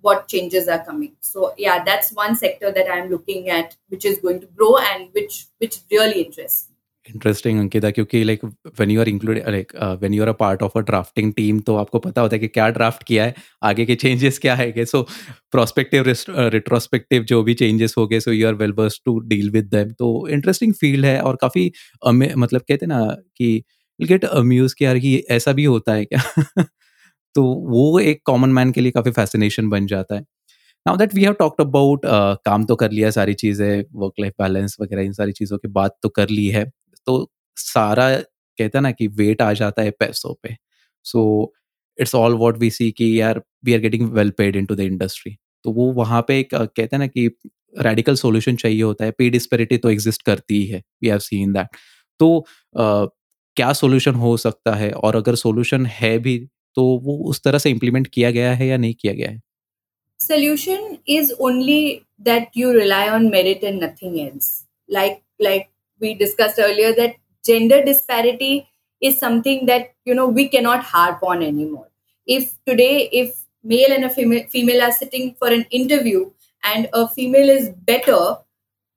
what 0.00 0.26
changes 0.28 0.68
are 0.68 0.84
coming. 0.84 1.14
So 1.20 1.54
yeah, 1.56 1.84
that's 1.84 2.12
one 2.12 2.34
sector 2.36 2.72
that 2.72 2.90
I'm 2.92 3.10
looking 3.10 3.48
at, 3.48 3.76
which 3.88 4.04
is 4.04 4.18
going 4.18 4.40
to 4.40 4.46
grow 4.46 4.76
and 4.78 5.08
which 5.12 5.46
which 5.58 5.78
really 5.90 6.22
interests. 6.22 6.67
Interesting 7.08 7.58
Ankita 7.60 7.90
क्योंकि 7.90 8.22
like 8.24 8.44
when 8.44 8.90
you 8.90 9.00
are 9.00 9.08
include 9.08 9.38
like 9.48 9.72
when 10.00 10.14
you 10.14 10.22
are 10.22 10.28
a 10.28 10.32
part 10.40 10.62
of 10.62 10.78
a 10.78 10.80
drafting 10.82 11.32
team 11.34 11.60
तो 11.62 11.76
आपको 11.76 11.98
पता 12.00 12.20
होता 12.20 12.36
है 12.36 12.40
कि 12.40 12.48
क्या 12.48 12.68
draft 12.70 13.02
किया 13.04 13.24
है, 13.24 13.34
आगे 13.62 13.86
के 13.86 13.94
चेंजेस 13.96 14.38
क्या 14.38 14.54
है 14.56 14.84
सो 14.86 15.02
प्रोस्पेक्टिव 15.52 16.04
रिट्रोस्पेक्टिव 16.54 17.24
जो 17.24 17.42
भी 17.42 17.54
चेंजेस 17.56 17.94
हो 17.98 18.06
गए 18.08 18.20
so 18.20 18.32
you 18.32 18.46
are 18.48 18.54
well 18.56 18.72
versed 18.78 19.00
to 19.04 19.18
deal 19.28 19.50
with 19.50 19.64
them 19.74 19.92
तो 19.98 20.26
इंटरेस्टिंग 20.30 20.74
फ़ील्ड 20.76 21.06
है 21.06 21.20
और 21.22 21.36
काफ़ी 21.42 21.70
मतलब 22.06 22.60
कहते 22.68 22.86
ना 22.86 23.00
कि 23.36 23.62
गेट 24.00 24.24
अम्यूज 24.26 24.72
कि 24.74 24.84
यार 24.84 24.98
कि 24.98 25.16
ऐसा 25.30 25.52
भी 25.52 25.64
होता 25.66 25.92
है 25.94 26.04
क्या? 26.06 26.20
तो 27.34 27.42
वो 27.70 27.98
एक 28.00 28.22
कॉमन 28.26 28.50
मैन 28.52 28.72
के 28.72 28.80
लिए 28.80 28.92
काफ़ी 28.92 29.10
फैसिनेशन 29.12 29.68
बन 29.70 29.86
जाता 29.86 30.14
है। 30.14 30.20
Now 30.86 30.96
that 30.98 31.14
we 31.14 31.22
have 31.24 31.32
talked 31.34 31.60
about 31.60 32.02
काम 32.46 32.64
तो 32.66 32.76
कर 32.76 32.90
लिया, 32.92 33.10
सारी 33.12 33.34
चीज़ें 33.36 33.84
वर्क 33.96 34.14
लाइफ 34.20 34.34
बैलेंस 34.40 34.76
वगैरह, 34.82 35.02
इन 35.02 35.12
सारी 35.14 35.32
चीज़ों 35.34 35.58
की 35.58 35.68
बात 35.70 35.96
तो 36.02 36.08
कर 36.10 36.28
ली 36.30 36.46
है। 36.50 36.64
तो 37.08 37.32
सारा 37.56 38.08
कहता 38.58 38.80
ना 38.80 38.90
कि 38.92 39.06
वेट 39.06 39.42
आ 39.42 39.52
जाता 39.52 39.82
है 39.82 39.90
पैसों 39.90 40.34
पे। 40.42 40.56
So 41.04 41.52
it's 42.00 42.14
all 42.14 42.34
what 42.34 42.58
we 42.58 42.70
see 42.70 42.90
कि 42.90 43.20
यार 43.20 43.42
we 43.64 43.74
are 43.74 43.80
getting 43.80 44.10
well 44.12 44.30
paid 44.30 44.56
into 44.66 44.74
the 44.74 44.80
industry 44.80 45.36
तो 45.64 45.72
वो 45.72 45.92
वहाँ 45.92 46.24
पे 46.28 46.40
एक 46.40 46.54
कहते 46.54 46.82
हैं 46.82 46.98
ना 46.98 47.06
कि 47.06 47.28
रेडिकल 47.78 48.14
सोल्यूशन 48.14 48.56
चाहिए 48.56 48.82
होता 48.82 49.04
है 49.04 49.10
पे 49.10 49.30
डिस्पेरिटी 49.30 49.78
तो 49.78 49.90
एग्जिस्ट 49.90 50.22
करती 50.22 50.56
ही 50.56 50.66
है 50.66 50.82
वी 51.02 51.08
हैव 51.08 51.18
सीन 51.18 51.52
दैट 51.52 51.66
तो 52.20 52.46
uh, 52.80 53.08
क्या 53.56 53.72
सोल्यूशन 53.72 54.14
हो 54.14 54.36
सकता 54.36 54.74
है? 54.74 54.90
और 54.90 55.16
अगर 55.16 55.34
सोल्यूशन 55.34 55.86
है 55.86 56.18
भी 56.18 56.38
तो 56.74 56.84
वो 56.98 57.16
उस 57.30 57.42
तरह 57.42 57.58
से 57.58 57.70
इम्प्लीमेंट 57.70 58.06
किया 58.06 58.30
गया 58.30 58.54
है 58.54 58.66
या 58.66 58.76
नहीं 58.76 58.94
किया 58.94 59.12
गया 59.12 59.30
है? 59.30 59.40
Solution 60.20 60.84
is 61.08 61.32
only 61.46 61.80
that 62.26 62.56
you 62.60 62.70
rely 62.76 63.04
on 63.16 63.26
merit 63.34 63.64
and 63.70 63.82
nothing 63.82 64.16
else. 64.24 64.48
Like 64.88 65.18
like 65.46 65.68
we 66.00 66.14
discussed 66.14 66.58
earlier 66.58 66.94
that 66.94 67.16
gender 67.44 67.84
disparity 67.84 68.68
is 69.00 69.18
something 69.18 69.66
that 69.66 69.92
you 70.04 70.14
know 70.14 70.28
we 70.28 70.48
cannot 70.48 70.82
harp 70.84 71.22
on 71.22 71.42
anymore. 71.42 71.88
If 72.26 72.56
today 72.66 73.08
if 73.12 73.36
male 73.62 73.92
and 73.92 74.04
a 74.04 74.10
female, 74.10 74.44
female 74.50 74.82
are 74.82 74.92
sitting 74.92 75.34
for 75.38 75.48
an 75.48 75.66
interview 75.70 76.30
and 76.64 76.88
a 76.92 77.08
female 77.08 77.48
is 77.48 77.70
better 77.70 78.38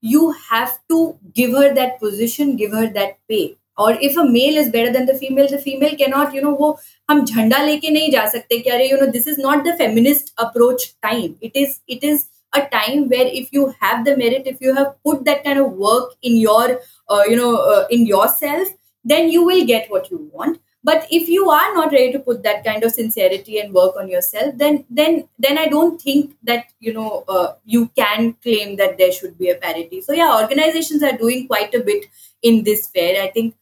you 0.02 0.32
have 0.50 0.78
to 0.90 1.18
give 1.34 1.52
her 1.52 1.74
that 1.74 2.00
position 2.00 2.56
give 2.56 2.72
her 2.72 2.88
that 2.94 3.18
pay. 3.30 3.58
Or 3.78 3.94
if 3.94 4.18
a 4.18 4.26
male 4.26 4.58
is 4.58 4.70
better 4.70 4.92
than 4.92 5.06
the 5.06 5.16
female 5.16 5.48
the 5.48 5.58
female 5.58 5.96
cannot 5.96 6.34
you 6.34 6.42
know 6.42 6.54
wo 6.54 6.70
hum 7.10 7.26
jhanda 7.32 7.62
leke 7.70 7.88
nahi 7.98 8.12
ja 8.16 8.26
sakte 8.36 8.58
ki 8.68 8.90
you 8.90 8.98
know 9.02 9.10
this 9.18 9.28
is 9.28 9.38
not 9.38 9.64
the 9.64 9.76
feminist 9.78 10.34
approach 10.38 10.88
time. 11.02 11.38
It 11.42 11.56
is 11.56 11.80
it 11.88 12.04
is 12.04 12.28
a 12.54 12.62
time 12.68 13.08
where 13.10 13.28
if 13.28 13.52
you 13.52 13.74
have 13.80 14.04
the 14.06 14.16
merit 14.18 14.44
if 14.46 14.60
you 14.62 14.76
have 14.76 14.96
put 15.04 15.24
that 15.26 15.44
kind 15.44 15.60
of 15.60 15.72
work 15.72 16.14
in 16.22 16.36
your 16.38 16.80
uh, 17.10 17.24
you 17.28 17.36
know 17.36 17.56
uh, 17.58 17.86
in 17.90 18.06
yourself 18.06 18.68
then 19.04 19.30
you 19.30 19.44
will 19.44 19.66
get 19.66 19.90
what 19.90 20.12
you 20.12 20.30
want. 20.32 20.60
But 20.84 21.08
if 21.12 21.28
you 21.30 21.50
are 21.50 21.74
not 21.76 21.92
ready 21.92 22.12
to 22.12 22.20
put 22.20 22.42
that 22.44 22.64
kind 22.64 22.84
of 22.84 22.92
sincerity 22.92 23.60
and 23.60 23.74
work 23.74 23.96
on 23.96 24.08
yourself 24.10 24.58
then 24.58 24.84
then 24.90 25.28
then 25.38 25.58
i 25.58 25.68
don't 25.68 26.02
think 26.02 26.36
that 26.44 26.66
you 26.80 26.94
know 26.94 27.24
uh, 27.28 27.54
you 27.66 27.88
can 28.02 28.34
claim 28.44 28.76
that 28.78 28.98
there 28.98 29.12
should 29.12 29.38
be 29.38 29.50
a 29.50 29.56
parity. 29.56 30.02
So 30.02 30.14
yeah 30.14 30.38
organizations 30.42 31.04
are 31.04 31.18
doing 31.18 31.48
quite 31.48 31.74
a 31.76 31.80
bit 31.80 32.06
in 32.42 32.64
this 32.64 32.88
fair 32.88 33.22
i 33.24 33.30
think 33.30 33.56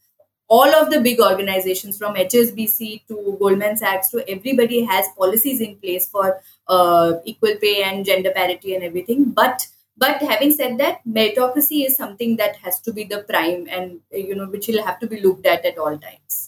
all 0.50 0.76
of 0.76 0.90
the 0.90 1.00
big 1.00 1.20
organizations 1.20 1.98
from 1.98 2.16
HSBC 2.16 3.08
to 3.08 3.38
Goldman 3.40 3.78
Sachs 3.78 4.10
to 4.10 4.28
everybody 4.28 4.84
has 4.84 5.06
policies 5.16 5.62
in 5.62 5.76
place 5.76 6.08
for 6.08 6.42
uh, 6.69 7.13
equal 7.25 7.57
pay 7.61 7.83
and 7.83 8.05
gender 8.05 8.33
parity 8.33 8.75
and 8.75 8.85
everything. 8.85 9.25
But 9.33 9.69
but 10.01 10.23
having 10.23 10.53
said 10.53 10.79
that, 10.79 10.99
meritocracy 11.07 11.87
is 11.87 11.97
something 11.97 12.37
that 12.37 12.57
has 12.57 12.81
to 12.81 12.93
be 12.93 13.05
the 13.05 13.23
prime 13.29 13.69
and 13.71 14.01
you 14.11 14.35
know 14.35 14.47
which 14.47 14.69
will 14.69 14.83
have 14.83 14.99
to 15.01 15.07
be 15.07 15.21
looked 15.21 15.47
at 15.47 15.71
at 15.73 15.79
all 15.79 16.03
times. 16.09 16.43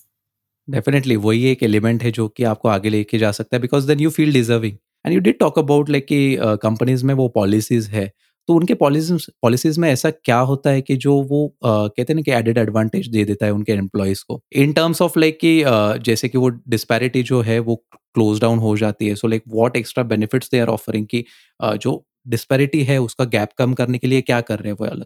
definitely 0.69 1.17
वही 1.25 1.45
एक 1.51 1.63
element 1.63 2.03
है 2.03 2.11
जो 2.13 2.27
कि 2.29 2.45
आपको 2.45 2.69
आगे 2.69 2.91
लेके 2.91 3.19
जा 3.19 3.31
सकता 3.33 3.57
है 3.57 3.61
because 3.63 3.85
then 3.87 4.01
you 4.01 4.11
feel 4.11 4.33
deserving 4.33 4.77
and 5.07 5.15
you 5.15 5.21
did 5.21 5.39
talk 5.39 5.59
about 5.59 5.91
like 5.91 6.07
कि 6.07 6.19
कंपनीज 6.63 7.03
में 7.03 7.13
वो 7.15 7.29
पॉलिसीज 7.35 7.87
है 7.89 8.11
तो 8.48 8.54
उनके 8.54 8.74
पॉलिसीज़ 8.74 9.26
पॉलिसीज़ 9.42 9.80
में 9.80 9.90
ऐसा 9.90 10.10
क्या 10.12 10.40
होता 10.40 10.70
है 10.70 10.82
कि 10.82 10.96
जो 10.98 11.22
वो 11.22 11.46
आ, 11.66 11.88
कहते 11.88 12.14
हैं 12.14 12.16
ना 12.16 12.22
कि 12.22 12.32
एडेड 12.32 12.58
एडवांटेज 12.58 13.08
दे 13.08 13.24
देता 13.26 13.46
है 13.46 13.52
उनके 13.52 13.72
एम्प्लॉयज़ 13.72 14.24
को। 14.28 14.42
इन 14.54 14.74
टर्म्स 14.74 15.02
ऑफ़ 15.02 15.20
लाइक 15.20 15.40
कि 15.40 15.62
आ, 15.64 15.96
जैसे 15.98 16.30
कि 16.30 16.38
वो 16.38 16.50
डिस्पैरिटी 16.50 17.24
जो 17.24 17.42
है 17.42 17.60
वो 17.60 17.76
क्लोज 18.14 18.42
डाउन 18.42 18.60
हो 18.60 18.76
जाती 18.78 19.08
है। 19.08 19.16
So 19.16 19.28
like 19.28 19.44
what 19.48 19.78
extra 19.78 20.04
benefits 20.04 20.50
they 20.52 20.60
are 20.60 20.68
offering 20.68 21.08
कि 21.08 21.24
जो 21.64 22.04
डिस्पैरिटी 22.28 22.84
है 22.84 22.98
उसका 23.02 23.26
गैप 23.26 23.50
कम 23.58 23.74
करने 23.74 23.98
के 23.98 24.08
लिए 24.08 24.22
क्या 24.22 24.42
कर 24.42 24.60
रहे 24.60 24.70
हैं 24.70 24.78
वो 24.82 24.86
अलग? 24.86 25.06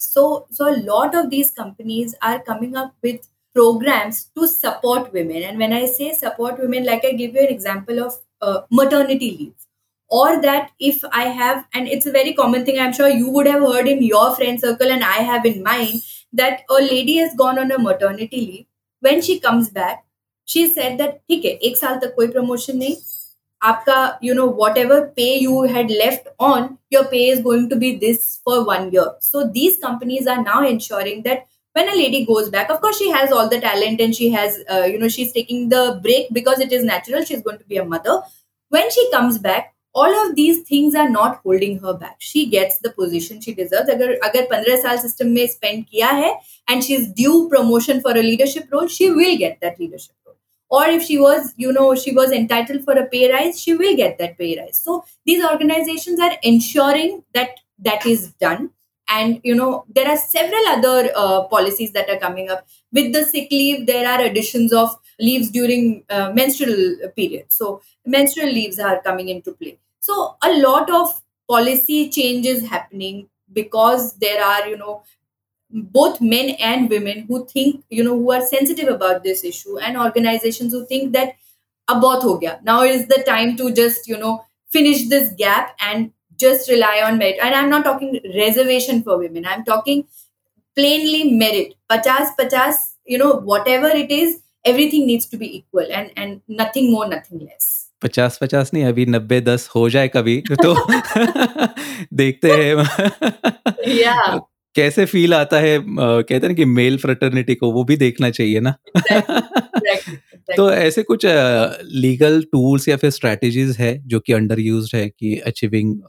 So 0.00 0.66
a 0.66 0.76
lot 0.84 1.14
of 1.14 1.26
these 1.30 1.50
companies 1.56 2.12
are 2.28 2.38
coming 2.50 2.76
up 2.82 2.92
with 3.06 3.26
programs 3.56 4.20
to 4.36 4.46
support 4.46 5.08
women. 5.14 5.42
And 5.48 5.62
when 5.62 5.74
i 5.78 5.80
say 5.94 6.08
support 6.20 6.60
women 6.62 6.86
like 6.86 7.04
i 7.08 7.12
give 7.20 7.38
you 7.38 7.46
an 7.46 7.52
example 7.54 8.00
of 8.04 8.14
uh, 8.42 8.58
maternity 8.80 9.30
leave. 9.38 9.67
or 10.09 10.41
that 10.41 10.71
if 10.79 11.03
I 11.11 11.23
have, 11.25 11.65
and 11.73 11.87
it's 11.87 12.05
a 12.05 12.11
very 12.11 12.33
common 12.33 12.65
thing, 12.65 12.79
I'm 12.79 12.93
sure 12.93 13.09
you 13.09 13.29
would 13.29 13.47
have 13.47 13.61
heard 13.61 13.87
in 13.87 14.03
your 14.03 14.35
friend 14.35 14.59
circle, 14.59 14.91
and 14.91 15.03
I 15.03 15.17
have 15.31 15.45
in 15.45 15.63
mine, 15.63 16.01
that 16.33 16.61
a 16.69 16.81
lady 16.81 17.17
has 17.17 17.35
gone 17.35 17.57
on 17.59 17.71
a 17.71 17.79
maternity 17.79 18.37
leave. 18.45 18.65
When 18.99 19.21
she 19.21 19.39
comes 19.39 19.69
back, 19.69 20.05
she 20.45 20.67
said 20.71 20.97
that, 20.99 21.19
ठीक 21.29 21.45
है 21.45 21.51
एक 21.69 21.77
साल 21.77 21.97
तक 21.99 22.13
कोई 22.15 22.27
promotion 22.37 22.75
नहीं 22.79 22.95
आपका 23.69 23.97
you 24.27 24.33
know 24.37 24.45
whatever 24.61 24.95
pay 25.17 25.37
you 25.41 25.61
had 25.75 25.91
left 25.99 26.27
on 26.47 26.65
your 26.95 27.03
pay 27.11 27.23
is 27.33 27.41
going 27.41 27.67
to 27.73 27.75
be 27.83 27.91
this 27.97 28.25
for 28.43 28.55
one 28.69 28.91
year 28.95 29.05
so 29.27 29.43
these 29.57 29.77
companies 29.83 30.27
are 30.27 30.41
now 30.43 30.57
ensuring 30.71 31.21
that 31.27 31.45
when 31.77 31.87
a 31.89 31.95
lady 31.99 32.25
goes 32.31 32.49
back 32.55 32.69
of 32.73 32.81
course 32.81 32.97
she 32.97 33.09
has 33.17 33.31
all 33.31 33.47
the 33.53 33.59
talent 33.67 34.01
and 34.01 34.15
she 34.15 34.29
has 34.31 34.57
uh, 34.69 34.83
you 34.93 34.99
know 34.99 35.07
she's 35.07 35.31
taking 35.37 35.69
the 35.69 35.83
break 36.03 36.27
because 36.39 36.59
it 36.67 36.73
is 36.79 36.83
natural 36.83 37.23
she's 37.23 37.41
going 37.47 37.57
to 37.57 37.69
be 37.75 37.77
a 37.77 37.85
mother 37.93 38.17
when 38.69 38.91
she 38.97 39.09
comes 39.11 39.37
back 39.47 39.73
all 39.97 40.13
of 40.27 40.35
these 40.35 40.61
things 40.63 40.95
are 40.95 41.09
not 41.09 41.41
holding 41.43 41.77
her 41.79 41.93
back. 41.93 42.15
She 42.19 42.47
gets 42.47 42.79
the 42.79 42.89
position 42.91 43.41
she 43.41 43.53
deserves. 43.53 43.89
अगर 43.89 44.13
अगर 44.29 44.47
15 44.53 44.81
साल 44.81 44.97
system 45.01 45.33
में 45.37 45.45
spend 45.47 45.85
किया 45.91 46.09
है 46.21 46.33
and 46.67 46.83
she's 46.83 47.07
due 47.21 47.47
promotion 47.49 48.01
for 48.01 48.11
a 48.11 48.23
leadership 48.23 48.71
role, 48.71 48.87
she 48.87 49.09
will 49.11 49.37
get 49.37 49.59
that 49.61 49.79
leadership 49.79 50.15
role. 50.25 50.35
Or 50.69 50.85
if 50.87 51.03
she 51.03 51.19
was, 51.19 51.53
you 51.57 51.71
know, 51.71 51.93
she 51.93 52.13
was 52.13 52.31
entitled 52.31 52.83
for 52.83 52.93
a 52.93 53.05
pay 53.05 53.31
rise, 53.31 53.61
she 53.61 53.75
will 53.75 53.95
get 53.95 54.17
that 54.17 54.37
pay 54.37 54.57
rise. 54.59 54.81
So 54.83 55.03
these 55.25 55.45
organizations 55.45 56.19
are 56.19 56.33
ensuring 56.41 57.23
that 57.33 57.59
that 57.79 58.05
is 58.07 58.31
done. 58.33 58.71
And 59.07 59.39
you 59.43 59.53
know, 59.53 59.85
there 59.93 60.07
are 60.09 60.17
several 60.17 60.67
other 60.69 61.11
uh, 61.15 61.43
policies 61.43 61.91
that 61.91 62.09
are 62.09 62.17
coming 62.17 62.49
up. 62.49 62.65
With 62.91 63.13
the 63.13 63.25
sick 63.25 63.49
leave, 63.51 63.85
there 63.85 64.07
are 64.09 64.21
additions 64.21 64.73
of 64.73 64.95
leaves 65.19 65.51
during 65.51 66.03
uh, 66.09 66.31
menstrual 66.33 67.09
period. 67.15 67.51
So 67.51 67.81
menstrual 68.05 68.47
leaves 68.47 68.79
are 68.79 69.01
coming 69.01 69.29
into 69.29 69.51
play. 69.51 69.77
So 70.08 70.36
a 70.42 70.52
lot 70.58 70.90
of 70.90 71.20
policy 71.48 72.08
changes 72.10 72.66
happening 72.68 73.28
because 73.52 74.14
there 74.18 74.42
are, 74.44 74.68
you 74.68 74.76
know, 74.76 75.02
both 75.70 76.20
men 76.20 76.50
and 76.60 76.88
women 76.90 77.26
who 77.28 77.46
think, 77.46 77.84
you 77.90 78.04
know, 78.04 78.14
who 78.18 78.32
are 78.32 78.40
sensitive 78.40 78.88
about 78.88 79.22
this 79.22 79.44
issue 79.44 79.78
and 79.78 79.98
organizations 79.98 80.72
who 80.72 80.86
think 80.86 81.12
that 81.12 81.34
about 81.88 82.22
ho 82.22 82.38
gaya. 82.38 82.58
Now 82.64 82.82
is 82.82 83.06
the 83.08 83.22
time 83.26 83.56
to 83.58 83.72
just, 83.72 84.08
you 84.08 84.18
know, 84.18 84.44
finish 84.70 85.08
this 85.08 85.32
gap 85.38 85.76
and 85.80 86.12
just 86.36 86.70
rely 86.70 87.02
on 87.04 87.18
merit. 87.18 87.38
And 87.42 87.54
I'm 87.54 87.70
not 87.70 87.84
talking 87.84 88.20
reservation 88.34 89.02
for 89.02 89.18
women. 89.18 89.46
I'm 89.46 89.64
talking 89.64 90.06
plainly 90.76 91.32
merit. 91.32 91.74
Patas, 91.90 92.34
patas, 92.40 92.94
you 93.06 93.18
know, 93.18 93.32
whatever 93.34 93.88
it 93.88 94.10
is, 94.10 94.40
everything 94.64 95.06
needs 95.06 95.26
to 95.26 95.36
be 95.36 95.58
equal 95.58 95.86
and, 95.92 96.12
and 96.16 96.42
nothing 96.48 96.90
more, 96.90 97.08
nothing 97.08 97.40
less. 97.40 97.77
पचास 98.02 98.38
पचास 98.42 98.70
नहीं 98.74 98.84
अभी 98.84 99.06
नब्बे 99.06 99.40
दस 99.40 99.68
हो 99.74 99.90
जाए 99.90 100.08
कभी 100.08 100.42
तो 100.64 100.74
देखते 102.14 102.50
हैं। 102.50 102.74
yeah. 103.88 104.40
कैसे 104.74 105.04
फील 105.04 105.34
आता 105.34 105.58
है 105.58 105.78
कहते 105.88 106.46
हैं 106.46 106.56
कि 106.56 106.64
मेल 106.64 106.98
फ्रेटर्निटी 106.98 107.54
को 107.54 107.72
वो 107.72 107.84
भी 107.84 107.96
देखना 107.96 108.30
चाहिए 108.30 108.60
ना। 108.60 108.74
तो 110.56 110.70
ऐसे 110.72 111.02
कुछ 111.02 111.26
लीगल 111.94 112.42
टूल्स 112.42 112.88
या 112.88 112.96
फिर 112.96 113.10
स्ट्रेटजीज 113.10 113.76
है 113.78 114.02
जो 114.08 114.20
कि 114.20 114.32
अंडर 114.32 114.60
यूज़ 114.60 114.96
है 114.96 115.08
कि 115.08 115.36
अचीविंग 115.38 116.00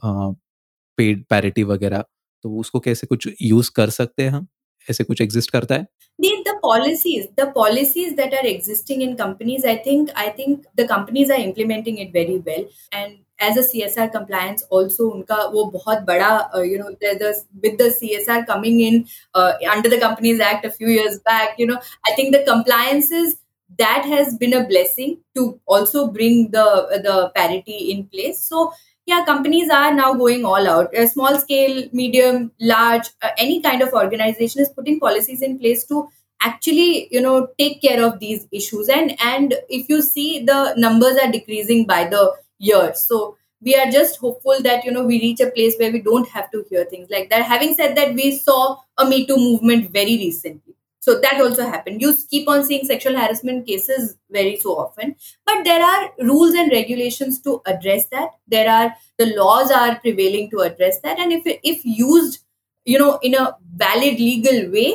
पेड 0.98 1.24
पैरिटी 1.30 1.62
वगैरह 1.62 2.04
तो 2.44 2.56
उसको 2.60 2.80
कैसे 2.80 3.06
कुछ 3.06 3.28
यूज़ 3.42 3.70
कर 3.76 3.90
सकते 3.90 4.22
हैं 4.22 4.30
हम? 4.30 4.46
ऐसे 4.90 5.04
कुछ 5.04 5.20
एग्जिस्ट 5.20 5.50
करता 5.50 5.74
है 5.74 5.86
the, 6.22 6.30
the 6.46 6.54
policies 6.62 7.26
the 7.40 7.46
policies 7.52 8.14
that 8.16 8.34
are 8.38 8.46
existing 8.48 9.02
in 9.04 9.16
companies 9.20 9.64
i 9.72 9.74
think 9.84 10.10
i 10.22 10.28
think 10.38 10.66
the 10.80 10.86
companies 10.90 11.30
are 11.36 11.40
implementing 11.44 12.00
it 12.04 12.12
very 12.16 12.38
well 12.48 12.66
and 13.00 13.18
as 13.40 13.56
a 13.56 13.60
CSR 13.60 14.12
compliance 14.12 14.64
also 14.70 15.04
unka 15.12 15.38
wo 15.52 15.62
bahut 15.74 16.02
bada 16.08 16.30
uh, 16.54 16.64
you 16.70 16.78
know 16.80 16.90
the, 17.04 17.12
the, 17.22 17.30
with 17.62 17.78
the 17.78 17.88
CSR 17.98 18.46
coming 18.46 18.80
in 18.80 19.06
uh, 19.34 19.52
under 19.76 19.88
the 19.88 19.98
Companies 19.98 20.40
Act 20.40 20.66
a 20.66 20.70
few 20.70 20.88
years 20.88 21.18
back 21.30 21.58
you 21.58 21.66
know 21.70 21.78
I 22.06 22.12
think 22.18 22.34
the 22.36 22.44
compliances 22.50 23.38
that 23.78 24.04
has 24.04 24.36
been 24.36 24.52
a 24.52 24.64
blessing 24.66 25.18
to 25.36 25.58
also 25.66 26.06
bring 26.08 26.50
the 26.50 26.66
the 27.08 27.16
parity 27.34 27.78
in 27.92 28.06
place 28.14 28.42
so 28.42 28.72
yeah, 29.10 29.24
companies 29.24 29.70
are 29.70 29.92
now 29.94 30.14
going 30.14 30.44
all 30.44 30.68
out. 30.68 30.94
A 30.96 31.06
small 31.06 31.38
scale, 31.38 31.88
medium, 31.92 32.52
large, 32.60 33.08
uh, 33.22 33.30
any 33.38 33.60
kind 33.62 33.82
of 33.82 33.92
organization 33.92 34.62
is 34.62 34.68
putting 34.70 35.00
policies 35.00 35.42
in 35.42 35.58
place 35.58 35.84
to 35.86 36.08
actually, 36.42 37.08
you 37.10 37.20
know, 37.20 37.48
take 37.58 37.82
care 37.82 38.04
of 38.04 38.18
these 38.20 38.46
issues. 38.52 38.88
And 38.88 39.14
and 39.20 39.54
if 39.68 39.88
you 39.88 40.02
see, 40.02 40.44
the 40.44 40.74
numbers 40.76 41.18
are 41.22 41.30
decreasing 41.30 41.86
by 41.86 42.04
the 42.16 42.24
year. 42.58 42.92
So 42.94 43.36
we 43.62 43.74
are 43.76 43.90
just 43.90 44.18
hopeful 44.18 44.62
that 44.68 44.84
you 44.84 44.92
know 44.92 45.04
we 45.04 45.20
reach 45.20 45.40
a 45.40 45.50
place 45.50 45.76
where 45.78 45.92
we 45.92 46.00
don't 46.10 46.28
have 46.38 46.50
to 46.52 46.64
hear 46.70 46.84
things 46.84 47.08
like 47.10 47.30
that. 47.30 47.50
Having 47.54 47.74
said 47.74 47.96
that, 47.96 48.14
we 48.14 48.30
saw 48.36 48.76
a 48.98 49.04
Me 49.14 49.26
Too 49.26 49.36
movement 49.48 49.90
very 50.00 50.18
recently 50.26 50.74
so 51.00 51.18
that 51.20 51.40
also 51.40 51.66
happened 51.66 52.02
you 52.02 52.14
keep 52.30 52.48
on 52.48 52.64
seeing 52.64 52.84
sexual 52.84 53.16
harassment 53.16 53.66
cases 53.66 54.16
very 54.30 54.56
so 54.56 54.76
often 54.84 55.14
but 55.46 55.64
there 55.64 55.82
are 55.82 56.10
rules 56.30 56.54
and 56.54 56.70
regulations 56.72 57.40
to 57.40 57.60
address 57.66 58.06
that 58.16 58.30
there 58.46 58.70
are 58.70 58.94
the 59.18 59.28
laws 59.34 59.70
are 59.82 59.98
prevailing 60.06 60.50
to 60.50 60.64
address 60.68 61.00
that 61.00 61.18
and 61.18 61.32
if 61.32 61.52
if 61.74 61.84
used 61.84 62.40
you 62.86 62.98
know 62.98 63.12
in 63.22 63.34
a 63.34 63.46
valid 63.84 64.18
legal 64.18 64.70
way 64.72 64.88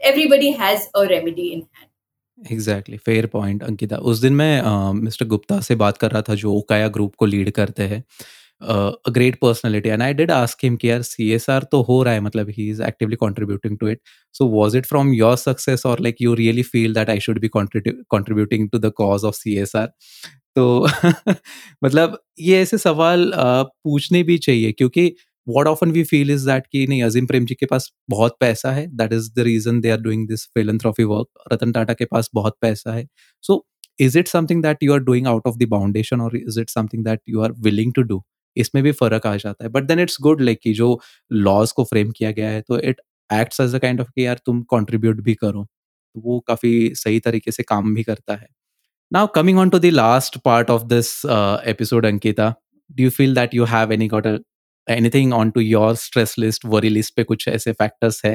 everybody 0.00 0.50
has 0.64 0.90
a 0.94 1.06
remedy 1.14 1.52
in 1.52 1.60
hand 1.60 1.86
exactly 2.50 2.96
fair 2.96 3.26
point 3.32 3.62
Ankita 3.62 3.96
उस 4.10 4.18
दिन 4.18 4.32
मैं 4.34 4.92
mister 5.00 5.26
Gupta 5.32 5.60
से 5.60 5.74
बात 5.82 5.98
कर 5.98 6.10
रहा 6.10 6.22
था 6.28 6.34
जो 6.42 6.52
Okaya 6.54 6.86
group 6.88 7.14
को 7.18 7.26
लीड 7.26 7.50
करते 7.58 7.82
हैं 7.88 8.02
a 8.60 9.10
great 9.12 9.40
personality. 9.40 9.90
And 9.90 10.02
I 10.02 10.12
did 10.12 10.30
ask 10.30 10.62
him, 10.62 10.78
"Kya 10.78 10.98
CSR 11.04 11.60
to 11.70 11.82
ho 11.90 11.98
raha 12.08 12.16
hai, 12.16 12.24
matlab 12.26 12.50
he 12.58 12.68
is 12.70 12.80
actively 12.80 13.16
contributing 13.16 13.78
to 13.78 13.86
it. 13.94 14.00
So 14.34 14.46
was 14.56 14.74
it 14.74 14.86
from 14.86 15.12
your 15.20 15.36
success 15.36 15.84
or 15.84 15.96
like 16.08 16.20
you 16.20 16.34
really 16.42 16.62
feel 16.62 16.92
that 17.00 17.08
I 17.08 17.18
should 17.18 17.40
be 17.40 17.48
contrib- 17.58 18.02
contributing 18.16 18.68
to 18.74 18.78
the 18.86 18.92
cause 19.02 19.24
of 19.24 19.36
CSR?" 19.42 19.88
तो 20.56 20.64
मतलब 21.84 22.18
ये 22.40 22.60
ऐसे 22.62 22.78
सवाल 22.78 23.30
पूछने 23.36 24.22
भी 24.30 24.38
चाहिए 24.38 24.72
क्योंकि 24.72 25.12
what 25.48 25.66
often 25.68 25.90
we 25.92 26.02
feel 26.04 26.30
is 26.30 26.46
that 26.46 26.66
कि 26.72 26.86
नहीं 26.86 27.02
अजीम 27.02 27.26
प्रेम 27.26 27.44
जी 27.46 27.54
के 27.60 27.66
पास 27.66 27.90
बहुत 28.10 28.36
पैसा 28.40 28.72
है 28.72 28.86
that 28.96 29.12
is 29.12 29.30
the 29.36 29.40
reason 29.48 29.80
they 29.80 29.90
are 29.90 30.00
doing 30.00 30.26
this 30.28 30.44
philanthropy 30.58 31.04
work 31.12 31.52
Ratan 31.52 31.72
Tata 31.72 31.94
के 31.94 32.04
पास 32.14 32.30
बहुत 32.34 32.56
पैसा 32.62 32.92
है 32.94 33.06
so 33.44 33.64
is 34.00 34.18
it 34.18 34.28
something 34.28 34.62
that 34.62 34.82
you 34.82 34.92
are 34.92 35.00
doing 35.10 35.26
out 35.26 35.46
of 35.46 35.56
the 35.58 35.68
foundation 35.70 36.20
और 36.20 36.36
is 36.36 36.60
it 36.60 36.70
something 36.70 37.04
that 37.04 37.20
you 37.28 37.40
are 37.42 37.52
willing 37.68 37.92
to 37.94 38.02
do 38.12 38.22
इसमें 38.56 38.82
भी 38.84 38.92
फ़र्क 38.92 39.26
आ 39.26 39.36
जाता 39.36 39.64
है। 39.64 39.70
But 39.70 39.84
then 39.84 40.00
it's 40.00 40.16
good 40.22 40.40
like 40.42 40.60
कि 40.62 40.72
जो 40.74 40.98
लॉज 41.30 41.72
को 41.72 41.84
फ्रेम 41.84 42.10
किया 42.16 42.30
गया 42.32 42.50
है 42.50 42.60
तो 42.62 42.78
it 42.80 43.00
acts 43.30 43.60
as 43.60 43.74
a 43.74 43.78
kind 43.78 44.00
of 44.00 44.08
कि 44.16 44.26
यार 44.26 44.40
तुम 44.46 44.62
कंट्रीब्यूट 44.70 45.20
भी 45.22 45.34
करो। 45.34 45.64
तो 45.64 46.20
वो 46.20 46.38
काफ़ी 46.48 46.72
सही 46.96 47.20
तरीके 47.20 47.52
से 47.52 47.62
काम 47.64 47.94
भी 47.94 48.02
करता 48.02 48.34
है। 48.34 48.46
Now 49.12 49.26
coming 49.34 49.58
on 49.58 49.70
to 49.70 49.78
the 49.78 49.86
last 49.86 50.38
part 50.44 50.70
of 50.70 50.84
this 50.86 51.14
episode 51.26 52.06
Ankita 52.06 52.54
do 52.90 53.04
you 53.04 53.10
feel 53.10 53.34
that 53.34 53.54
you 53.54 53.64
have 53.66 53.92
any 53.92 54.08
got 54.08 54.26
anything 54.86 55.32
on 55.34 55.50
to 55.50 55.60
your 55.60 55.94
stress 55.96 56.34
list 56.38 56.64
worry 56.66 56.88
list 56.88 57.14
पे 57.16 57.24
कुछ 57.24 57.48
ऐसे 57.48 57.72
फैक्टर्स 57.72 58.24
है? 58.24 58.34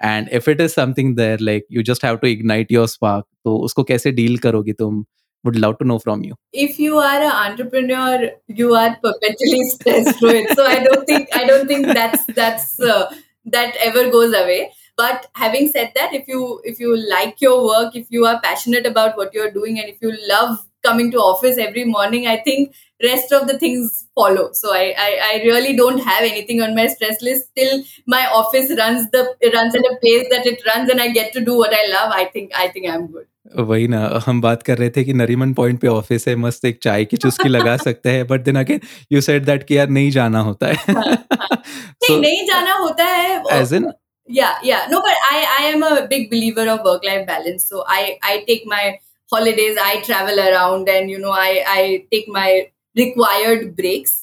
And 0.00 0.28
if 0.32 0.50
it 0.50 0.60
is 0.60 0.72
something 0.72 1.16
there 1.16 1.40
like 1.40 1.66
you 1.72 1.82
just 1.82 2.04
have 2.04 2.16
to 2.16 2.26
ignite 2.28 2.72
your 2.72 2.86
spark 2.88 3.24
तो 3.44 3.56
उसको 3.64 3.82
कैसे 3.84 4.12
deal 4.12 4.38
करोगी 4.38 4.72
तुम? 4.74 5.04
Would 5.44 5.56
love 5.56 5.78
to 5.78 5.84
know 5.84 5.98
from 5.98 6.24
you. 6.24 6.34
If 6.52 6.78
you 6.78 6.98
are 6.98 7.20
an 7.20 7.32
entrepreneur 7.32 8.30
you 8.48 8.74
are 8.74 8.96
perpetually 9.02 9.62
stressed 9.74 10.18
through 10.18 10.36
it. 10.42 10.56
So 10.56 10.66
i 10.66 10.82
don't 10.82 11.06
think 11.06 11.28
i 11.34 11.44
don't 11.44 11.66
think 11.66 11.86
that's 11.86 12.24
that's 12.26 12.80
uh, 12.80 13.14
that 13.46 13.76
ever 13.76 14.10
goes 14.10 14.34
away. 14.34 14.72
But 14.96 15.26
having 15.34 15.68
said 15.70 15.92
that 15.96 16.14
if 16.14 16.28
you 16.28 16.60
if 16.64 16.78
you 16.80 16.96
like 16.96 17.40
your 17.40 17.64
work 17.64 17.96
if 17.96 18.06
you 18.10 18.26
are 18.26 18.40
passionate 18.40 18.86
about 18.86 19.16
what 19.16 19.34
you're 19.34 19.50
doing 19.50 19.78
and 19.78 19.88
if 19.88 19.98
you 20.00 20.16
love 20.28 20.64
coming 20.84 21.10
to 21.10 21.18
office 21.18 21.56
every 21.56 21.84
morning 21.84 22.26
i 22.26 22.36
think 22.46 22.74
rest 23.02 23.32
of 23.32 23.46
the 23.48 23.58
things 23.58 24.06
follow. 24.14 24.50
So 24.52 24.72
I, 24.72 24.94
I 25.06 25.10
i 25.30 25.42
really 25.44 25.74
don't 25.76 25.98
have 25.98 26.22
anything 26.22 26.62
on 26.62 26.74
my 26.74 26.86
stress 26.86 27.22
list 27.22 27.48
till 27.56 27.82
my 28.06 28.26
office 28.26 28.70
runs 28.78 29.10
the 29.10 29.24
runs 29.54 29.74
at 29.74 29.90
a 29.92 29.98
pace 30.02 30.26
that 30.30 30.46
it 30.46 30.64
runs 30.66 30.90
and 30.90 31.00
i 31.00 31.08
get 31.08 31.32
to 31.32 31.40
do 31.40 31.56
what 31.58 31.74
i 31.74 31.86
love 31.92 32.12
i 32.12 32.24
think 32.26 32.52
i 32.54 32.68
think 32.68 32.88
i'm 32.88 33.06
good 33.08 33.26
वही 33.56 33.88
ना 33.88 34.22
हम 34.26 34.40
बात 34.40 34.62
कर 34.62 34.78
रहे 34.78 34.90
थे 34.90 35.04
कि 35.04 35.12
Nariman 35.12 35.52
point 35.54 35.80
पे 35.80 35.88
office 35.88 36.28
है 36.28 36.36
मस्त 36.36 36.64
एक 36.64 36.78
चाय 36.82 37.04
की 37.04 37.16
चुस्की 37.16 37.48
लगा 37.48 37.76
सकते 37.84 38.10
हैं 38.10 38.26
but 38.26 38.40
then 38.40 38.56
again 38.56 38.80
you 39.12 39.20
said 39.20 39.44
that 39.44 39.62
कि 39.62 39.78
यार 39.78 39.88
नहीं 39.88 40.10
जाना 40.10 40.40
होता 40.40 40.66
है। 40.66 40.76
नहीं, 40.88 42.20
नहीं 42.20 42.46
जाना 42.46 42.74
होता 42.74 43.04
है 43.04 43.42
एज 43.52 43.74
इन 43.74 43.90
या 44.30 44.60
या 44.64 44.86
no 44.86 45.00
but 45.00 45.32
I 45.32 45.42
I 45.44 45.64
am 45.64 45.82
a 45.82 46.00
big 46.00 46.30
believer 46.30 46.68
of 46.68 46.80
work 46.80 47.00
life 47.04 47.26
balance 47.26 47.68
so 47.68 47.84
I 47.88 48.12
I 48.24 48.38
take 48.38 48.62
my 48.66 48.88
holidays 49.32 49.78
I 49.78 49.96
travel 49.96 50.38
around 50.38 50.88
and 50.88 51.10
you 51.10 51.18
know 51.18 51.32
I 51.32 51.58
I 51.58 51.98
take 52.10 52.26
my 52.28 52.58
required 52.96 53.68
breaks 53.76 54.20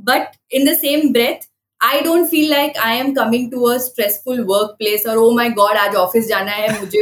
but 0.00 0.36
in 0.52 0.66
the 0.66 0.76
same 0.76 1.08
breath 1.12 1.48
I 1.85 1.99
don't 2.01 2.25
feel 2.29 2.49
like 2.49 2.77
I 2.77 2.97
am 2.97 3.13
coming 3.13 3.49
to 3.51 3.63
a 3.65 3.77
stressful 3.83 4.39
work 4.49 4.75
place 4.79 5.05
और 5.09 5.17
oh 5.17 5.29
माई 5.35 5.49
God 5.59 5.77
आज 5.77 5.95
office 5.95 6.27
जाना 6.27 6.51
है 6.51 6.79
मुझे 6.79 6.99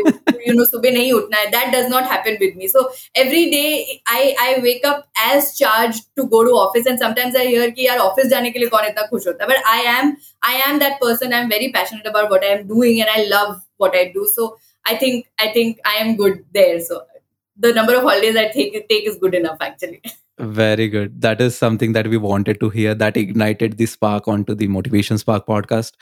you 0.48 0.54
know 0.54 0.66
सुबह 0.66 0.92
नहीं 0.92 1.12
उठना 1.14 1.38
है 1.38 1.48
that 1.52 1.74
does 1.76 1.90
not 1.92 2.04
happen 2.12 2.38
with 2.42 2.54
me 2.58 2.68
so 2.68 2.88
every 3.24 3.44
day 3.52 3.66
I 4.14 4.32
I 4.46 4.56
wake 4.62 4.86
up 4.86 5.04
as 5.32 5.52
charged 5.58 6.02
to 6.16 6.24
go 6.36 6.44
to 6.44 6.58
office 6.60 6.88
and 6.88 7.00
sometimes 7.00 7.36
I 7.36 7.48
hear 7.48 7.70
कि 7.70 7.88
यार 7.88 7.98
ऑफिस 8.06 8.28
जाने 8.30 8.52
के 8.52 8.60
लिए 8.60 8.70
कौन 8.70 8.86
इतना 8.86 9.06
खुश 9.08 9.28
होता 9.28 9.44
है 9.44 9.50
but 9.50 9.68
I 9.74 9.84
am 9.98 10.16
I 10.50 10.62
am 10.70 10.80
that 10.80 10.94
person 11.02 11.34
I 11.34 11.42
am 11.42 11.50
very 11.50 11.68
passionate 11.78 12.08
about 12.08 12.32
what 12.34 12.44
I 12.44 12.52
am 12.52 12.68
doing 12.68 13.00
and 13.00 13.10
I 13.10 13.26
love 13.26 13.56
what 13.82 13.96
I 13.96 14.06
do 14.16 14.26
so 14.30 14.56
I 14.86 14.98
think 14.98 15.26
I 15.38 15.52
think 15.52 15.80
I 15.86 15.98
am 15.98 16.16
good 16.16 16.46
there. 16.54 16.80
So 16.82 17.02
the 17.60 17.74
number 17.74 17.96
of 17.96 18.04
holidays 18.04 18.38
I 18.38 18.48
take 18.50 18.78
take 18.90 19.06
is 19.06 19.18
good 19.18 19.36
enough 19.36 19.58
actually. 19.62 20.02
Very 20.39 20.89
good. 20.89 21.21
That 21.21 21.41
is 21.41 21.57
something 21.57 21.93
that 21.93 22.09
we 22.09 22.17
wanted 22.17 22.59
to 22.61 22.69
hear 22.69 22.95
that 22.97 23.17
ignited 23.17 23.77
the 23.79 23.87
spark 23.87 24.27
onto 24.27 24.55
the 24.55 24.67
Motivation 24.67 25.17
Spark 25.17 25.47
podcast. 25.47 25.93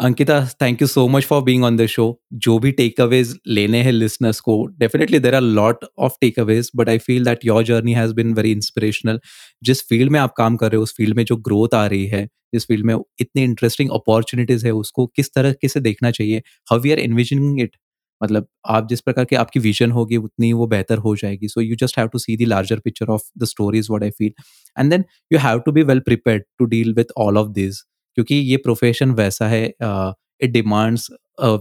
Ankita, 0.00 0.50
thank 0.58 0.80
you 0.80 0.86
so 0.86 1.06
much 1.08 1.26
for 1.26 1.42
being 1.42 1.62
on 1.62 1.76
the 1.76 1.86
show. 1.86 2.14
जो 2.32 2.58
भी 2.58 2.72
takeaways 2.78 3.34
लेने 3.46 3.82
हैं 3.82 3.92
listeners 3.92 4.40
को, 4.40 4.56
definitely 4.78 5.18
there 5.18 5.34
are 5.34 5.44
a 5.44 5.50
lot 5.58 5.84
of 5.98 6.12
takeaways, 6.24 6.70
but 6.74 6.88
I 6.88 6.98
feel 6.98 7.22
that 7.24 7.44
your 7.44 7.62
journey 7.62 7.92
has 7.92 8.14
been 8.14 8.34
very 8.34 8.52
inspirational. 8.52 9.18
जिस 9.62 9.82
फ़ील्ड 9.88 10.12
में 10.12 10.20
आप 10.20 10.34
काम 10.36 10.56
कर 10.56 10.70
रहे 10.70 10.76
हो 10.76 10.82
उस 10.82 10.94
फ़ील्ड 10.96 11.16
में 11.16 11.24
जो 11.24 11.36
ग्रोथ 11.36 11.74
आ 11.74 11.86
रही 11.86 12.06
है 12.06 12.24
जिस 12.54 12.66
फ़ील्ड 12.66 12.86
में 12.86 12.94
इतनी 13.20 13.42
इंटरेस्टिंग 13.42 13.90
अपॉर्चुनिटीज़ 13.90 14.66
है 14.66 14.72
उसको 14.72 15.06
किस 15.16 15.30
तरह 15.34 15.54
से 15.68 15.80
देखना 15.80 16.10
चाहिए 16.10 16.42
how 16.70 16.80
we 16.80 16.92
are 16.92 16.98
envisioning 16.98 17.60
it 17.60 17.76
मतलब 18.22 18.46
आप 18.68 18.88
जिस 18.88 19.00
प्रकार 19.00 19.24
की 19.24 19.36
आपकी 19.36 19.60
विजन 19.60 19.90
होगी, 19.90 20.16
उतनी 20.18 20.52
वो 20.52 20.66
बेहतर 20.66 20.98
हो 20.98 21.14
जाएगी। 21.16 21.48
So 21.48 21.60
you 21.60 21.76
just 21.76 21.98
have 21.98 22.08
to 22.08 22.18
see 22.18 22.36
the 22.36 22.48
larger 22.48 22.78
picture 22.84 23.10
of 23.10 23.22
the 23.38 23.44
stories 23.46 23.88
what 23.90 24.02
I 24.02 24.10
feel 24.18 24.32
and 24.76 24.90
then 24.90 25.04
you 25.32 25.38
have 25.38 25.58
to 25.66 25.72
be 25.72 25.82
well 25.84 26.00
prepared 26.06 26.44
to 26.58 26.64
deal 26.66 26.94
with 26.94 27.12
all 27.18 27.38
of 27.38 27.48
this 27.52 27.82
क्योंकि 28.16 28.34
ये 28.34 28.56
प्रोफेशन 28.64 29.10
वैसा 29.14 29.48
है 29.48 29.64
it 29.66 30.50
demands 30.50 31.08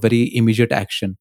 very 0.03 0.21
immediate 0.23 0.73
action 0.73 1.15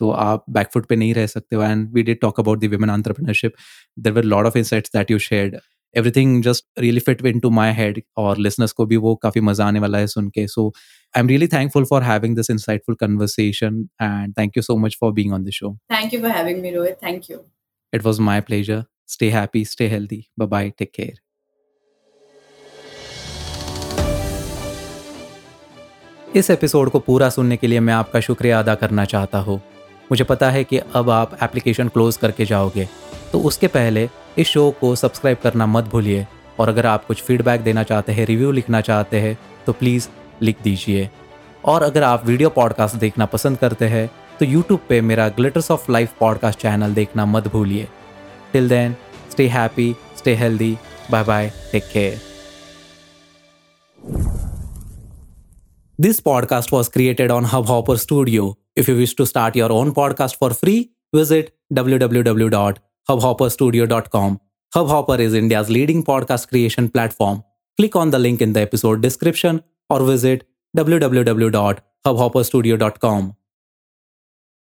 तो 0.00 0.10
आप 0.12 0.44
back foot 0.50 0.86
पे 0.86 0.96
नहीं 0.96 1.14
रह 1.14 1.26
सकते 1.26 1.56
हो। 1.56 1.62
And 1.62 1.88
we 1.94 2.02
did 2.02 2.20
talk 2.20 2.40
about 2.40 2.60
the 2.60 2.64
women 2.70 2.90
entrepreneurship 2.90 3.52
there 3.98 4.12
were 4.12 4.24
lot 4.24 4.46
of 4.46 4.58
insights 4.58 4.90
that 4.96 5.10
you 5.10 5.18
shared 5.18 5.56
everything 5.96 6.42
just 6.42 6.64
really 6.78 7.00
fit 7.00 7.24
into 7.40 7.50
my 7.50 7.72
head 7.74 8.00
और 8.18 8.38
लिसनर्स 8.38 8.72
को 8.72 8.86
भी 8.86 8.96
वो 8.96 9.14
काफ़ी 9.22 9.40
मज़ा 9.40 9.66
आने 9.66 9.80
वाला 9.80 9.98
है 9.98 10.06
सुन 10.06 10.28
के। 10.30 10.46
So 10.48 10.68
I 11.14 11.20
am 11.20 11.28
really 11.28 11.48
thankful 11.48 11.84
for 11.84 12.02
having 12.02 12.36
this 12.36 12.50
insightful 12.50 12.94
conversation 13.00 13.80
and 14.02 14.34
thank 14.38 14.56
you 14.56 14.62
so 14.62 14.76
much 14.76 14.96
for 15.00 15.12
being 15.12 15.32
on 15.34 15.44
the 15.44 15.50
show 15.50 15.74
thank 15.92 16.14
you 16.14 16.20
for 16.20 16.30
having 16.30 16.62
me 16.62 16.70
Rohit 16.70 16.96
thank 17.04 17.30
you 17.30 17.38
it 17.92 18.04
was 18.04 18.20
my 18.22 18.40
pleasure 18.40 18.84
stay 19.08 19.30
happy 19.30 19.64
stay 19.64 19.88
healthy 19.88 20.24
bye 20.40 20.70
take 20.78 20.90
care 20.94 21.20
इस 26.36 26.50
episode 26.50 26.90
को 26.90 26.98
पूरा 26.98 27.28
सुनने 27.30 27.56
के 27.56 27.66
लिए 27.66 27.80
मैं 27.80 27.94
आपका 27.94 28.20
शुक्रिया 28.20 28.58
अदा 28.58 28.74
करना 28.74 29.04
चाहता 29.04 29.38
हूँ। 29.38 29.56
मुझे 30.10 30.24
पता 30.24 30.50
है 30.50 30.62
कि 30.64 30.78
अब 30.94 31.10
आप 31.10 31.36
एप्लीकेशन 31.42 31.88
क्लोज 31.88 32.16
करके 32.16 32.44
जाओगे। 32.44 32.86
तो 33.32 33.38
उसके 33.40 33.66
पहले 33.68 34.08
इस 34.38 34.46
शो 34.46 34.70
को 34.80 34.94
सब्सक्राइब 34.96 35.38
करना 35.42 35.66
मत 35.66 35.84
भूलिए। 35.84 36.26
और 36.58 36.68
अगर 36.68 36.86
आप 36.86 37.04
कुछ 37.06 37.22
फीडबैक 37.22 37.60
देना 37.60 37.82
चाहते 37.82 38.12
हैं 38.12 38.26
रिव्यू 38.26 38.52
लिखना 38.52 38.80
चाहते 38.80 39.20
हैं 39.20 39.38
तो 39.66 39.72
प्लीज़ 39.72 40.08
लिख 40.42 40.56
दीजिए। 40.62 41.10
और 41.64 41.82
अगर 41.82 42.02
आप 42.02 42.26
वीडियो 42.26 42.50
पॉडकास्ट 42.50 42.96
देखना 42.96 43.26
पसंद 43.26 43.58
करते 43.58 43.88
हैं 43.88 44.10
तो 44.38 44.44
यूट्यूब 44.44 44.80
पे 44.88 45.00
मेरा 45.00 45.28
glitters 45.28 45.70
of 45.70 45.92
life 45.92 46.12
podcast 46.20 46.58
channel 46.58 46.94
देखना 46.94 47.26
मत 47.26 47.48
भूलिए। 47.48 47.88
Till 48.52 48.68
then 48.68 48.96
stay 49.30 49.48
happy 49.48 49.94
stay 50.18 50.34
healthy 50.34 50.78
bye 51.10 51.24
bye 51.24 51.52
take 51.72 51.84
care 51.92 52.20
This 55.98 56.18
podcast 56.20 56.72
was 56.72 56.88
created 56.94 57.30
on 57.30 57.46
Hubhopper 57.52 57.96
Studio. 57.96 58.48
If 58.80 58.88
you 58.88 58.96
wish 58.98 59.14
to 59.20 59.26
start 59.30 59.56
your 59.56 59.70
own 59.72 59.94
podcast 59.94 60.38
for 60.42 60.50
free, 60.54 60.80
visit 61.14 62.85
www.hubhopperstudio.com. 63.08 64.40
Hubhopper 64.74 65.20
is 65.20 65.34
India's 65.34 65.70
leading 65.70 66.02
podcast 66.02 66.48
creation 66.48 66.88
platform. 66.88 67.44
Click 67.78 67.94
on 67.96 68.10
the 68.10 68.18
link 68.18 68.40
in 68.40 68.52
the 68.52 68.60
episode 68.60 69.00
description 69.00 69.62
or 69.88 70.04
visit 70.04 70.44
www.hubhopperstudio.com. 70.76 73.36